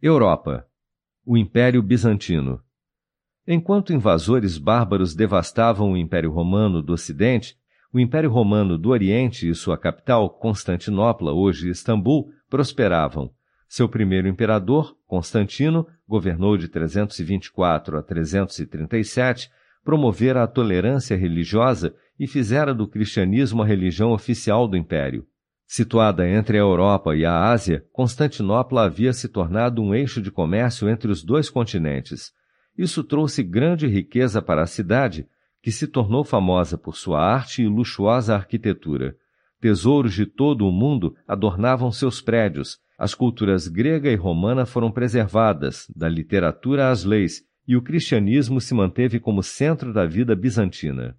[0.02, 0.66] Europa.
[1.26, 2.64] O Império Bizantino.
[3.46, 7.60] Enquanto invasores bárbaros devastavam o Império Romano do Ocidente,
[7.94, 13.32] o Império Romano do Oriente e sua capital, Constantinopla, hoje Istambul, prosperavam.
[13.68, 19.50] Seu primeiro imperador, Constantino, governou de 324 a 337,
[19.84, 25.26] promovera a tolerância religiosa e fizera do cristianismo a religião oficial do império.
[25.66, 30.90] Situada entre a Europa e a Ásia, Constantinopla havia se tornado um eixo de comércio
[30.90, 32.32] entre os dois continentes.
[32.78, 35.28] Isso trouxe grande riqueza para a cidade,
[35.62, 39.16] que se tornou famosa por sua arte e luxuosa arquitetura.
[39.60, 45.88] Tesouros de todo o mundo adornavam seus prédios, as culturas grega e romana foram preservadas,
[45.96, 51.16] da literatura às leis, e o cristianismo se manteve como centro da vida bizantina.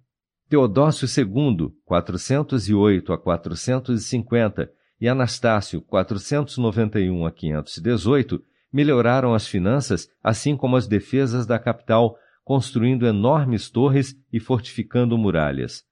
[0.49, 8.41] Teodósio II, 408 a 450, e Anastácio, 491 a 518,
[8.71, 15.83] melhoraram as finanças, assim como as defesas da capital, construindo enormes torres e fortificando muralhas.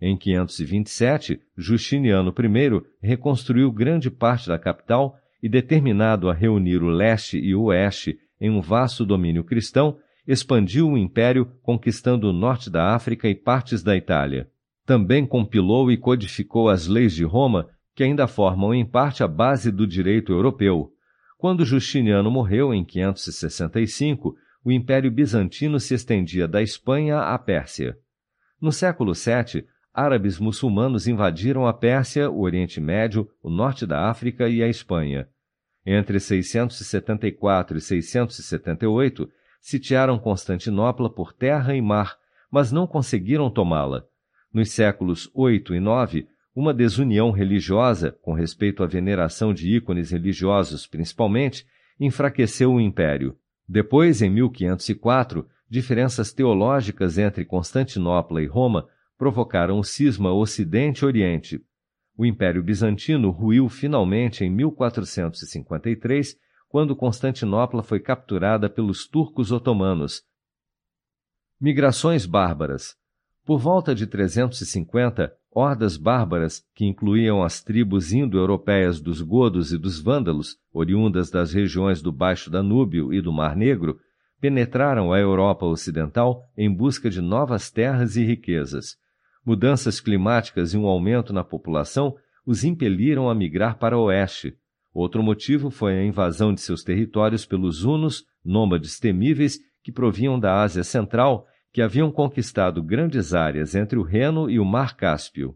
[0.00, 7.38] Em 527, Justiniano I reconstruiu grande parte da capital e, determinado a reunir o leste
[7.38, 12.94] e o oeste em um vasto domínio cristão, expandiu o império, conquistando o norte da
[12.94, 14.48] África e partes da Itália.
[14.86, 19.70] Também compilou e codificou as leis de Roma, que ainda formam em parte a base
[19.70, 20.90] do direito europeu.
[21.36, 24.34] Quando Justiniano morreu em 565,
[24.64, 27.96] o Império Bizantino se estendia da Espanha à Pérsia.
[28.60, 34.48] No século VII, árabes muçulmanos invadiram a Pérsia, o Oriente Médio, o norte da África
[34.48, 35.28] e a Espanha.
[35.84, 39.30] Entre 674 e 678,
[39.60, 42.16] sitiaram Constantinopla por terra e mar,
[42.50, 44.04] mas não conseguiram tomá-la.
[44.52, 50.86] Nos séculos VIII e IX, uma desunião religiosa, com respeito à veneração de ícones religiosos
[50.86, 51.64] principalmente,
[51.98, 53.36] enfraqueceu o império.
[53.72, 61.64] Depois, em 1504, diferenças teológicas entre Constantinopla e Roma provocaram o cisma Ocidente-Oriente.
[62.16, 66.36] O Império Bizantino ruiu finalmente em 1453
[66.68, 70.24] quando Constantinopla foi capturada pelos turcos otomanos.
[71.60, 72.96] Migrações bárbaras.
[73.44, 80.00] Por volta de 350, hordas bárbaras, que incluíam as tribos indo-europeias dos godos e dos
[80.00, 83.98] vândalos, oriundas das regiões do Baixo Danúbio e do Mar Negro,
[84.40, 88.96] penetraram a Europa Ocidental em busca de novas terras e riquezas.
[89.44, 92.14] Mudanças climáticas e um aumento na população
[92.46, 94.56] os impeliram a migrar para o oeste,
[94.92, 100.60] Outro motivo foi a invasão de seus territórios pelos hunos, nômades temíveis que provinham da
[100.62, 105.54] Ásia Central, que haviam conquistado grandes áreas entre o Reno e o Mar Cáspio.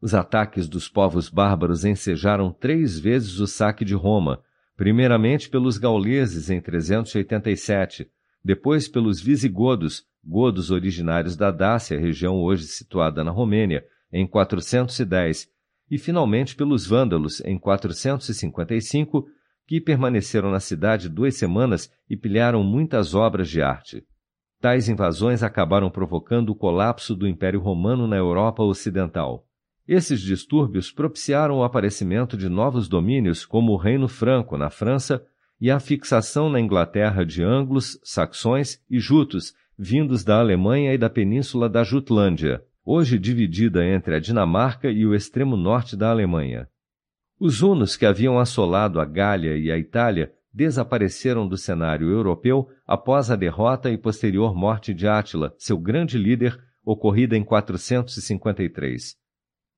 [0.00, 4.42] Os ataques dos povos bárbaros ensejaram três vezes o saque de Roma,
[4.76, 8.06] primeiramente pelos gauleses em 387,
[8.44, 15.48] depois pelos visigodos, godos originários da Dácia, região hoje situada na Romênia, em 410,
[15.90, 19.26] e finalmente pelos vândalos em 455,
[19.66, 24.04] que permaneceram na cidade duas semanas e pilharam muitas obras de arte.
[24.64, 29.46] Tais invasões acabaram provocando o colapso do Império Romano na Europa Ocidental.
[29.86, 35.22] Esses distúrbios propiciaram o aparecimento de novos domínios, como o Reino Franco na França
[35.60, 41.10] e a fixação na Inglaterra de anglos, saxões e jutos, vindos da Alemanha e da
[41.10, 46.66] península da Jutlândia hoje dividida entre a Dinamarca e o extremo norte da Alemanha.
[47.38, 53.30] Os hunos que haviam assolado a Gália e a Itália desapareceram do cenário europeu após
[53.30, 59.16] a derrota e posterior morte de Átila, seu grande líder, ocorrida em 453.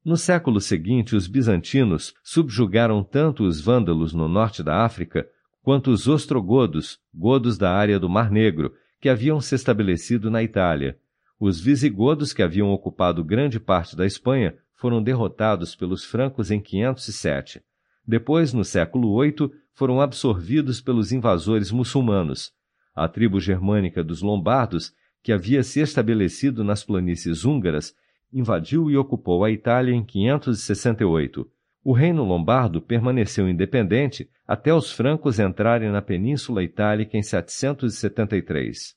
[0.05, 5.27] No século seguinte, os bizantinos subjugaram tanto os vândalos no norte da África
[5.63, 10.97] quanto os ostrogodos, godos da área do Mar Negro, que haviam se estabelecido na Itália,
[11.39, 17.63] os visigodos, que haviam ocupado grande parte da Espanha, foram derrotados pelos francos em 507.
[18.07, 22.51] Depois, no século VIII, foram absorvidos pelos invasores muçulmanos.
[22.95, 24.91] A tribo germânica dos Lombardos,
[25.23, 27.95] que havia se estabelecido nas planícies húngaras,
[28.33, 31.47] invadiu e ocupou a Itália em 568.
[31.85, 38.97] O reino lombardo permaneceu independente até os francos entrarem na Península Itálica em 773.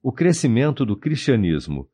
[0.00, 1.88] O crescimento do cristianismo.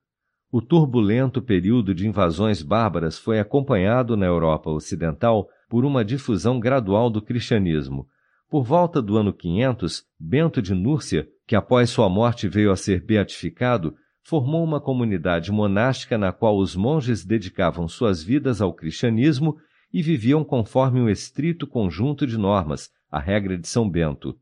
[0.52, 7.10] O turbulento período de invasões bárbaras foi acompanhado na Europa Ocidental por uma difusão gradual
[7.10, 8.06] do cristianismo.
[8.48, 13.04] Por volta do ano 500, Bento de Núrcia, que após sua morte veio a ser
[13.04, 19.56] beatificado, formou uma comunidade monástica na qual os monges dedicavam suas vidas ao cristianismo
[19.92, 24.36] e viviam conforme um estrito conjunto de normas, a regra de São Bento.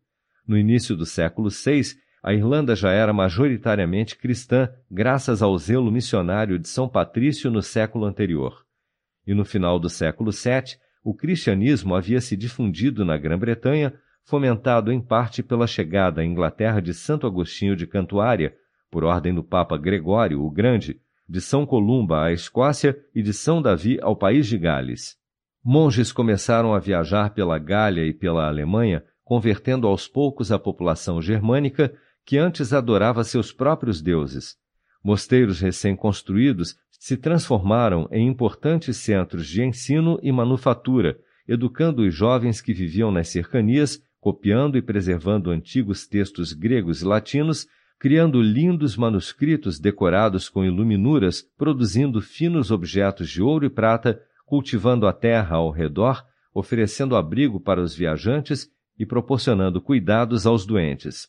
[0.47, 6.59] No início do século VI, a Irlanda já era majoritariamente cristã, graças ao zelo missionário
[6.59, 8.65] de São Patrício no século anterior.
[9.27, 13.93] E no final do século VII, o cristianismo havia se difundido na Grã-Bretanha,
[14.25, 18.57] fomentado em parte pela chegada à Inglaterra de Santo Agostinho de Cantuária,
[18.91, 20.99] por ordem do Papa Gregório o Grande,
[21.29, 25.17] de São Columba à Escócia e de São Davi ao país de Gales.
[25.63, 31.95] Monges começaram a viajar pela Gália e pela Alemanha, convertendo aos poucos a população germânica
[32.25, 34.57] que antes adorava seus próprios deuses.
[35.03, 42.73] Mosteiros recém-construídos se transformaram em importantes centros de ensino e manufatura, educando os jovens que
[42.73, 47.67] viviam nas cercanias, copiando e preservando antigos textos gregos e latinos
[47.99, 55.13] criando lindos manuscritos decorados com iluminuras, produzindo finos objetos de ouro e prata, cultivando a
[55.13, 56.25] terra ao redor,
[56.55, 61.29] oferecendo abrigo para os viajantes e proporcionando cuidados aos doentes.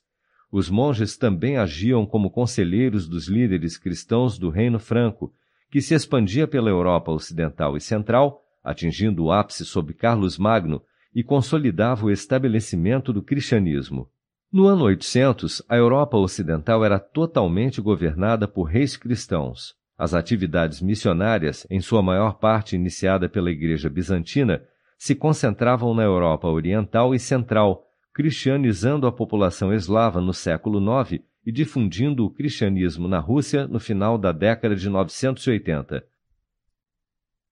[0.49, 5.34] Os monges também agiam como conselheiros dos líderes cristãos do Reino Franco,
[5.76, 10.81] que se expandia pela Europa Ocidental e Central, atingindo o ápice sob Carlos Magno,
[11.14, 14.10] e consolidava o estabelecimento do cristianismo.
[14.49, 19.76] No ano 800, a Europa Ocidental era totalmente governada por reis cristãos.
[19.97, 24.64] As atividades missionárias, em sua maior parte iniciada pela Igreja Bizantina,
[24.97, 31.51] se concentravam na Europa Oriental e Central, cristianizando a população eslava no século IX e
[31.51, 36.05] difundindo o cristianismo na Rússia no final da década de 980.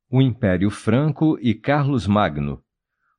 [0.10, 2.64] O Império Franco e Carlos Magno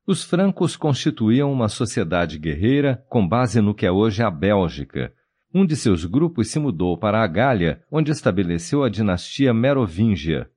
[0.07, 5.11] os francos constituíam uma sociedade guerreira com base no que é hoje a Bélgica.
[5.51, 10.47] Um de seus grupos se mudou para a Gália, onde estabeleceu a dinastia Merovingia.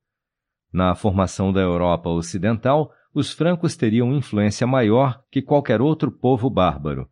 [0.71, 7.09] Na formação da Europa Ocidental, os francos teriam influência maior que qualquer outro povo bárbaro.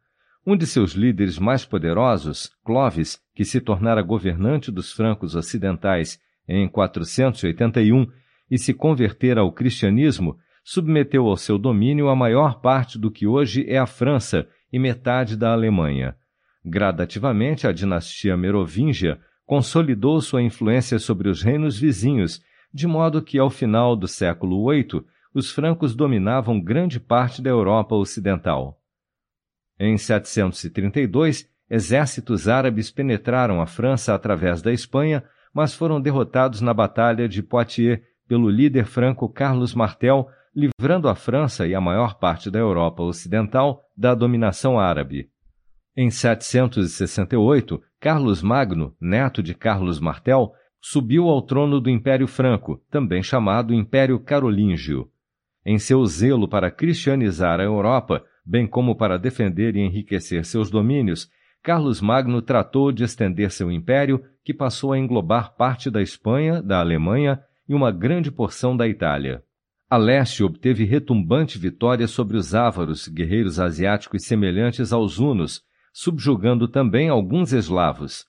[0.48, 6.68] Um de seus líderes mais poderosos, Clovis, que se tornara governante dos francos ocidentais em
[6.68, 8.06] 481
[8.48, 13.68] e se convertera ao cristianismo, submeteu ao seu domínio a maior parte do que hoje
[13.68, 16.14] é a França e metade da Alemanha.
[16.64, 22.40] Gradativamente, a dinastia merovingia consolidou sua influência sobre os reinos vizinhos,
[22.72, 25.02] de modo que, ao final do século VIII,
[25.34, 28.80] os francos dominavam grande parte da Europa Ocidental.
[29.78, 35.22] Em 732, exércitos árabes penetraram a França através da Espanha,
[35.52, 41.66] mas foram derrotados na Batalha de Poitiers pelo líder franco Carlos Martel, livrando a França
[41.66, 45.28] e a maior parte da Europa Ocidental da dominação árabe.
[45.96, 53.22] Em 768, Carlos Magno, neto de Carlos Martel, subiu ao trono do Império Franco, também
[53.22, 55.10] chamado Império Carolíngio.
[55.64, 61.28] Em seu zelo para cristianizar a Europa, bem como para defender e enriquecer seus domínios,
[61.62, 66.78] Carlos Magno tratou de estender seu império, que passou a englobar parte da Espanha, da
[66.78, 69.42] Alemanha e uma grande porção da Itália.
[69.90, 75.62] A leste obteve retumbante vitória sobre os ávaros, guerreiros asiáticos semelhantes aos hunos,
[75.92, 78.26] subjugando também alguns eslavos.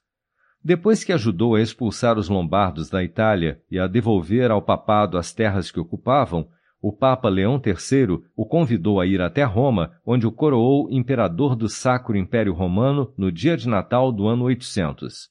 [0.63, 5.31] Depois que ajudou a expulsar os lombardos da Itália e a devolver ao papado as
[5.31, 6.47] terras que ocupavam,
[6.81, 11.67] o Papa Leão III o convidou a ir até Roma, onde o coroou imperador do
[11.67, 15.29] Sacro Império Romano no dia de Natal do ano 800.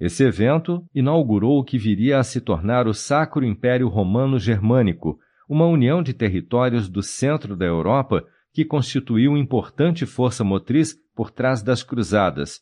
[0.00, 5.18] Esse evento inaugurou o que viria a se tornar o Sacro Império Romano Germânico,
[5.48, 11.62] uma união de territórios do centro da Europa que constituiu importante força motriz por trás
[11.62, 12.60] das cruzadas.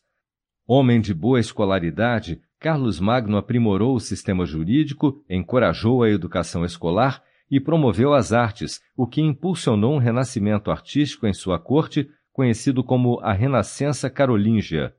[0.65, 7.59] Homem de boa escolaridade, Carlos Magno aprimorou o sistema jurídico, encorajou a educação escolar e
[7.59, 13.33] promoveu as artes, o que impulsionou um renascimento artístico em sua corte, conhecido como a
[13.33, 14.93] Renascença Carolíngia.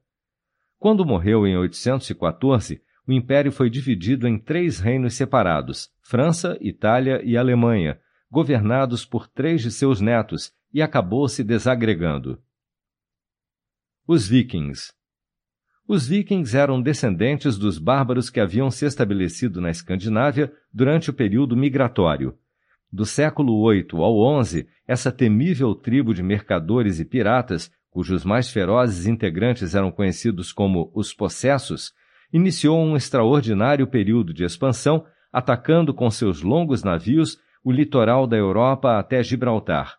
[0.78, 7.36] Quando morreu em 814, o império foi dividido em três reinos separados: França, Itália e
[7.36, 8.00] Alemanha,
[8.30, 12.42] governados por três de seus netos, e acabou se desagregando.
[14.06, 14.92] Os Vikings
[15.88, 21.56] Os Vikings eram descendentes dos bárbaros que haviam se estabelecido na Escandinávia durante o período
[21.56, 22.34] migratório.
[22.92, 29.06] Do século VIII ao XI, essa temível tribo de mercadores e piratas, cujos mais ferozes
[29.06, 31.94] integrantes eram conhecidos como os possessos,
[32.30, 38.98] iniciou um extraordinário período de expansão, atacando com seus longos navios o litoral da Europa
[38.98, 39.96] até Gibraltar.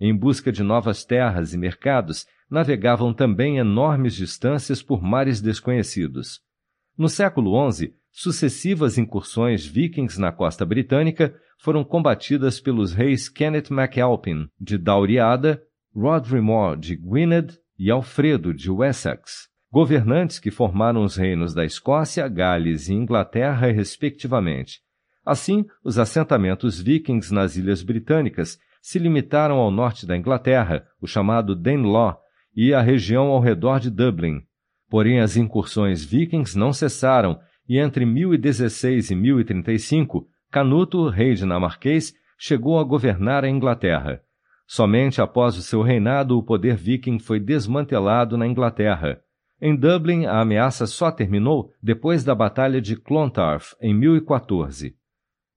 [0.00, 6.40] Em busca de novas terras e mercados, navegavam também enormes distâncias por mares desconhecidos.
[6.96, 14.48] No século XI, sucessivas incursões vikings na costa britânica foram combatidas pelos reis Kenneth MacAlpin
[14.58, 15.62] de Dauriada,
[15.94, 22.88] Rodrymore de Gwynedd e Alfredo de Wessex, governantes que formaram os reinos da Escócia, Gales
[22.88, 24.80] e Inglaterra, respectivamente.
[25.24, 31.54] Assim, os assentamentos vikings nas ilhas britânicas se limitaram ao norte da Inglaterra, o chamado
[31.54, 32.20] Danelaw,
[32.54, 34.42] e à região ao redor de Dublin.
[34.88, 37.38] Porém, as incursões vikings não cessaram
[37.68, 44.20] e entre 1016 e 1035, Canuto, rei dinamarquês, chegou a governar a Inglaterra.
[44.66, 49.20] Somente após o seu reinado o poder viking foi desmantelado na Inglaterra.
[49.62, 54.96] Em Dublin, a ameaça só terminou depois da Batalha de Clontarf, em 1014.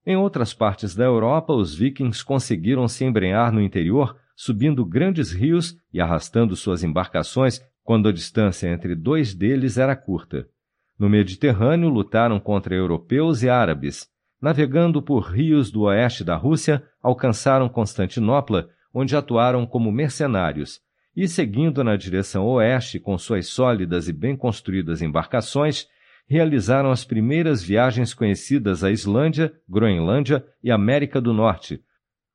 [0.06, 5.78] Em outras partes da Europa, os vikings conseguiram se embrenhar no interior, subindo grandes rios
[5.94, 10.48] e arrastando suas embarcações quando a distância entre dois deles era curta.
[11.00, 14.08] No Mediterrâneo, lutaram contra europeus e árabes.
[14.42, 20.82] Navegando por rios do oeste da Rússia, alcançaram Constantinopla, onde atuaram como mercenários,
[21.16, 25.88] e seguindo na direção oeste com suas sólidas e bem construídas embarcações,
[26.26, 31.82] realizaram as primeiras viagens conhecidas à Islândia, Groenlândia e América do Norte.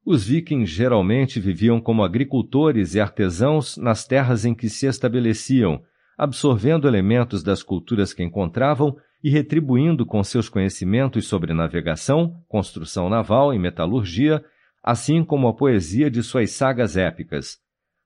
[0.05, 5.83] Os vikings geralmente viviam como agricultores e artesãos nas terras em que se estabeleciam,
[6.17, 13.53] absorvendo elementos das culturas que encontravam e retribuindo com seus conhecimentos sobre navegação, construção naval
[13.53, 14.45] e metalurgia,
[14.83, 17.59] assim como a poesia de suas sagas épicas.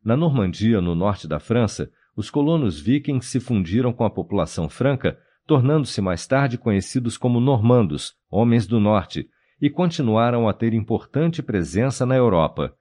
[0.04, 5.16] Na Normandia, no norte da França, os colonos vikings se fundiram com a população franca
[5.47, 9.28] tornando-se mais tarde conhecidos como normandos, homens do norte,
[9.60, 12.74] e continuaram a ter importante presença na Europa.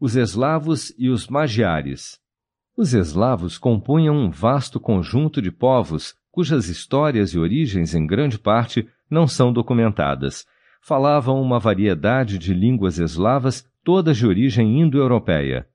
[0.00, 2.20] Os eslavos e os magiares.
[2.76, 8.88] Os eslavos compunham um vasto conjunto de povos cujas histórias e origens, em grande parte,
[9.08, 10.46] não são documentadas.
[10.80, 15.68] Falavam uma variedade de línguas eslavas, todas de origem indo-europeia.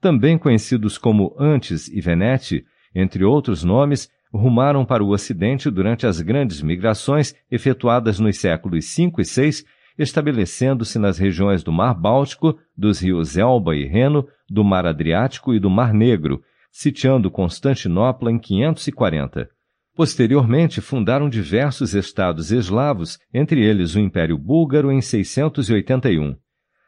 [0.00, 2.64] Também conhecidos como Antes e Venete,
[2.94, 9.12] entre outros nomes, rumaram para o Ocidente durante as grandes migrações efetuadas nos séculos V
[9.18, 9.64] e VI,
[9.98, 15.60] estabelecendo-se nas regiões do Mar Báltico, dos rios Elba e Reno, do Mar Adriático e
[15.60, 19.48] do Mar Negro, sitiando Constantinopla em 540.
[19.94, 26.34] Posteriormente, fundaram diversos estados eslavos, entre eles o Império Búlgaro em 681.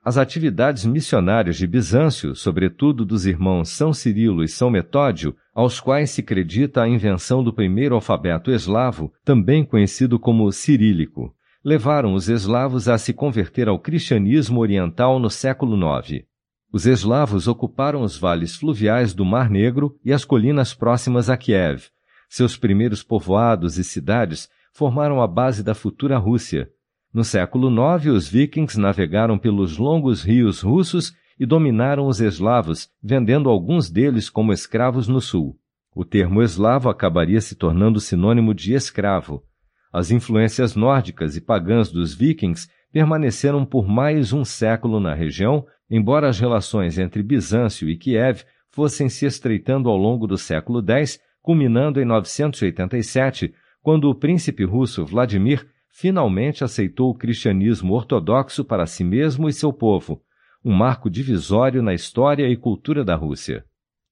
[0.05, 6.11] As atividades missionárias de Bizâncio, sobretudo dos irmãos São Cirilo e São Metódio, aos quais
[6.11, 12.87] se acredita a invenção do primeiro alfabeto eslavo, também conhecido como cirílico, levaram os eslavos
[12.87, 16.23] a se converter ao cristianismo oriental no século IX.
[16.71, 21.85] Os eslavos ocuparam os vales fluviais do Mar Negro e as colinas próximas a Kiev.
[22.29, 26.69] Seus primeiros povoados e cidades formaram a base da futura Rússia,
[27.15, 33.49] no século IX, os vikings navegaram pelos longos rios russos e dominaram os eslavos, vendendo
[33.49, 35.57] alguns deles como escravos no sul.
[35.95, 39.45] O termo eslavo acabaria se tornando sinônimo de escravo.
[39.93, 46.29] As influências nórdicas e pagãs dos vikings permaneceram por mais um século na região, embora
[46.29, 48.43] as relações entre Bizâncio e Kiev
[48.73, 55.05] fossem se estreitando ao longo do século X, culminando em 987, quando o príncipe russo
[55.05, 55.65] Vladimir
[55.97, 60.21] finalmente aceitou o cristianismo ortodoxo para si mesmo e seu povo,
[60.65, 63.65] um marco divisório na história e cultura da Rússia.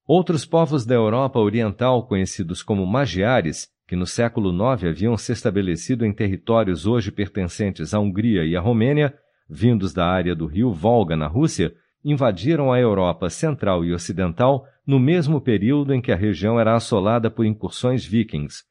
[0.07, 6.07] Outros povos da Europa Oriental, conhecidos como magiares, que no século IX haviam se estabelecido
[6.07, 9.13] em territórios hoje pertencentes à Hungria e à Romênia,
[9.51, 15.01] vindos da área do rio Volga na Rússia, invadiram a Europa central e ocidental no
[15.01, 18.63] mesmo período em que a região era assolada por incursões vikings.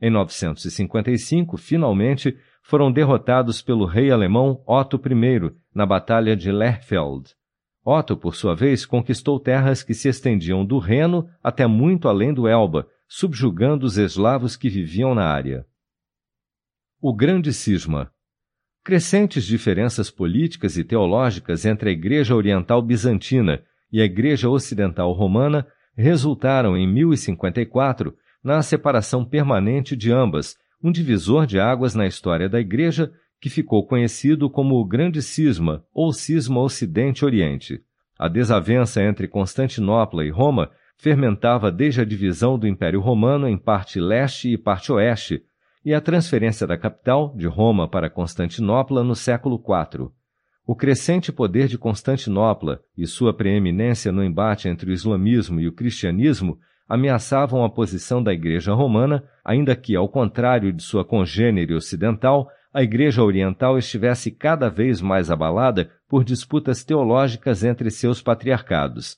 [0.00, 2.36] Em 955, finalmente,
[2.66, 7.32] foram derrotados pelo rei alemão Otto I na Batalha de Lechfeld.
[7.84, 12.48] Otto, por sua vez, conquistou terras que se estendiam do Reno até muito além do
[12.48, 15.64] Elba, subjugando os eslavos que viviam na área.
[17.00, 18.10] O Grande Cisma
[18.82, 23.62] Crescentes diferenças políticas e teológicas entre a Igreja Oriental Bizantina
[23.92, 25.64] e a Igreja Ocidental Romana
[25.96, 28.12] resultaram, em 1054,
[28.42, 30.56] na separação permanente de ambas,
[30.86, 35.84] um divisor de águas na história da Igreja que ficou conhecido como o Grande Cisma
[35.92, 37.80] ou Cisma Ocidente-Oriente.
[38.16, 43.98] A desavença entre Constantinopla e Roma fermentava desde a divisão do Império Romano em parte
[43.98, 45.42] leste e parte oeste,
[45.84, 50.08] e a transferência da capital, de Roma para Constantinopla, no século IV.
[50.64, 55.72] O crescente poder de Constantinopla e sua preeminência no embate entre o islamismo e o
[55.72, 62.48] cristianismo ameaçavam a posição da Igreja Romana, ainda que, ao contrário de sua congênere ocidental,
[62.72, 69.16] a Igreja Oriental estivesse cada vez mais abalada por disputas teológicas entre seus patriarcados.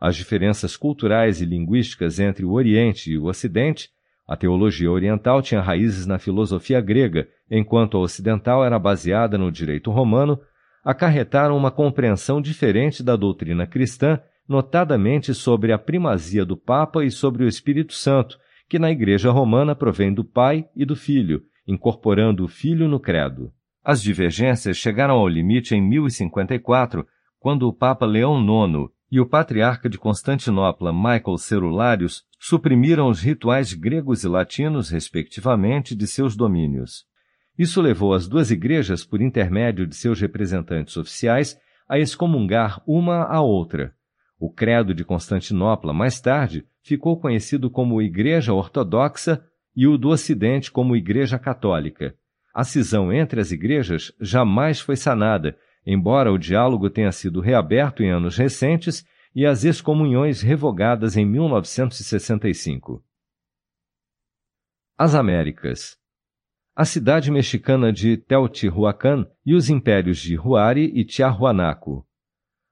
[0.00, 3.90] As diferenças culturais e linguísticas entre o Oriente e o Ocidente
[4.30, 9.90] a teologia oriental tinha raízes na filosofia grega, enquanto a ocidental era baseada no direito
[9.90, 10.40] romano,
[10.84, 14.20] acarretaram uma compreensão diferente da doutrina cristã,
[14.50, 18.36] notadamente sobre a primazia do Papa e sobre o Espírito Santo,
[18.68, 23.52] que na Igreja Romana provém do Pai e do Filho, incorporando o Filho no credo.
[23.84, 27.06] As divergências chegaram ao limite em 1054,
[27.38, 33.72] quando o Papa Leão IX e o patriarca de Constantinopla, Michael Cerularius, suprimiram os rituais
[33.72, 37.04] gregos e latinos, respectivamente, de seus domínios.
[37.56, 41.56] Isso levou as duas igrejas, por intermédio de seus representantes oficiais,
[41.88, 43.94] a excomungar uma à outra.
[44.40, 49.44] O credo de Constantinopla, mais tarde, ficou conhecido como Igreja Ortodoxa
[49.76, 52.14] e o do Ocidente como Igreja Católica.
[52.54, 55.56] A cisão entre as igrejas jamais foi sanada,
[55.86, 63.04] embora o diálogo tenha sido reaberto em anos recentes e as excomunhões revogadas em 1965.
[64.98, 66.00] As Américas
[66.80, 72.06] a cidade mexicana de Teotihuacan e os impérios de Huari e Tiahuanaco.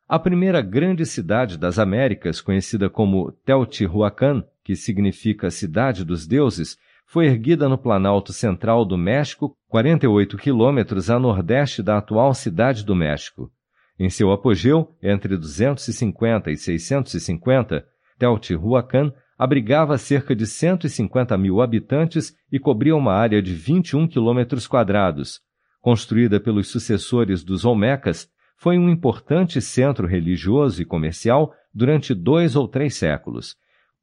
[0.09, 7.27] A primeira grande cidade das Américas, conhecida como Teotihuacan, que significa Cidade dos Deuses, foi
[7.27, 13.53] erguida no Planalto Central do México, 48 quilômetros a nordeste da atual Cidade do México.
[13.99, 17.85] Em seu apogeu, entre 250 e 650,
[18.19, 25.43] Teotihuacan abrigava cerca de 150 mil habitantes e cobria uma área de 21 quilômetros quadrados.
[25.83, 28.27] Construída pelos sucessores dos Olmecas,
[28.59, 33.57] foi um importante centro religioso e comercial durante dois ou três séculos.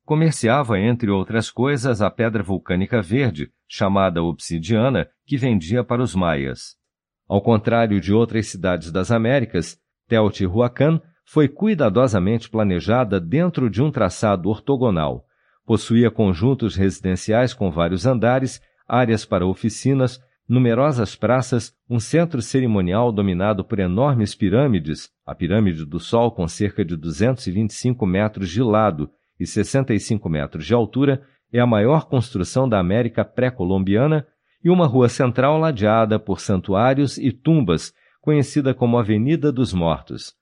[0.05, 6.77] Comerciava, entre outras coisas, a pedra vulcânica verde, chamada obsidiana, que vendia para os maias.
[7.27, 9.77] Ao contrário de outras cidades das Américas,
[10.07, 15.25] Teotihuacan foi cuidadosamente planejada dentro de um traçado ortogonal.
[15.65, 23.63] Possuía conjuntos residenciais com vários andares, áreas para oficinas, numerosas praças, um centro cerimonial dominado
[23.63, 29.09] por enormes pirâmides, a Pirâmide do Sol com cerca de 225 metros de lado
[29.39, 34.25] e 65 metros de altura, é a maior construção da América pré-colombiana,
[34.63, 40.33] e uma rua central ladeada por santuários e tumbas, conhecida como Avenida dos Mortos.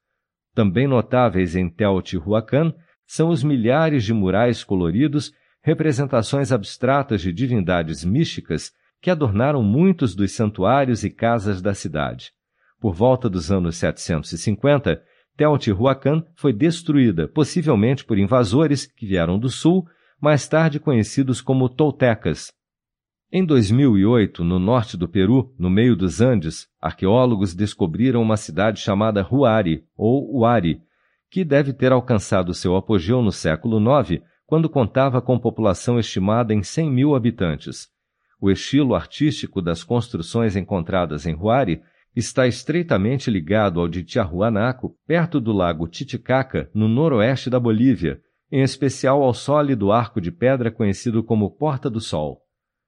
[0.55, 2.73] Também notáveis em Teotihuacan
[3.05, 8.71] são os milhares de murais coloridos, representações abstratas de divindades místicas
[9.03, 12.31] que adornaram muitos dos santuários e casas da cidade.
[12.79, 14.99] Por volta dos anos 750,
[15.37, 19.85] Teotihuacan foi destruída, possivelmente por invasores que vieram do sul,
[20.19, 22.51] mais tarde conhecidos como toltecas,
[23.35, 29.27] em 2008, no norte do Peru, no meio dos Andes, arqueólogos descobriram uma cidade chamada
[29.27, 30.83] Huari, ou Huari,
[31.31, 36.61] que deve ter alcançado seu apogeu no século IX, quando contava com população estimada em
[36.61, 37.87] 100 mil habitantes.
[38.43, 41.81] O estilo artístico das construções encontradas em Huari
[42.13, 48.19] está estreitamente ligado ao de Tiahuanaco, perto do lago Titicaca, no noroeste da Bolívia,
[48.51, 52.41] em especial ao sólido arco de pedra conhecido como Porta do Sol.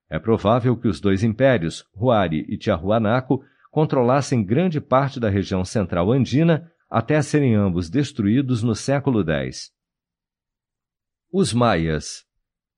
[0.09, 3.41] É provável que os dois impérios, Huari e Tiahuanaco,
[3.71, 9.71] controlassem grande parte da região central andina até serem ambos destruídos no século X.
[11.31, 12.24] Os Maias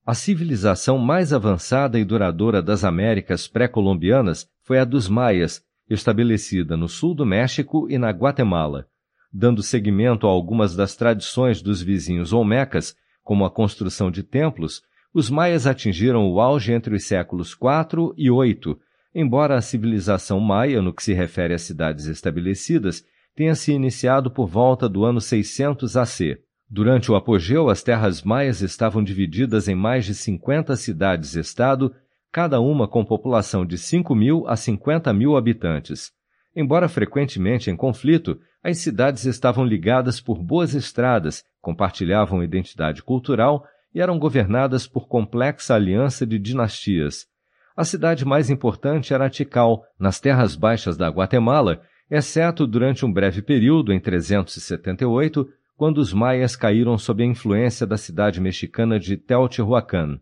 [0.08, 6.88] A civilização mais avançada e duradoura das Américas pré-colombianas foi a dos Maias, estabelecida no
[6.88, 8.86] sul do México e na Guatemala.
[9.30, 14.80] Dando seguimento a algumas das tradições dos vizinhos Olmecas, como a construção de templos,
[15.12, 18.78] os maias atingiram o auge entre os séculos IV e VIII,
[19.14, 23.04] embora a civilização maia, no que se refere às cidades estabelecidas,
[23.36, 26.47] tenha se iniciado por volta do ano 600 AC.
[26.70, 31.94] Durante o apogeu, as terras maias estavam divididas em mais de 50 cidades-estado,
[32.30, 36.12] cada uma com população de 5 mil a 50 mil habitantes.
[36.54, 43.64] Embora frequentemente em conflito, as cidades estavam ligadas por boas estradas, compartilhavam identidade cultural
[43.94, 47.26] e eram governadas por complexa aliança de dinastias.
[47.74, 51.80] A cidade mais importante era Tikal, nas terras baixas da Guatemala,
[52.10, 55.48] exceto durante um breve período em 378,
[55.78, 60.18] quando os maias caíram sob a influência da cidade mexicana de Teotihuacan.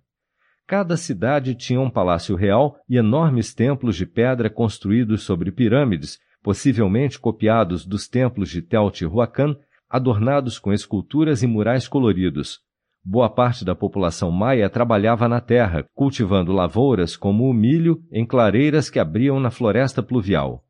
[0.67, 7.19] Cada cidade tinha um palácio real e enormes templos de pedra construídos sobre pirâmides, possivelmente
[7.19, 9.57] copiados dos templos de Teotihuacan,
[9.89, 12.61] adornados com esculturas e murais coloridos.
[13.03, 18.91] Boa parte da população maia trabalhava na terra, cultivando lavouras como o milho em clareiras
[18.91, 20.63] que abriam na floresta pluvial.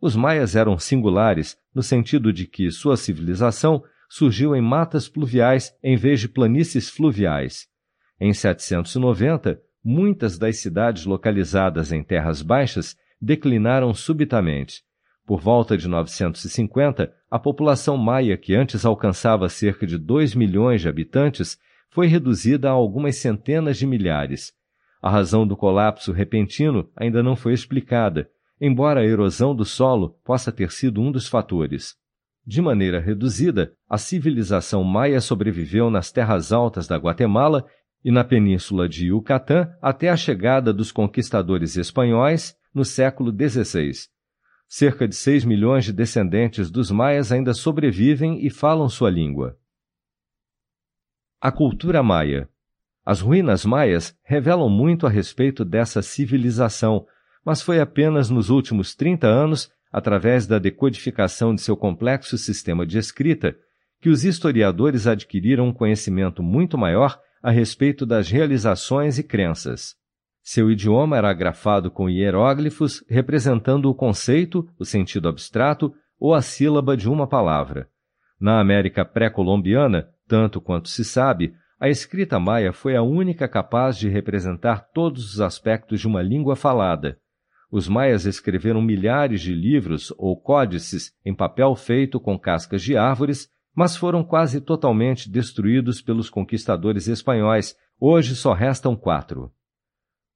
[0.00, 5.96] Os maias eram singulares no sentido de que sua civilização surgiu em matas pluviais em
[5.96, 7.68] vez de planícies fluviais.
[8.20, 14.82] Em 790, muitas das cidades localizadas em terras baixas declinaram subitamente.
[15.24, 20.88] Por volta de 950, a população maia, que antes alcançava cerca de 2 milhões de
[20.88, 21.56] habitantes,
[21.88, 24.52] foi reduzida a algumas centenas de milhares.
[25.00, 28.28] A razão do colapso repentino ainda não foi explicada,
[28.60, 31.99] embora a erosão do solo possa ter sido um dos fatores.
[32.50, 37.64] De maneira reduzida, a civilização maia sobreviveu nas terras altas da Guatemala
[38.04, 43.92] e na península de Yucatán até a chegada dos conquistadores espanhóis no século XVI.
[44.66, 49.56] Cerca de 6 milhões de descendentes dos maias ainda sobrevivem e falam sua língua.
[51.40, 52.48] A cultura maia.
[53.06, 57.06] As ruínas maias revelam muito a respeito dessa civilização,
[57.44, 62.98] mas foi apenas nos últimos 30 anos, através da decodificação de seu complexo sistema de
[62.98, 63.56] escrita,
[64.00, 69.94] que os historiadores adquiriram um conhecimento muito maior a respeito das realizações e crenças.
[70.42, 76.96] Seu idioma era grafado com hieróglifos representando o conceito, o sentido abstrato ou a sílaba
[76.96, 77.88] de uma palavra.
[78.40, 84.08] Na América pré-colombiana, tanto quanto se sabe, a escrita maia foi a única capaz de
[84.08, 87.18] representar todos os aspectos de uma língua falada.
[87.70, 93.48] Os maias escreveram milhares de livros ou códices em papel feito com cascas de árvores,
[93.74, 97.76] mas foram quase totalmente destruídos pelos conquistadores espanhóis.
[97.98, 99.52] Hoje só restam quatro.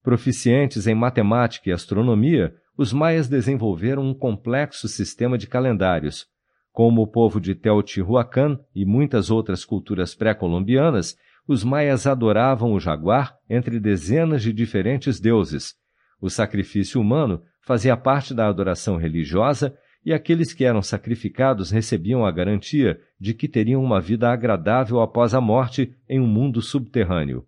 [0.02, 6.28] Proficientes em matemática e astronomia, os maias desenvolveram um complexo sistema de calendários,
[6.74, 11.16] como o povo de Teotihuacan e muitas outras culturas pré-colombianas,
[11.46, 15.76] os maias adoravam o jaguar entre dezenas de diferentes deuses.
[16.20, 22.30] O sacrifício humano fazia parte da adoração religiosa e aqueles que eram sacrificados recebiam a
[22.30, 27.46] garantia de que teriam uma vida agradável após a morte em um mundo subterrâneo.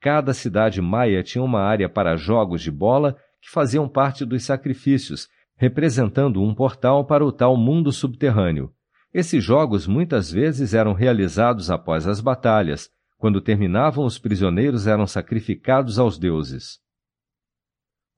[0.00, 5.28] Cada cidade maia tinha uma área para jogos de bola que faziam parte dos sacrifícios
[5.56, 8.72] representando um portal para o tal mundo subterrâneo.
[9.12, 12.90] Esses jogos muitas vezes eram realizados após as batalhas.
[13.16, 16.80] Quando terminavam, os prisioneiros eram sacrificados aos deuses.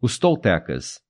[0.00, 1.00] Os Toltecas.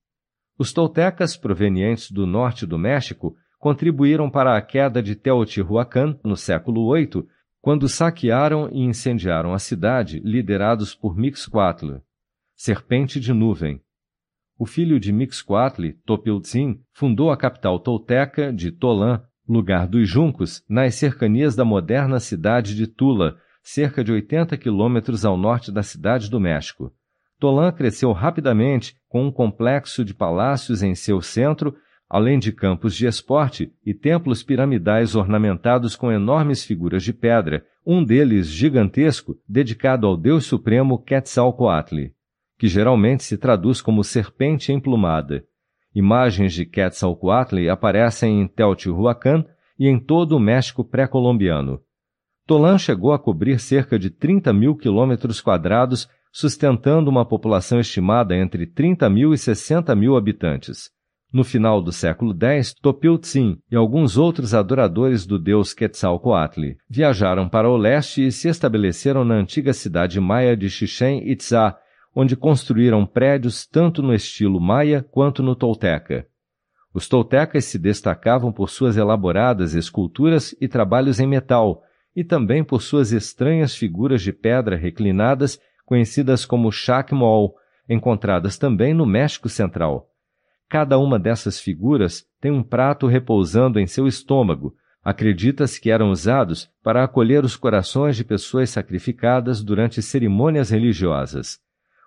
[0.59, 6.95] Os Toltecas, provenientes do norte do México, contribuíram para a queda de Teotihuacan no século
[6.95, 7.27] VIII,
[7.61, 11.97] quando saquearam e incendiaram a cidade, liderados por Mixcoatl,
[12.55, 13.83] serpente de nuvem,
[14.59, 20.95] o filho de Mixcoatl, Topiltzin, fundou a capital tolteca de Tolã, lugar dos juncos, nas
[20.95, 26.41] cercanias da moderna cidade de Tula, cerca de 80 quilômetros ao norte da cidade do
[26.41, 26.91] México.
[27.39, 31.75] Tolã cresceu rapidamente, com um complexo de palácios em seu centro,
[32.09, 38.05] além de campos de esporte e templos piramidais ornamentados com enormes figuras de pedra, um
[38.05, 42.17] deles gigantesco, dedicado ao deus supremo Quetzalcoatl
[42.59, 45.45] que geralmente se traduz como serpente emplumada.
[45.95, 49.45] Imagens de Quetzalcoatl aparecem em Teotihuacan
[49.79, 51.81] e em todo o México pré-colombiano.
[52.47, 58.67] Tolan chegou a cobrir cerca de 30 mil quilômetros quadrados, sustentando uma população estimada entre
[58.67, 60.91] 30 mil e 60 mil habitantes.
[61.33, 67.71] No final do século X, Topiltzin e alguns outros adoradores do deus Quetzalcoatl viajaram para
[67.71, 71.75] o leste e se estabeleceram na antiga cidade maia de Chichen Itzá,
[72.15, 76.27] onde construíram prédios tanto no estilo maia quanto no tolteca.
[76.93, 81.81] Os toltecas se destacavam por suas elaboradas esculturas e trabalhos em metal,
[82.15, 87.55] e também por suas estranhas figuras de pedra reclinadas, conhecidas como chacmol,
[87.89, 90.11] encontradas também no México Central.
[90.69, 94.75] Cada uma dessas figuras tem um prato repousando em seu estômago.
[95.03, 101.61] Acredita-se que eram usados para acolher os corações de pessoas sacrificadas durante cerimônias religiosas.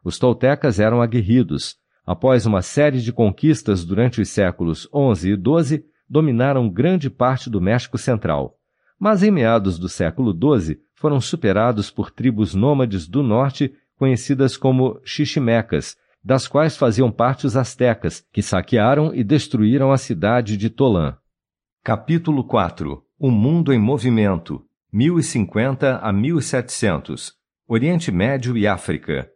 [0.03, 1.77] Os toltecas eram aguerridos.
[2.06, 7.61] Após uma série de conquistas durante os séculos XI e XII, dominaram grande parte do
[7.61, 8.59] México Central.
[8.99, 14.99] Mas em meados do século XII foram superados por tribos nômades do norte conhecidas como
[15.03, 21.17] xiximecas, das quais faziam parte os astecas, que saquearam e destruíram a cidade de Tolã.
[21.81, 27.34] Capítulo 4 O Mundo em Movimento 1050 a 1700
[27.67, 29.30] Oriente Médio e África.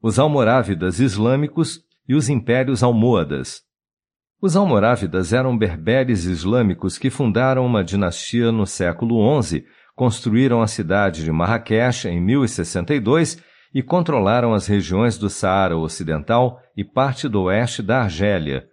[0.00, 3.62] Os Almorávidas Islâmicos e os Impérios Almohadas
[4.42, 9.64] Os Almorávidas eram berberes islâmicos que fundaram uma dinastia no século XI,
[9.94, 13.40] construíram a cidade de Marrakech em 1062
[13.72, 18.64] e controlaram as regiões do Saara Ocidental e parte do oeste da Argélia.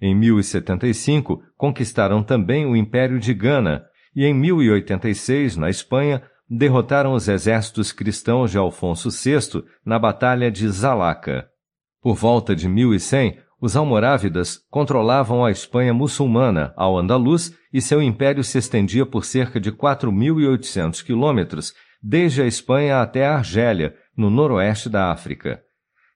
[0.00, 3.84] Em 1075, conquistaram também o Império de Gana
[4.16, 10.66] e em 1086, na Espanha, derrotaram os exércitos cristãos de Alfonso VI na Batalha de
[10.70, 11.46] Zalaca.
[12.00, 18.44] Por volta de 1100, os almorávidas controlavam a Espanha muçulmana, ao Andaluz, e seu império
[18.44, 24.88] se estendia por cerca de 4.800 quilômetros, desde a Espanha até a Argélia, no noroeste
[24.88, 25.60] da África.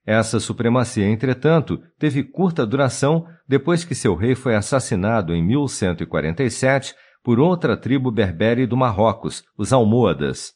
[0.07, 7.39] Essa supremacia, entretanto, teve curta duração depois que seu rei foi assassinado em 1147 por
[7.39, 10.53] outra tribo berbere do Marrocos, os Almohadas.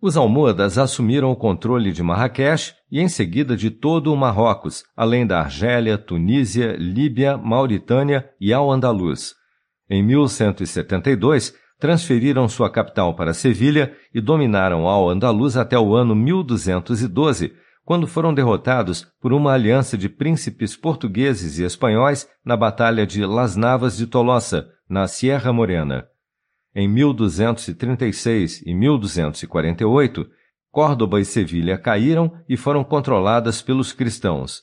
[0.00, 5.26] Os Almohadas assumiram o controle de Marrakech e em seguida de todo o Marrocos, além
[5.26, 9.34] da Argélia, Tunísia, Líbia, Mauritânia e Al-Andalus.
[9.88, 18.06] Em 1172, transferiram sua capital para Sevilha e dominaram Al-Andalus até o ano 1212, quando
[18.06, 23.96] foram derrotados por uma aliança de príncipes portugueses e espanhóis na Batalha de Las Navas
[23.96, 26.06] de Tolosa, na Sierra Morena.
[26.78, 30.28] Em 1236 e 1248,
[30.70, 34.60] Córdoba e Sevilha caíram e foram controladas pelos cristãos.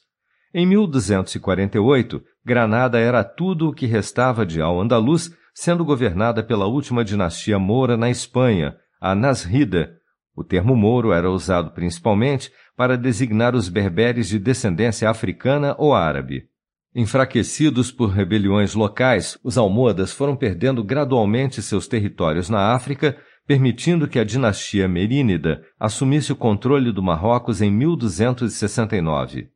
[0.54, 7.58] Em 1248, Granada era tudo o que restava de Al-Andalus sendo governada pela última dinastia
[7.58, 9.96] moura na Espanha, a Nasrida.
[10.36, 16.44] O termo mouro era usado principalmente para designar os berberes de descendência africana ou árabe.
[16.96, 23.18] Enfraquecidos por rebeliões locais, os almohadas foram perdendo gradualmente seus territórios na África,
[23.48, 29.50] permitindo que a dinastia merínida assumisse o controle do Marrocos em 1269.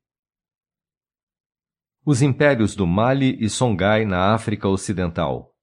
[2.04, 5.54] Os impérios do Mali e Songhai na África Ocidental.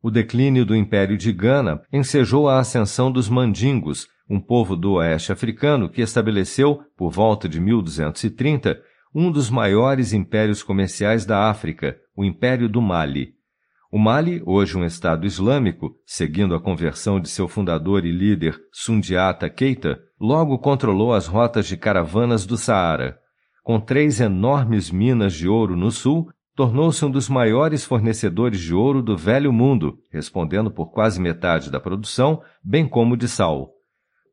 [0.00, 5.32] O declínio do Império de Gana ensejou a ascensão dos mandingos, um povo do oeste
[5.32, 8.80] africano que estabeleceu, por volta de 1230,
[9.14, 13.34] um dos maiores impérios comerciais da África, o Império do Mali.
[13.90, 19.50] O Mali, hoje um Estado islâmico, seguindo a conversão de seu fundador e líder Sundiata
[19.50, 23.18] Keita, logo controlou as rotas de caravanas do Saara.
[23.62, 29.02] Com três enormes minas de ouro no sul tornou-se um dos maiores fornecedores de ouro
[29.02, 33.72] do Velho Mundo, respondendo por quase metade da produção, bem como de sal.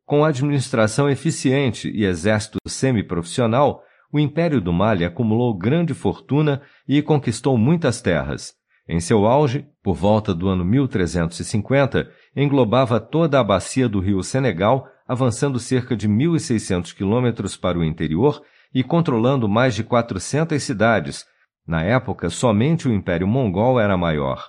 [0.06, 7.58] Com administração eficiente e exército semiprofissional, o Império do Mali acumulou grande fortuna e conquistou
[7.58, 8.54] muitas terras.
[8.88, 14.88] Em seu auge, por volta do ano 1350, englobava toda a bacia do rio Senegal,
[15.08, 18.42] avançando cerca de 1.600 quilômetros para o interior
[18.74, 21.26] e controlando mais de 400 cidades,
[21.70, 24.44] na época, somente o Império Mongol era maior.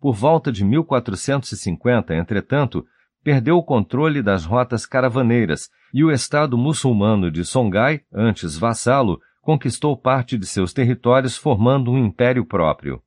[0.00, 2.84] Por volta de 1450, entretanto,
[3.22, 9.96] perdeu o controle das rotas caravaneiras e o Estado muçulmano de Songhai, antes vassalo, conquistou
[9.96, 13.02] parte de seus territórios formando um império próprio.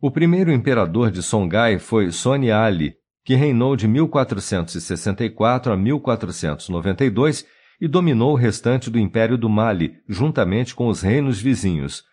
[0.00, 2.94] O primeiro imperador de Songhai foi Soni Ali,
[3.24, 7.46] que reinou de 1464 a 1492
[7.80, 12.04] e dominou o restante do Império do Mali, juntamente com os reinos vizinhos,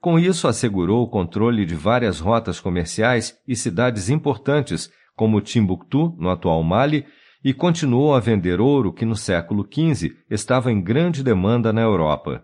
[0.00, 4.90] com isso, assegurou o controle de várias rotas comerciais e cidades importantes,
[5.20, 7.04] como Timbuktu, no atual Mali,
[7.44, 12.42] e continuou a vender ouro que no século XV estava em grande demanda na Europa.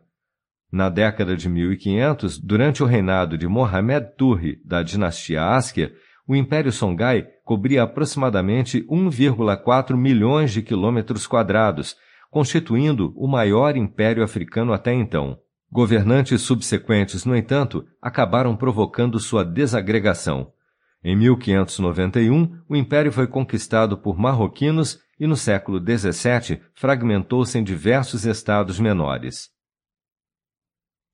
[0.71, 5.91] Na década de 1500, durante o reinado de Mohamed Turri, da dinastia Askia,
[6.29, 11.97] o Império Songhai cobria aproximadamente 1,4 milhões de quilômetros quadrados,
[12.31, 15.39] constituindo o maior império africano até então.
[15.73, 20.53] Governantes subsequentes, no entanto, acabaram provocando sua desagregação.
[21.03, 28.25] Em 1591, o império foi conquistado por marroquinos e no século XVII fragmentou-se em diversos
[28.25, 29.51] estados menores.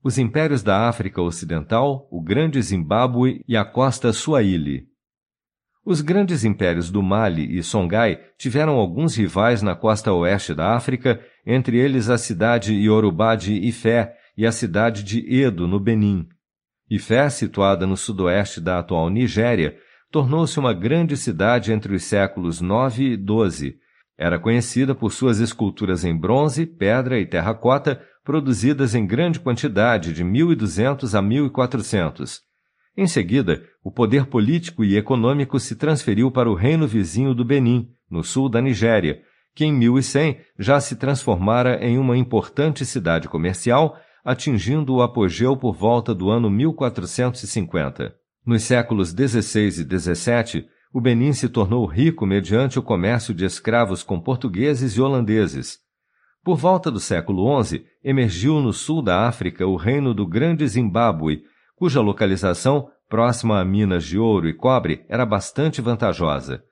[0.03, 4.89] Os impérios da África Ocidental, o Grande Zimbábue e a costa Swahili.
[5.85, 11.21] Os grandes impérios do Mali e Songhai tiveram alguns rivais na costa oeste da África,
[11.47, 16.29] entre eles a cidade iorubá de Ifé, e a cidade de Edo, no Benin.
[16.95, 19.79] Ifé, situada no sudoeste da atual Nigéria,
[20.11, 23.77] tornou-se uma grande cidade entre os séculos IX e XII.
[24.19, 30.23] Era conhecida por suas esculturas em bronze, pedra e terracota, produzidas em grande quantidade de
[30.23, 32.43] 1200 a 1400.
[32.95, 37.89] Em seguida, o poder político e econômico se transferiu para o reino vizinho do Benin,
[38.11, 39.23] no sul da Nigéria,
[39.55, 45.75] que em 1100 já se transformara em uma importante cidade comercial, atingindo o apogeu por
[45.75, 48.15] volta do ano 1450.
[48.45, 54.03] Nos séculos XVI e XVII, o Benin se tornou rico mediante o comércio de escravos
[54.03, 55.79] com portugueses e holandeses.
[56.45, 61.43] Por volta do século XI, emergiu no sul da África o reino do Grande Zimbábue,
[61.77, 66.63] cuja localização, próxima a minas de ouro e cobre, era bastante vantajosa.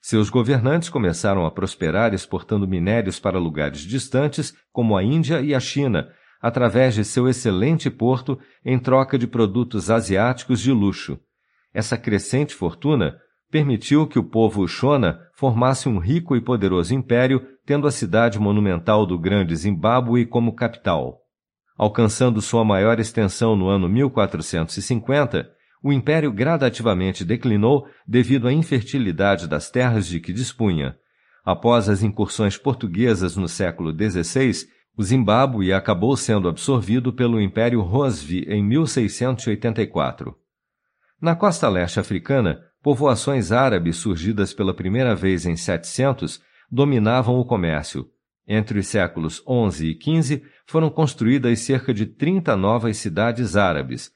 [0.00, 5.60] Seus governantes começaram a prosperar exportando minérios para lugares distantes, como a Índia e a
[5.60, 6.08] China,
[6.40, 11.18] através de seu excelente porto em troca de produtos asiáticos de luxo.
[11.72, 13.16] Essa crescente fortuna
[13.50, 19.06] permitiu que o povo Shona formasse um rico e poderoso império, tendo a cidade monumental
[19.06, 21.18] do Grande Zimbábue como capital.
[21.76, 25.48] Alcançando sua maior extensão no ano 1450,
[25.82, 30.96] o império gradativamente declinou devido à infertilidade das terras de que dispunha.
[31.44, 34.66] Após as incursões portuguesas no século XVI,
[34.98, 40.36] o Zimbábue acabou sendo absorvido pelo Império Rosvi em 1684.
[41.22, 48.10] Na costa leste africana, povoações árabes surgidas pela primeira vez em 700 dominavam o comércio.
[48.44, 54.10] Entre os séculos XI e XV foram construídas cerca de 30 novas cidades árabes.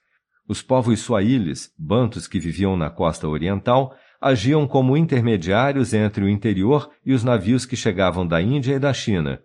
[0.48, 6.90] Os povos suaílis, bantos que viviam na costa oriental, agiam como intermediários entre o interior
[7.06, 9.40] e os navios que chegavam da Índia e da China.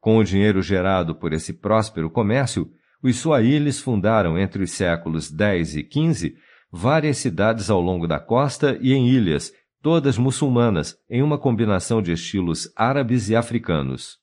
[0.00, 2.70] Com o dinheiro gerado por esse próspero comércio,
[3.02, 6.36] os suaílis fundaram entre os séculos X e XV
[6.70, 12.12] várias cidades ao longo da costa e em ilhas, todas muçulmanas, em uma combinação de
[12.12, 14.18] estilos árabes e africanos.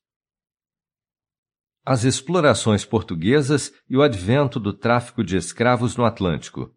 [1.86, 6.74] As explorações portuguesas e o advento do tráfico de escravos no Atlântico.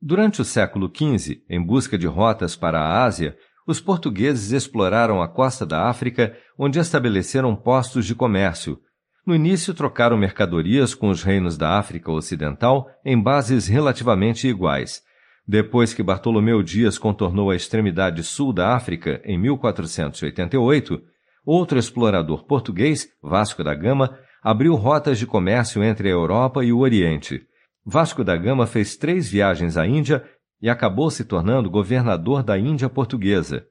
[0.00, 3.36] Durante o século XV, em busca de rotas para a Ásia,
[3.66, 8.80] os portugueses exploraram a costa da África, onde estabeleceram postos de comércio,
[9.26, 15.02] no início, trocaram mercadorias com os reinos da África Ocidental em bases relativamente iguais.
[15.44, 21.02] Depois que Bartolomeu Dias contornou a extremidade sul da África, em 1488,
[21.44, 26.78] outro explorador português, Vasco da Gama, abriu rotas de comércio entre a Europa e o
[26.78, 27.42] Oriente.
[27.84, 30.22] Vasco da Gama fez três viagens à Índia
[30.60, 33.66] e acabou se tornando governador da Índia Portuguesa.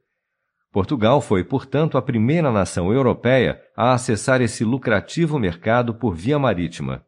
[0.72, 7.06] Portugal foi, portanto, a primeira nação europeia a acessar esse lucrativo mercado por via marítima.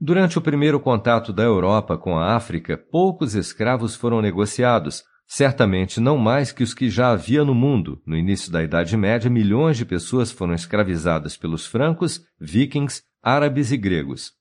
[0.00, 6.16] Durante o primeiro contato da Europa com a África, poucos escravos foram negociados, certamente não
[6.16, 8.00] mais que os que já havia no mundo.
[8.06, 13.76] No início da Idade Média, milhões de pessoas foram escravizadas pelos francos, vikings, árabes e
[13.76, 14.32] gregos.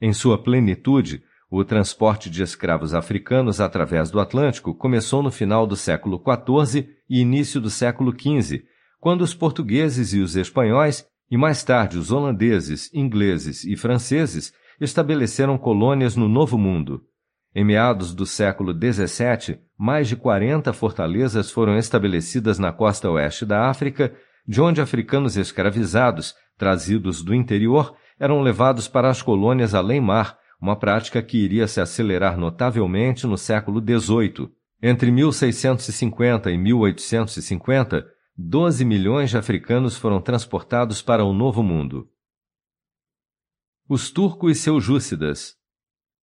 [0.00, 5.76] Em sua plenitude, o transporte de escravos africanos através do Atlântico começou no final do
[5.76, 8.64] século XIV e início do século XV,
[8.98, 15.56] quando os portugueses e os espanhóis, e mais tarde os holandeses, ingleses e franceses, estabeleceram
[15.56, 17.02] colônias no Novo Mundo.
[17.54, 23.70] Em meados do século XVII, mais de 40 fortalezas foram estabelecidas na costa oeste da
[23.70, 24.14] África,
[24.46, 31.22] de onde africanos escravizados, trazidos do interior, eram levados para as colônias além-mar, uma prática
[31.22, 34.50] que iria se acelerar notavelmente no século XVIII.
[34.82, 38.06] Entre 1650 e 1850,
[38.36, 42.08] 12 milhões de africanos foram transportados para o Novo Mundo.
[43.88, 45.54] Os turcos seljúcidas.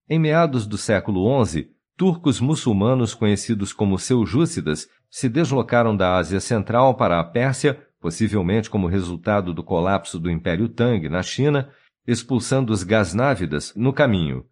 [0.10, 6.95] Em meados do século XI, turcos muçulmanos conhecidos como seljúcidas se deslocaram da Ásia Central
[6.95, 11.69] para a Pérsia, possivelmente como resultado do colapso do Império Tang na China,
[12.07, 14.45] expulsando os Gaznávidas no caminho.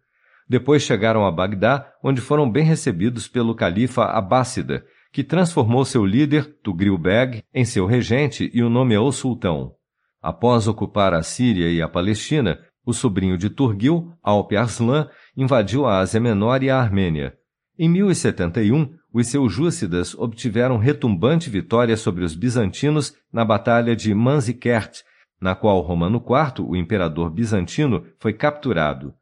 [0.48, 6.56] Depois chegaram a Bagdá, onde foram bem recebidos pelo califa Abássida, que transformou seu líder,
[6.62, 9.72] Tugril Beg, em seu regente e o nomeou sultão.
[10.20, 15.98] Após ocupar a Síria e a Palestina, o sobrinho de Turgil, Alp Arslan, invadiu a
[15.98, 17.34] Ásia Menor e a Armênia.
[17.78, 25.02] Em 1071, os seljúcidas obtiveram retumbante vitória sobre os bizantinos na Batalha de Manzikert,
[25.42, 29.12] na qual Romano IV, o imperador bizantino, foi capturado.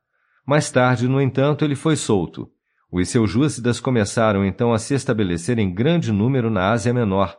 [0.47, 2.51] Mais tarde, no entanto, ele foi solto.
[2.93, 7.37] Os seljúcidas começaram então a se estabelecer em grande número na Ásia Menor.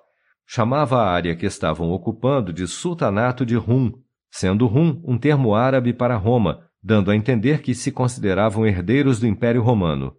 [0.48, 3.92] Chamava a área que estavam ocupando de Sultanato de Rum,
[4.32, 9.28] sendo Rum um termo árabe para Roma, dando a entender que se consideravam herdeiros do
[9.28, 10.16] Império Romano.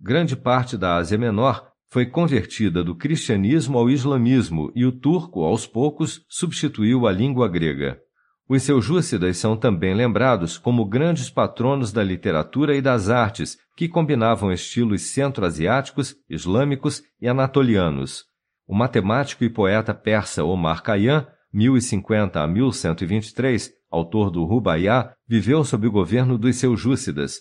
[0.00, 5.66] Grande parte da Ásia Menor foi convertida do cristianismo ao islamismo e o turco, aos
[5.66, 8.05] poucos, substituiu a língua grega.
[8.48, 14.52] Os seljúcidas são também lembrados como grandes patronos da literatura e das artes, que combinavam
[14.52, 18.24] estilos centro-asiáticos, islâmicos e anatolianos.
[18.64, 25.88] O matemático e poeta persa Omar Khayyam, 1050 a 1123, autor do Rubaiyá, viveu sob
[25.88, 27.40] o governo dos seljúcidas.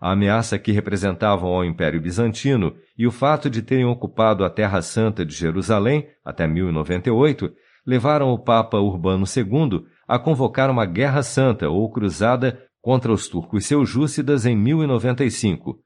[0.00, 4.82] A ameaça que representavam ao Império Bizantino e o fato de terem ocupado a Terra
[4.82, 7.52] Santa de Jerusalém até 1098
[7.86, 13.66] levaram o Papa Urbano II a convocar uma guerra santa ou cruzada contra os turcos
[13.66, 15.82] seljúcidas em 1095.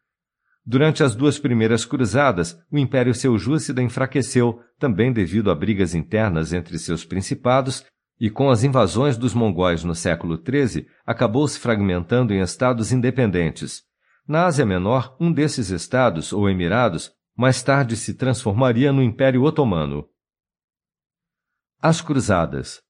[0.67, 6.79] Durante as duas primeiras cruzadas, o Império Seljúcida enfraqueceu, também devido a brigas internas entre
[6.79, 7.85] seus principados,
[8.21, 13.83] e com as invasões dos mongóis no século XIII, acabou se fragmentando em estados independentes.
[14.27, 20.05] Na Ásia Menor, um desses estados, ou emirados, mais tarde se transformaria no Império Otomano.
[21.81, 22.83] As Cruzadas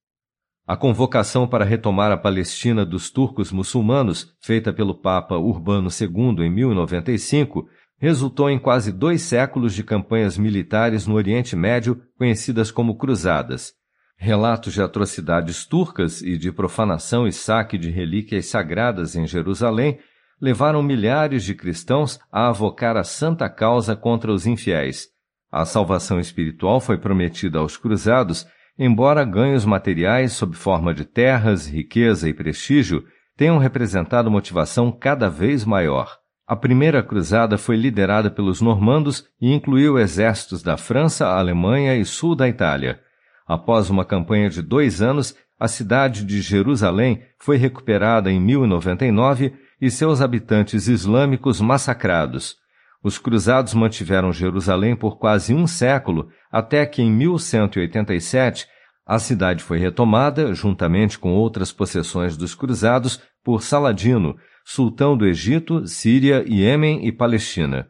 [0.68, 6.50] a convocação para retomar a Palestina dos turcos muçulmanos, feita pelo Papa Urbano II em
[6.50, 7.66] 1095,
[7.96, 13.72] resultou em quase dois séculos de campanhas militares no Oriente Médio, conhecidas como Cruzadas.
[14.18, 19.98] Relatos de atrocidades turcas e de profanação e saque de relíquias sagradas em Jerusalém
[20.38, 25.06] levaram milhares de cristãos a avocar a santa causa contra os infiéis.
[25.50, 28.46] A salvação espiritual foi prometida aos cruzados
[28.78, 33.04] embora ganhos materiais sob forma de terras, riqueza e prestígio
[33.36, 36.18] tenham representado motivação cada vez maior.
[36.46, 42.34] A primeira cruzada foi liderada pelos normandos e incluiu exércitos da França, Alemanha e sul
[42.34, 43.00] da Itália.
[43.46, 49.90] Após uma campanha de dois anos, a cidade de Jerusalém foi recuperada em 1099 e
[49.90, 52.56] seus habitantes islâmicos massacrados.
[53.02, 58.66] Os cruzados mantiveram Jerusalém por quase um século, até que em 1187
[59.06, 65.86] a cidade foi retomada, juntamente com outras possessões dos cruzados, por Saladino, sultão do Egito,
[65.86, 67.88] Síria, Iêmen e Palestina.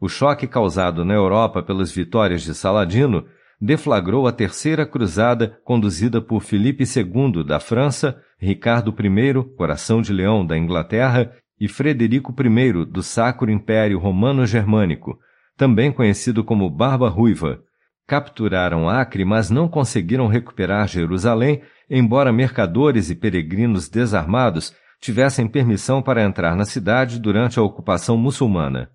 [0.00, 3.24] O choque causado na Europa pelas vitórias de Saladino
[3.60, 10.44] deflagrou a terceira cruzada conduzida por Filipe II da França, Ricardo I, Coração de Leão
[10.44, 15.18] da Inglaterra e Frederico I do Sacro Império Romano-Germânico,
[15.56, 17.60] também conhecido como Barba Ruiva.
[18.06, 26.22] Capturaram Acre, mas não conseguiram recuperar Jerusalém, embora mercadores e peregrinos desarmados tivessem permissão para
[26.22, 28.90] entrar na cidade durante a ocupação muçulmana.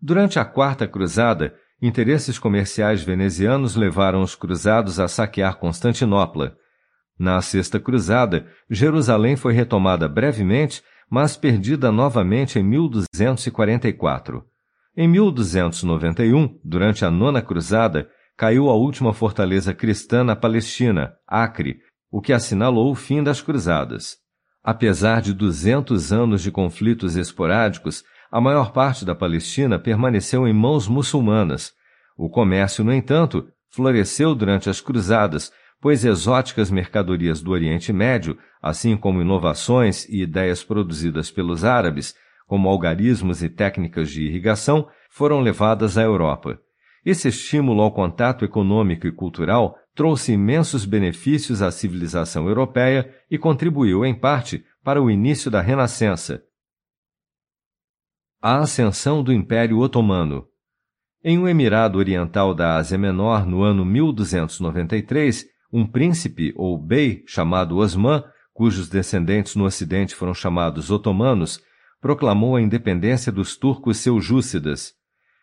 [0.00, 6.56] Durante a Quarta Cruzada, interesses comerciais venezianos levaram os cruzados a saquear Constantinopla.
[7.18, 14.44] Na Sexta Cruzada, Jerusalém foi retomada brevemente mas perdida novamente em 1244.
[14.96, 21.80] Em 1291, durante a Nona Cruzada, caiu a última fortaleza cristã na Palestina, Acre,
[22.10, 24.16] o que assinalou o fim das cruzadas.
[24.62, 30.86] Apesar de 200 anos de conflitos esporádicos, a maior parte da Palestina permaneceu em mãos
[30.86, 31.72] muçulmanas.
[32.16, 35.50] O comércio, no entanto, floresceu durante as cruzadas,
[35.80, 42.14] pois exóticas mercadorias do Oriente Médio, assim como inovações e ideias produzidas pelos árabes,
[42.46, 46.60] como algarismos e técnicas de irrigação, foram levadas à Europa.
[47.04, 54.04] Esse estímulo ao contato econômico e cultural trouxe imensos benefícios à civilização europeia e contribuiu,
[54.04, 56.42] em parte, para o início da Renascença.
[58.42, 60.46] A ascensão do Império Otomano.
[61.22, 67.78] Em um emirado oriental da Ásia Menor, no ano 1293, um príncipe ou bey chamado
[67.78, 71.60] Osman, cujos descendentes no Ocidente foram chamados otomanos,
[72.00, 74.94] proclamou a independência dos turcos seljúcidas.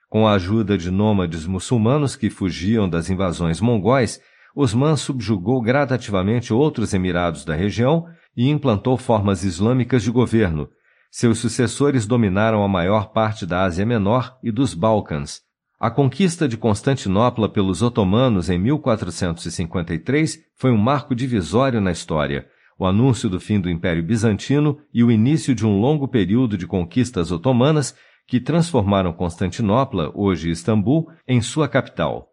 [0.10, 4.22] Com a ajuda de nômades muçulmanos que fugiam das invasões mongóis,
[4.56, 10.70] Osman subjugou gradativamente outros emirados da região e implantou formas islâmicas de governo.
[11.12, 15.42] Seus sucessores dominaram a maior parte da Ásia Menor e dos Balcãs,
[15.80, 22.48] a conquista de Constantinopla pelos otomanos em 1453 foi um marco divisório na história,
[22.80, 26.66] o anúncio do fim do Império Bizantino e o início de um longo período de
[26.66, 27.96] conquistas otomanas
[28.26, 32.28] que transformaram Constantinopla, hoje Istambul, em sua capital.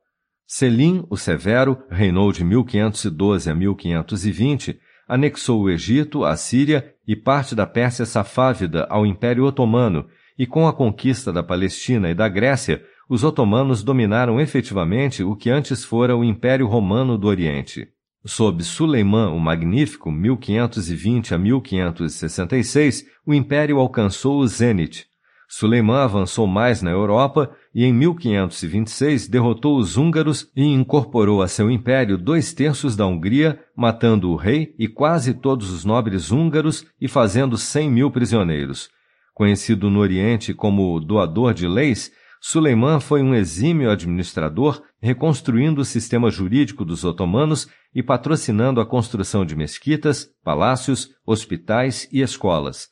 [0.47, 7.55] Selim, o Severo, reinou de 1512 a 1520, anexou o Egito, a Síria e parte
[7.55, 10.07] da Pérsia Safávida ao Império Otomano,
[10.39, 15.51] e com a conquista da Palestina e da Grécia, os otomanos dominaram efetivamente o que
[15.51, 17.89] antes fora o Império Romano do Oriente.
[18.27, 25.07] Sob Suleimã o Magnífico, 1520 a 1566, o império alcançou o zênite.
[25.47, 31.71] Suleimã avançou mais na Europa e em 1526 derrotou os húngaros e incorporou a seu
[31.71, 37.07] império dois terços da Hungria, matando o rei e quase todos os nobres húngaros e
[37.07, 38.89] fazendo cem mil prisioneiros.
[39.35, 42.11] Conhecido no Oriente como doador de leis,
[42.47, 49.47] Suleiman foi um exímio administrador, reconstruindo o sistema jurídico dos otomanos e patrocinando a construção
[49.47, 52.91] de mesquitas, palácios, hospitais e escolas.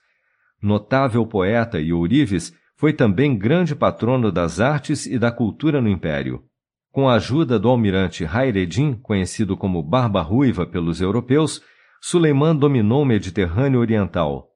[0.62, 6.42] Notável poeta e ourives, foi também grande patrono das artes e da cultura no império.
[6.90, 11.60] Com a ajuda do almirante Hayreddin, conhecido como Barba Ruiva pelos europeus,
[12.00, 14.48] Suleiman dominou o Mediterrâneo Oriental.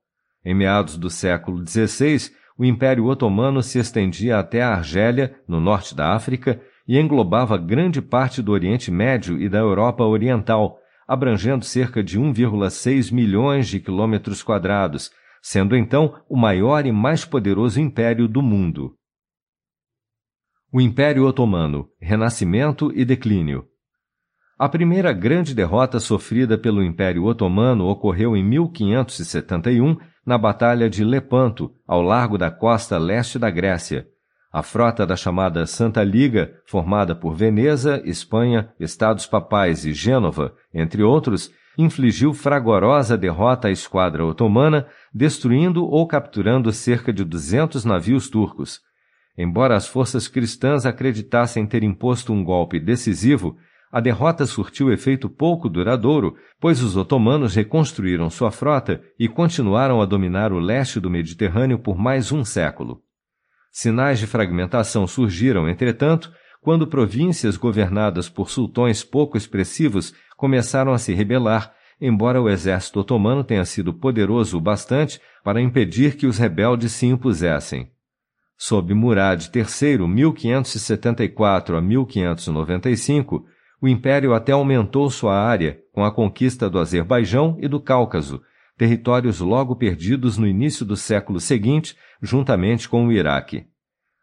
[0.42, 5.94] Em meados do século XVI, o Império Otomano se estendia até a Argélia, no norte
[5.94, 12.02] da África, e englobava grande parte do Oriente Médio e da Europa Oriental, abrangendo cerca
[12.02, 15.10] de 1,6 milhões de quilômetros quadrados,
[15.42, 18.96] sendo então o maior e mais poderoso império do mundo.
[20.72, 23.66] O Império Otomano, Renascimento e Declínio.
[24.58, 31.72] A primeira grande derrota sofrida pelo Império Otomano ocorreu em 1571 na Batalha de Lepanto,
[31.86, 34.08] ao largo da costa leste da Grécia.
[34.52, 41.02] A frota da chamada Santa Liga, formada por Veneza, Espanha, Estados Papais e Gênova, entre
[41.02, 48.80] outros, infligiu fragorosa derrota à esquadra otomana, destruindo ou capturando cerca de 200 navios turcos.
[49.38, 53.56] Embora as forças cristãs acreditassem ter imposto um golpe decisivo,
[53.90, 60.04] a derrota surtiu efeito pouco duradouro, pois os otomanos reconstruíram sua frota e continuaram a
[60.04, 63.02] dominar o leste do Mediterrâneo por mais um século.
[63.70, 71.14] Sinais de fragmentação surgiram, entretanto, quando províncias governadas por sultões pouco expressivos começaram a se
[71.14, 76.92] rebelar, embora o exército otomano tenha sido poderoso o bastante para impedir que os rebeldes
[76.92, 77.90] se impusessem.
[78.58, 83.46] Sob Murad III, 1574 a 1595,
[83.86, 88.42] o império até aumentou sua área com a conquista do Azerbaijão e do Cáucaso,
[88.76, 93.64] territórios logo perdidos no início do século seguinte, juntamente com o Iraque.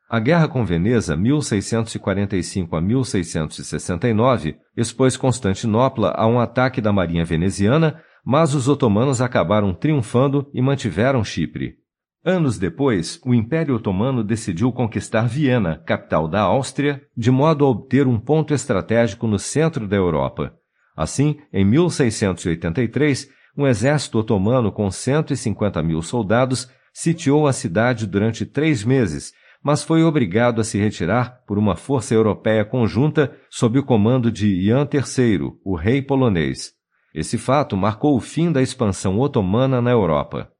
[0.10, 8.02] A Guerra com Veneza, 1645 a 1669, expôs Constantinopla a um ataque da marinha veneziana,
[8.24, 11.83] mas os otomanos acabaram triunfando e mantiveram Chipre.
[12.26, 18.08] Anos depois, o Império Otomano decidiu conquistar Viena, capital da Áustria, de modo a obter
[18.08, 20.54] um ponto estratégico no centro da Europa.
[20.96, 23.28] Assim, em 1683,
[23.58, 30.02] um exército otomano com 150 mil soldados sitiou a cidade durante três meses, mas foi
[30.02, 35.52] obrigado a se retirar por uma força europeia conjunta sob o comando de Ian III,
[35.66, 36.72] o rei polonês.
[37.14, 40.53] Esse fato marcou o fim da expansão otomana na Europa.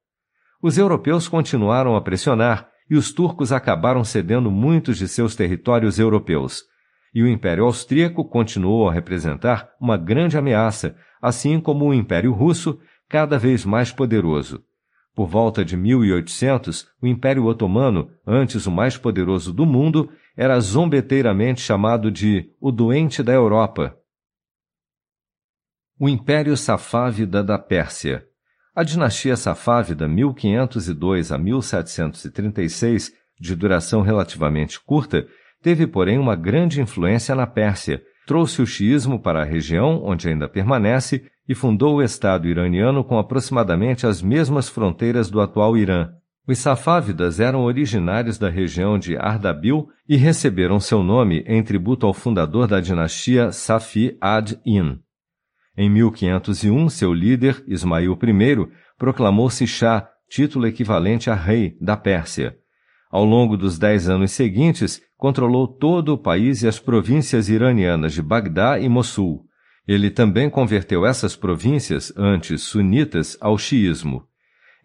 [0.64, 6.64] Os europeus continuaram a pressionar e os turcos acabaram cedendo muitos de seus territórios europeus.
[7.14, 12.80] E o Império Austríaco continuou a representar uma grande ameaça, assim como o Império Russo,
[13.10, 14.64] cada vez mais poderoso.
[15.14, 21.60] Por volta de 1800, o Império Otomano, antes o mais poderoso do mundo, era zombeteiramente
[21.60, 23.98] chamado de o doente da Europa.
[26.00, 28.26] O Império Safávida da Pérsia
[28.76, 35.28] a dinastia Safávida 1502 a 1736, de duração relativamente curta,
[35.62, 40.48] teve, porém, uma grande influência na Pérsia, trouxe o xiismo para a região, onde ainda
[40.48, 46.10] permanece, e fundou o Estado iraniano com aproximadamente as mesmas fronteiras do atual Irã.
[46.48, 52.14] Os Safávidas eram originários da região de Ardabil e receberam seu nome em tributo ao
[52.14, 55.00] fundador da dinastia Safi ad-Din.
[55.76, 62.56] Em 1501, seu líder, Ismail I, proclamou-se Shah, título equivalente a rei da Pérsia.
[63.10, 68.22] Ao longo dos dez anos seguintes, controlou todo o país e as províncias iranianas de
[68.22, 69.46] Bagdá e Mossul.
[69.88, 74.28] Ele também converteu essas províncias, antes sunitas, ao xiismo.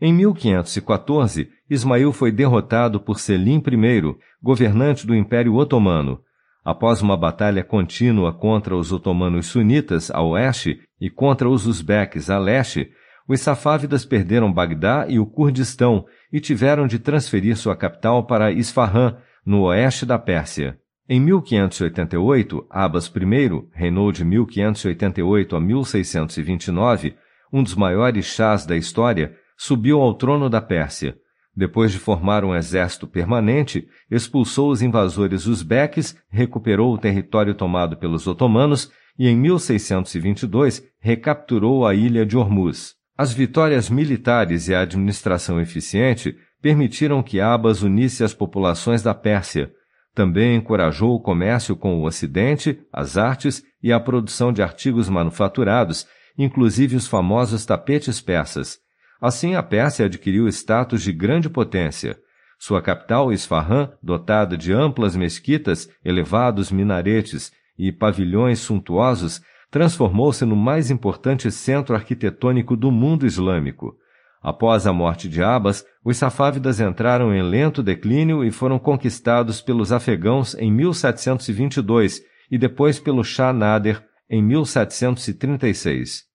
[0.01, 6.20] Em 1514, Ismail foi derrotado por Selim I, governante do Império Otomano,
[6.69, 12.39] Após uma batalha contínua contra os otomanos sunitas a oeste e contra os uzbeques a
[12.39, 12.90] leste,
[13.27, 19.16] os safávidas perderam Bagdá e o Kurdistão e tiveram de transferir sua capital para Isfahan,
[19.47, 20.78] no oeste da Pérsia.
[21.09, 27.16] Em 1588, Abbas I reinou de 1588 a 1629,
[27.51, 31.16] um dos maiores chás da história, subiu ao trono da Pérsia.
[31.59, 38.28] Depois de formar um exército permanente, expulsou os invasores uzbeques, recuperou o território tomado pelos
[38.28, 42.94] otomanos e, em 1622, recapturou a ilha de Hormuz.
[43.16, 49.72] As vitórias militares e a administração eficiente permitiram que Abas unisse as populações da Pérsia.
[50.14, 56.06] Também encorajou o comércio com o Ocidente, as artes e a produção de artigos manufaturados,
[56.39, 58.78] inclusive os famosos tapetes persas.
[59.20, 62.19] Assim, a Pérsia adquiriu status de grande potência.
[62.59, 69.40] Sua capital, Isfahan, dotada de amplas mesquitas, elevados minaretes e pavilhões suntuosos,
[69.70, 73.97] transformou-se no mais importante centro arquitetônico do mundo islâmico.
[74.40, 79.93] Após a morte de Abbas, os safávidas entraram em lento declínio e foram conquistados pelos
[79.93, 86.27] afegãos em 1722 e depois pelo Shah Nader em 1736.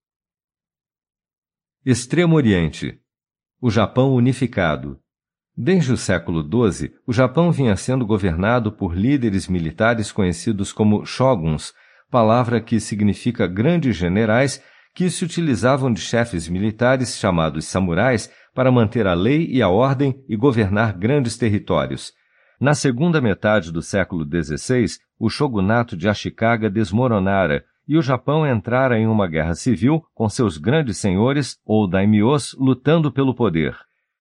[1.86, 2.98] Extremo Oriente
[3.62, 5.02] O Japão unificado
[5.54, 11.74] Desde o século XII, o Japão vinha sendo governado por líderes militares conhecidos como shoguns,
[12.10, 14.64] palavra que significa grandes generais
[14.96, 20.16] que se utilizavam de chefes militares chamados samurais para manter a lei e a ordem
[20.30, 22.14] e governar grandes territórios.
[22.62, 24.86] Na segunda metade do século XVI,
[25.20, 30.58] o shogunato de Ashikaga desmoronara e o Japão entrara em uma guerra civil com seus
[30.58, 33.76] grandes senhores ou daimyos lutando pelo poder.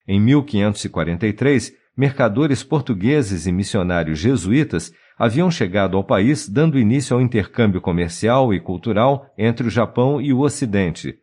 [0.07, 7.81] Em 1543, mercadores portugueses e missionários jesuítas haviam chegado ao país dando início ao intercâmbio
[7.81, 11.17] comercial e cultural entre o Japão e o Ocidente.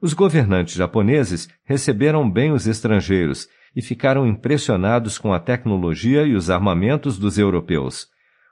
[0.00, 6.50] Os governantes japoneses receberam bem os estrangeiros e ficaram impressionados com a tecnologia e os
[6.50, 8.06] armamentos dos europeus.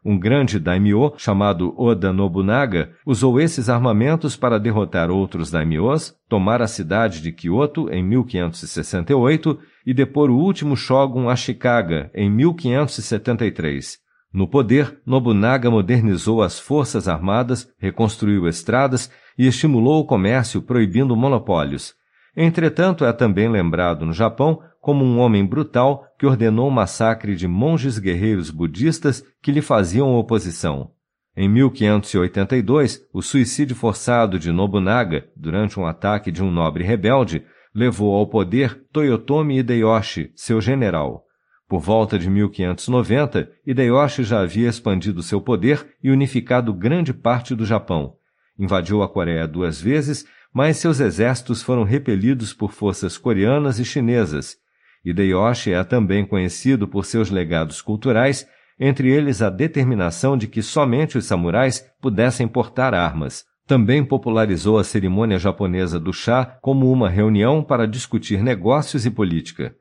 [0.09, 6.69] Um grande daimyo chamado Oda Nobunaga usou esses armamentos para derrotar outros daimyos, tomar a
[6.69, 13.99] cidade de Kyoto em 1568 e depor o último shogun Ashikaga em 1573.
[14.33, 21.95] No poder, Nobunaga modernizou as forças armadas, reconstruiu estradas e estimulou o comércio proibindo monopólios.
[22.37, 27.49] Entretanto, é também lembrado no Japão como um homem brutal que ordenou o massacre de
[27.49, 30.93] monges guerreiros budistas que lhe faziam oposição.
[31.37, 37.45] Em 1582, o suicídio forçado de Nobunaga, durante um ataque de um nobre rebelde,
[37.75, 41.25] levou ao poder Toyotomi Hideyoshi, seu general.
[41.69, 47.67] Por volta de 1590, Hideyoshi já havia expandido seu poder e unificado grande parte do
[47.67, 48.15] Japão.
[48.57, 54.65] Invadiu a Coreia duas vezes, mas seus exércitos foram repelidos por forças coreanas e chinesas.
[55.07, 58.45] Hideyoshi é também conhecido por seus legados culturais,
[58.79, 63.45] entre eles a determinação de que somente os samurais pudessem portar armas.
[63.69, 69.75] Também popularizou a cerimônia japonesa do chá como uma reunião para discutir negócios e política.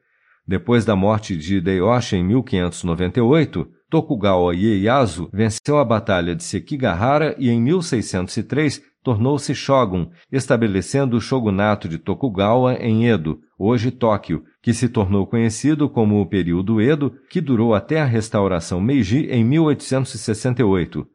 [0.48, 7.50] Depois da morte de Hideyoshi em 1598, Tokugawa Ieyasu venceu a Batalha de Sekigahara e
[7.50, 14.90] em 1603 tornou-se shogun, estabelecendo o shogunato de Tokugawa em Edo, hoje Tóquio, que se
[14.90, 21.08] tornou conhecido como o período Edo, que durou até a restauração Meiji em 1868.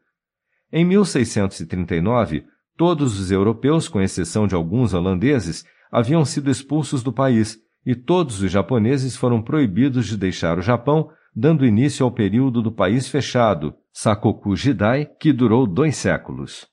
[0.71, 2.45] Em 1639,
[2.77, 8.41] todos os europeus, com exceção de alguns holandeses, haviam sido expulsos do país e todos
[8.41, 13.75] os japoneses foram proibidos de deixar o Japão, dando início ao período do país fechado,
[13.91, 16.69] Sakoku Jidai, que durou dois séculos.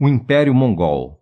[0.00, 1.21] O Império Mongol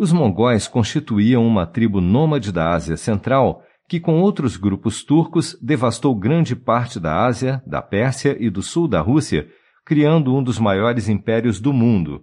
[0.00, 6.14] Os mongóis constituíam uma tribo nômade da Ásia Central que, com outros grupos turcos, devastou
[6.14, 9.46] grande parte da Ásia, da Pérsia e do sul da Rússia,
[9.84, 12.22] criando um dos maiores impérios do mundo.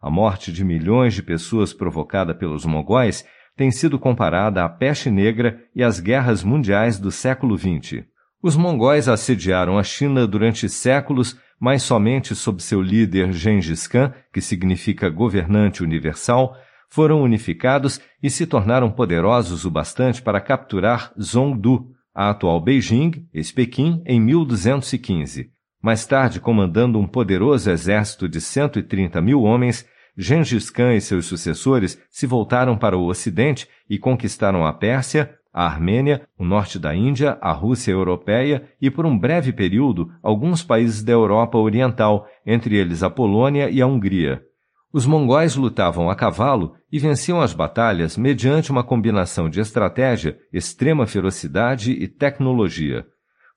[0.00, 5.60] A morte de milhões de pessoas provocada pelos mongóis tem sido comparada à peste negra
[5.76, 8.06] e às guerras mundiais do século XX.
[8.42, 14.40] Os mongóis assediaram a China durante séculos, mas somente sob seu líder Gengis Khan, que
[14.40, 16.56] significa governante universal,
[16.88, 24.02] foram unificados e se tornaram poderosos o bastante para capturar Zhongdu, a atual Beijing, ex-Pequim,
[24.04, 25.50] em 1215.
[25.80, 29.86] Mais tarde, comandando um poderoso exército de 130 mil homens,
[30.16, 35.64] Gengis Khan e seus sucessores se voltaram para o Ocidente e conquistaram a Pérsia, a
[35.64, 41.04] Armênia, o norte da Índia, a Rússia europeia e, por um breve período, alguns países
[41.04, 44.42] da Europa Oriental, entre eles a Polônia e a Hungria.
[44.90, 51.06] Os mongóis lutavam a cavalo e venciam as batalhas mediante uma combinação de estratégia, extrema
[51.06, 53.06] ferocidade e tecnologia.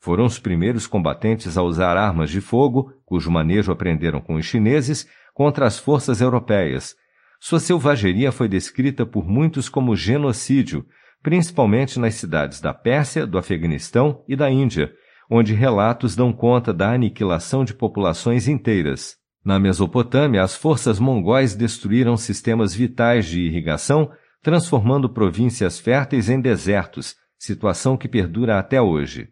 [0.01, 5.07] Foram os primeiros combatentes a usar armas de fogo, cujo manejo aprenderam com os chineses,
[5.33, 6.95] contra as forças europeias.
[7.39, 10.85] Sua selvageria foi descrita por muitos como genocídio,
[11.23, 14.91] principalmente nas cidades da Pérsia, do Afeganistão e da Índia,
[15.29, 19.20] onde relatos dão conta da aniquilação de populações inteiras.
[19.43, 24.11] Na Mesopotâmia, as forças mongóis destruíram sistemas vitais de irrigação,
[24.41, 29.29] transformando províncias férteis em desertos, situação que perdura até hoje.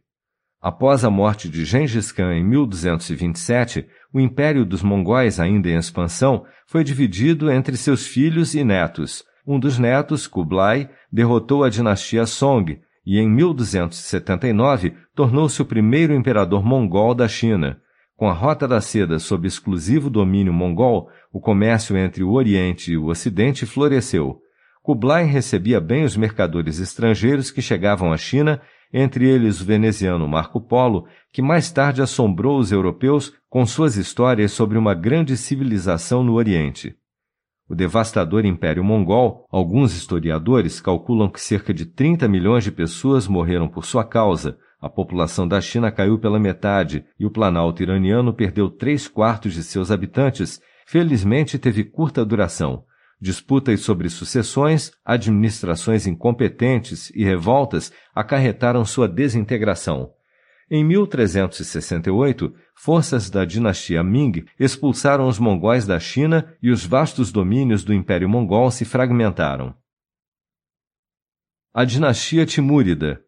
[0.62, 6.44] Após a morte de Gengis Khan em 1227, o império dos mongóis, ainda em expansão,
[6.68, 9.24] foi dividido entre seus filhos e netos.
[9.48, 16.64] Um dos netos, Kublai, derrotou a dinastia Song e, em 1279, tornou-se o primeiro imperador
[16.64, 17.80] mongol da China.
[18.20, 22.98] Com a Rota da Seda sob exclusivo domínio mongol, o comércio entre o Oriente e
[22.98, 24.42] o Ocidente floresceu.
[24.84, 30.60] Kublai recebia bem os mercadores estrangeiros que chegavam à China entre eles o veneziano Marco
[30.60, 36.34] Polo, que mais tarde assombrou os europeus com suas histórias sobre uma grande civilização no
[36.34, 36.98] Oriente.
[37.70, 43.70] O devastador Império Mongol, alguns historiadores calculam que cerca de 30 milhões de pessoas morreram
[43.70, 48.70] por sua causa, a população da China caiu pela metade e o Planalto iraniano perdeu
[48.70, 52.86] três quartos de seus habitantes, felizmente teve curta duração.
[53.22, 60.14] Disputas sobre sucessões, administrações incompetentes e revoltas acarretaram sua desintegração.
[60.72, 67.84] Em 1368, forças da dinastia Ming expulsaram os mongóis da China e os vastos domínios
[67.84, 69.76] do Império Mongol se fragmentaram.
[71.74, 73.22] A dinastia Timúrida.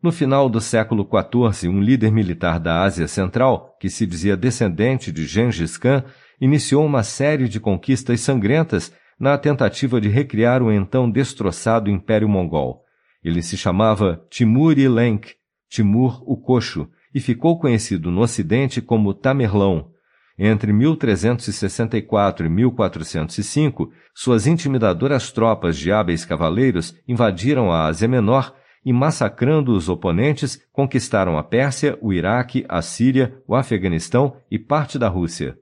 [0.00, 5.10] No final do século XIV, um líder militar da Ásia Central, que se dizia descendente
[5.10, 6.04] de Gengis Khan,
[6.40, 12.84] iniciou uma série de conquistas sangrentas na tentativa de recriar o então destroçado Império Mongol.
[13.24, 15.34] Ele se chamava Timur Lenk,
[15.68, 19.90] Timur o Coxo, e ficou conhecido no Ocidente como Tamerlão.
[20.38, 28.92] Entre 1364 e 1405, suas intimidadoras tropas de hábeis cavaleiros invadiram a Ásia Menor e,
[28.92, 35.08] massacrando os oponentes, conquistaram a Pérsia, o Iraque, a Síria, o Afeganistão e parte da
[35.08, 35.56] Rússia.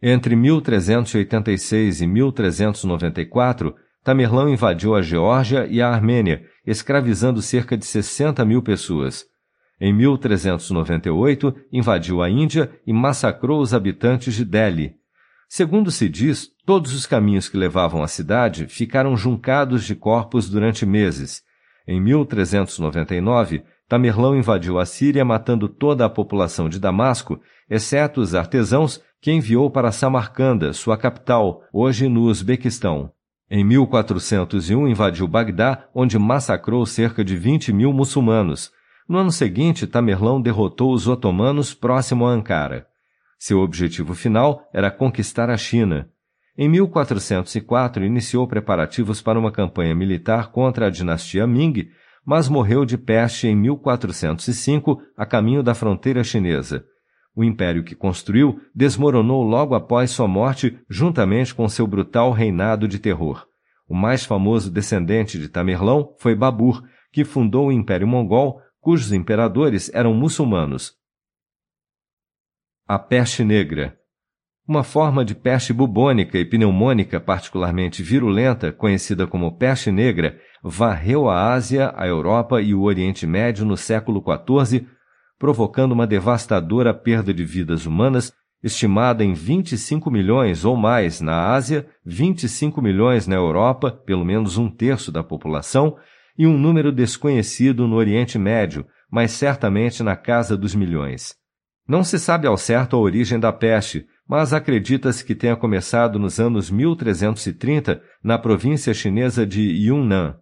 [0.00, 3.74] Entre 1386 e 1394,
[4.04, 9.26] Tamerlão invadiu a Geórgia e a Armênia, escravizando cerca de 60 mil pessoas.
[9.80, 14.94] Em 1398, invadiu a Índia e massacrou os habitantes de Delhi.
[15.48, 20.84] Segundo se diz, todos os caminhos que levavam à cidade ficaram juncados de corpos durante
[20.84, 21.42] meses.
[21.90, 29.02] Em 1399, Tamerlão invadiu a Síria matando toda a população de Damasco, exceto os artesãos
[29.22, 33.10] que enviou para Samarcanda, sua capital, hoje no Uzbequistão.
[33.50, 38.70] Em 1401 invadiu Bagdá, onde massacrou cerca de 20 mil muçulmanos.
[39.08, 42.86] No ano seguinte, Tamerlão derrotou os otomanos próximo a Ankara.
[43.38, 46.10] Seu objetivo final era conquistar a China.
[46.60, 51.88] Em 1404, iniciou preparativos para uma campanha militar contra a dinastia Ming,
[52.26, 56.84] mas morreu de peste em 1405 a caminho da fronteira chinesa.
[57.32, 62.98] O império que construiu desmoronou logo após sua morte, juntamente com seu brutal reinado de
[62.98, 63.46] terror.
[63.88, 69.94] O mais famoso descendente de Tamerlão foi Babur, que fundou o Império Mongol, cujos imperadores
[69.94, 70.92] eram muçulmanos.
[72.84, 73.96] A peste negra.
[74.68, 81.54] Uma forma de peste bubônica e pneumônica particularmente virulenta, conhecida como peste negra, varreu a
[81.54, 84.86] Ásia, a Europa e o Oriente Médio no século XIV,
[85.38, 88.30] provocando uma devastadora perda de vidas humanas,
[88.62, 94.68] estimada em 25 milhões ou mais na Ásia, 25 milhões na Europa, pelo menos um
[94.68, 95.96] terço da população,
[96.36, 101.34] e um número desconhecido no Oriente Médio, mas certamente na casa dos milhões.
[101.88, 106.38] Não se sabe ao certo a origem da peste, mas acredita-se que tenha começado nos
[106.38, 110.36] anos 1330 na província chinesa de Yunnan.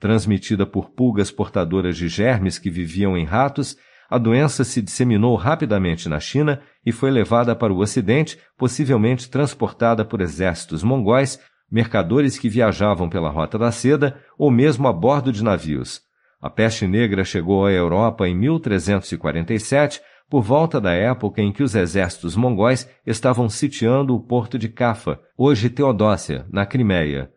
[0.00, 3.76] Transmitida por pulgas portadoras de germes que viviam em ratos,
[4.08, 10.04] a doença se disseminou rapidamente na China e foi levada para o Ocidente, possivelmente transportada
[10.04, 11.38] por exércitos mongóis,
[11.70, 16.00] mercadores que viajavam pela Rota da Seda ou mesmo a bordo de navios.
[16.40, 21.74] A peste negra chegou à Europa em 1347, por volta da época em que os
[21.74, 27.32] exércitos mongóis estavam sitiando o porto de Cafa, hoje Teodócia, na Crimeia.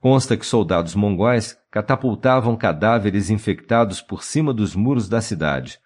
[0.00, 5.78] Consta que soldados mongóis catapultavam cadáveres infectados por cima dos muros da cidade.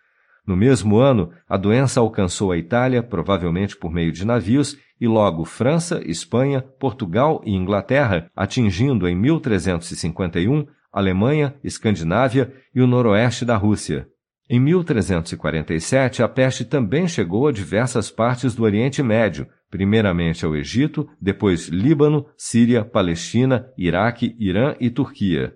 [0.47, 5.45] No mesmo ano, a doença alcançou a Itália, provavelmente por meio de navios, e logo
[5.45, 14.12] França, Espanha, Portugal e Inglaterra, atingindo em 1351 Alemanha, Escandinávia e o noroeste da Rússia.
[14.55, 21.09] Em 1347, a peste também chegou a diversas partes do Oriente Médio, primeiramente ao Egito,
[21.19, 25.55] depois Líbano, Síria, Palestina, Iraque, Irã e Turquia.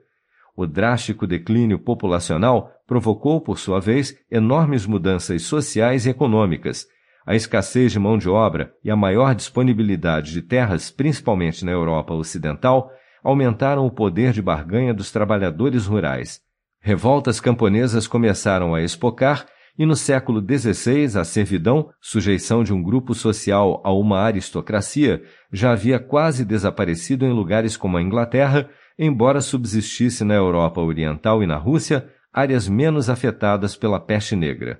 [0.56, 6.86] O drástico declínio populacional provocou, por sua vez, enormes mudanças sociais e econômicas.
[7.26, 12.14] A escassez de mão de obra e a maior disponibilidade de terras, principalmente na Europa
[12.14, 12.90] Ocidental,
[13.22, 16.45] aumentaram o poder de barganha dos trabalhadores rurais.
[16.86, 19.44] Revoltas camponesas começaram a espocar
[19.76, 25.20] e no século XVI a servidão, sujeição de um grupo social a uma aristocracia,
[25.52, 31.46] já havia quase desaparecido em lugares como a Inglaterra, embora subsistisse na Europa Oriental e
[31.48, 34.78] na Rússia áreas menos afetadas pela peste negra.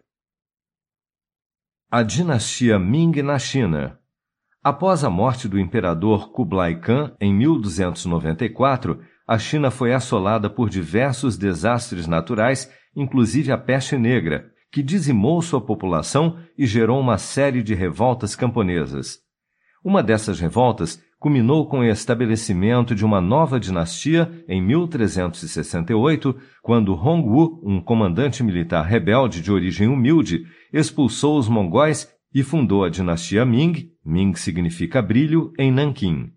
[1.91, 3.99] A dinastia Ming na China.
[4.63, 11.37] Após a morte do imperador Kublai Khan em 1294, a China foi assolada por diversos
[11.37, 17.75] desastres naturais, inclusive a peste negra, que dizimou sua população e gerou uma série de
[17.75, 19.19] revoltas camponesas.
[19.85, 27.61] Uma dessas revoltas culminou com o estabelecimento de uma nova dinastia em 1368, quando Hongwu,
[27.65, 33.91] um comandante militar rebelde de origem humilde, expulsou os mongóis e fundou a dinastia Ming,
[34.05, 36.36] Ming significa brilho, em Nanquim.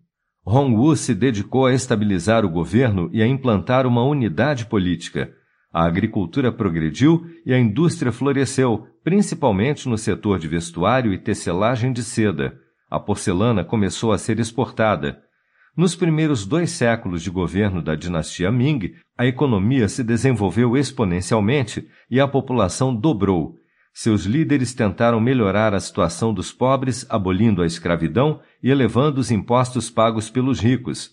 [0.51, 5.31] Hongwu se dedicou a estabilizar o governo e a implantar uma unidade política,
[5.71, 12.03] a agricultura progrediu e a indústria floresceu, principalmente no setor de vestuário e tecelagem de
[12.03, 12.57] seda.
[12.89, 15.21] A porcelana começou a ser exportada.
[15.77, 22.19] Nos primeiros dois séculos de governo da dinastia Ming, a economia se desenvolveu exponencialmente e
[22.19, 23.55] a população dobrou.
[23.93, 29.89] Seus líderes tentaram melhorar a situação dos pobres, abolindo a escravidão e elevando os impostos
[29.89, 31.11] pagos pelos ricos.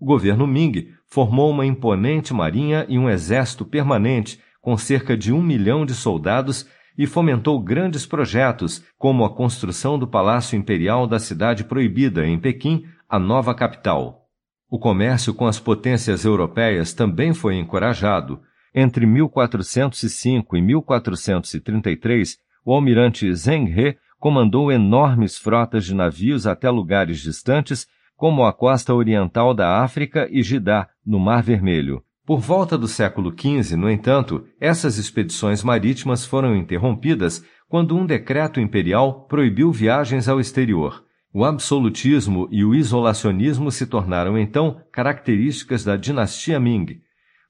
[0.00, 5.42] O governo Ming formou uma imponente marinha e um exército permanente com cerca de um
[5.42, 6.66] milhão de soldados
[6.96, 12.84] e fomentou grandes projetos, como a construção do Palácio Imperial da Cidade Proibida, em Pequim,
[13.08, 14.26] a nova capital.
[14.68, 18.40] O comércio com as potências europeias também foi encorajado.
[18.74, 27.20] Entre 1405 e 1433, o almirante Zheng He comandou enormes frotas de navios até lugares
[27.20, 32.02] distantes como a costa oriental da África e Jidá, no Mar Vermelho.
[32.26, 38.60] Por volta do século XV, no entanto, essas expedições marítimas foram interrompidas quando um decreto
[38.60, 41.04] imperial proibiu viagens ao exterior.
[41.32, 47.00] O absolutismo e o isolacionismo se tornaram então características da dinastia Ming,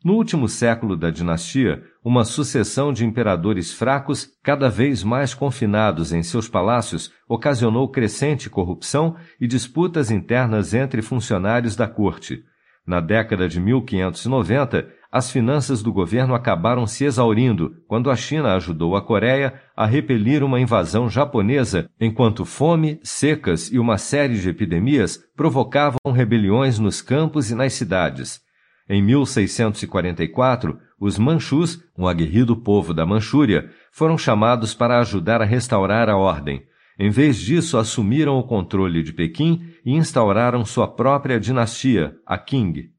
[0.05, 6.23] no último século da dinastia, uma sucessão de imperadores fracos, cada vez mais confinados em
[6.23, 12.44] seus palácios, ocasionou crescente corrupção e disputas internas entre funcionários da corte.
[12.86, 18.94] Na década de 1590, as finanças do governo acabaram se exaurindo quando a China ajudou
[18.94, 25.18] a Coreia a repelir uma invasão japonesa, enquanto fome, secas e uma série de epidemias
[25.36, 28.41] provocavam rebeliões nos campos e nas cidades.
[28.89, 36.08] Em 1644, os Manchus, um aguerrido povo da Manchúria, foram chamados para ajudar a restaurar
[36.08, 36.67] a ordem.
[36.99, 42.91] Em vez disso, assumiram o controle de Pequim e instauraram sua própria dinastia, a Qing.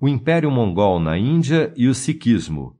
[0.00, 2.78] O Império Mongol na Índia e o Sikhismo.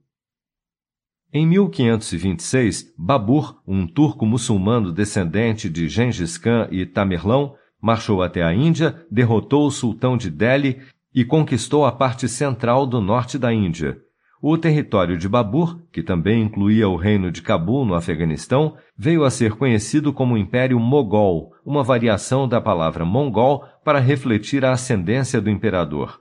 [1.31, 8.53] Em 1526, Babur, um turco muçulmano descendente de Gengis Khan e Tamerlão, marchou até a
[8.53, 10.81] Índia, derrotou o sultão de Delhi
[11.13, 13.97] e conquistou a parte central do norte da Índia.
[14.43, 19.29] O território de Babur, que também incluía o reino de Cabul no Afeganistão, veio a
[19.29, 25.49] ser conhecido como Império Mogol, uma variação da palavra mongol para refletir a ascendência do
[25.49, 26.19] imperador.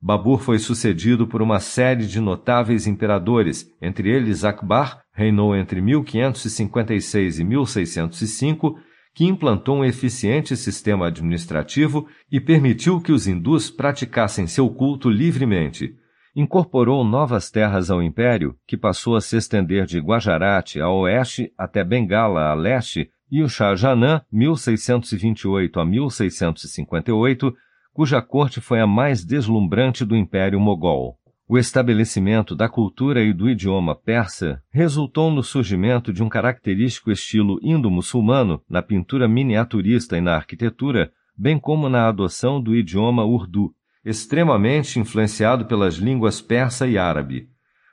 [0.00, 7.40] Babur foi sucedido por uma série de notáveis imperadores, entre eles Akbar, reinou entre 1556
[7.40, 8.78] e 1605,
[9.18, 15.92] que implantou um eficiente sistema administrativo e permitiu que os hindus praticassem seu culto livremente.
[16.36, 21.82] Incorporou novas terras ao império, que passou a se estender de Guajarate a oeste até
[21.82, 27.52] Bengala a leste, e o Shah Jahan, 1628 a 1658,
[27.92, 31.18] cuja corte foi a mais deslumbrante do Império Mogol.
[31.50, 37.58] O estabelecimento da cultura e do idioma persa resultou no surgimento de um característico estilo
[37.62, 43.72] indo-muçulmano na pintura miniaturista e na arquitetura, bem como na adoção do idioma urdu,
[44.04, 47.48] extremamente influenciado pelas línguas persa e árabe.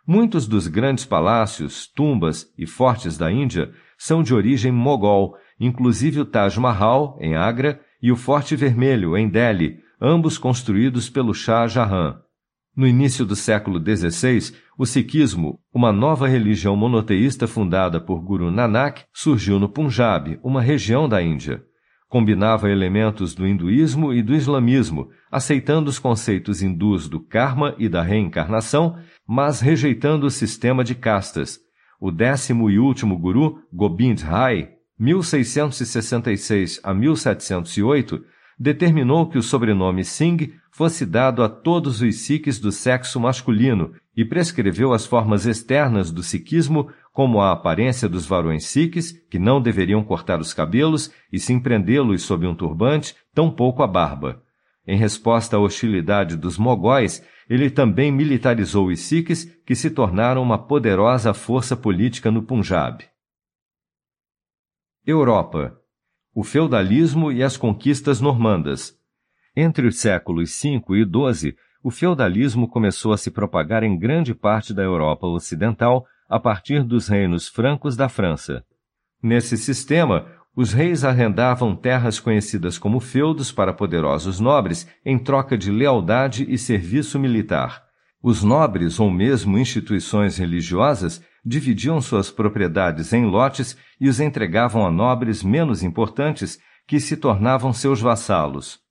[0.05, 6.25] Muitos dos grandes palácios, tumbas e fortes da Índia são de origem mogol, inclusive o
[6.25, 12.24] Taj Mahal, em Agra, e o Forte Vermelho, em Delhi, ambos construídos pelo Shah Jahan.
[12.75, 19.05] No início do século XVI, o Sikhismo, uma nova religião monoteísta fundada por Guru Nanak,
[19.13, 21.63] surgiu no Punjab, uma região da Índia.
[22.09, 28.01] Combinava elementos do hinduísmo e do islamismo, aceitando os conceitos hindus do karma e da
[28.01, 31.57] reencarnação, mas rejeitando o sistema de castas.
[31.97, 38.21] O décimo e último guru, Gobind Rai, 1666 a 1708,
[38.59, 44.25] determinou que o sobrenome Singh fosse dado a todos os sikhs do sexo masculino e
[44.25, 50.03] prescreveu as formas externas do sikhismo, como a aparência dos varões sikhs, que não deveriam
[50.03, 54.43] cortar os cabelos e se empreendê-los sob um turbante, tampouco a barba.
[54.85, 60.57] Em resposta à hostilidade dos mogóis, ele também militarizou os sikhs, que se tornaram uma
[60.57, 63.01] poderosa força política no Punjab.
[65.05, 65.79] Europa.
[66.33, 68.93] O feudalismo e as conquistas normandas.
[69.55, 74.73] Entre os séculos V e XII, o feudalismo começou a se propagar em grande parte
[74.73, 78.65] da Europa Ocidental a partir dos reinos francos da França.
[79.21, 80.25] Nesse sistema,
[80.55, 86.57] os reis arrendavam terras conhecidas como feudos para poderosos nobres em troca de lealdade e
[86.57, 87.83] serviço militar.
[88.21, 94.91] Os nobres ou mesmo instituições religiosas dividiam suas propriedades em lotes e os entregavam a
[94.91, 98.84] nobres menos importantes que se tornavam seus vassalos.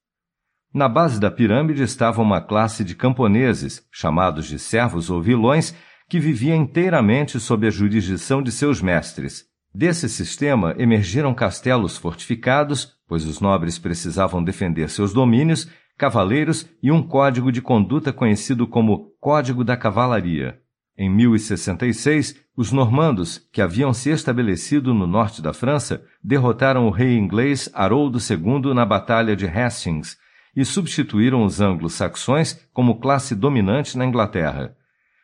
[0.75, 5.73] Na base da pirâmide estava uma classe de camponeses, chamados de servos ou vilões,
[6.09, 9.45] que vivia inteiramente sob a jurisdição de seus mestres.
[9.73, 15.65] Desse sistema emergiram castelos fortificados, pois os nobres precisavam defender seus domínios,
[15.97, 20.59] cavaleiros e um código de conduta conhecido como Código da Cavalaria.
[20.97, 27.17] Em 1066, os normandos, que haviam se estabelecido no norte da França, derrotaram o rei
[27.17, 30.17] inglês Haroldo II na Batalha de Hastings
[30.55, 34.75] e substituíram os anglo-saxões como classe dominante na Inglaterra.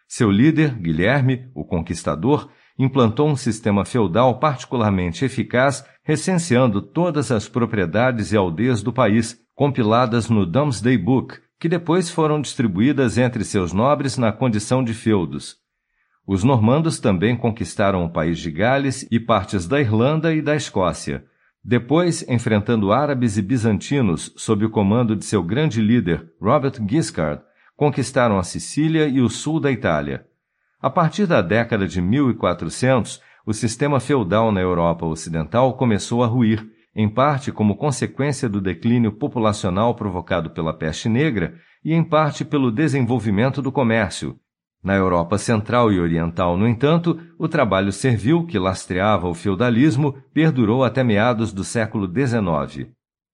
[0.07, 8.31] Seu líder, Guilherme, o Conquistador, implantou um sistema feudal particularmente eficaz, recenseando todas as propriedades
[8.31, 14.17] e aldeias do país, compiladas no Domesday Book, que depois foram distribuídas entre seus nobres
[14.17, 15.57] na condição de feudos.
[16.25, 21.23] Os normandos também conquistaram o país de Gales e partes da Irlanda e da Escócia.
[21.63, 27.43] Depois, enfrentando árabes e bizantinos sob o comando de seu grande líder, Robert Guiscard,
[27.75, 30.25] conquistaram a Sicília e o sul da Itália.
[30.81, 36.67] A partir da década de 1400, o sistema feudal na Europa Ocidental começou a ruir,
[36.95, 42.71] em parte como consequência do declínio populacional provocado pela peste negra e em parte pelo
[42.71, 44.35] desenvolvimento do comércio.
[44.83, 50.83] Na Europa Central e Oriental, no entanto, o trabalho servil que lastreava o feudalismo perdurou
[50.83, 52.91] até meados do século XIX.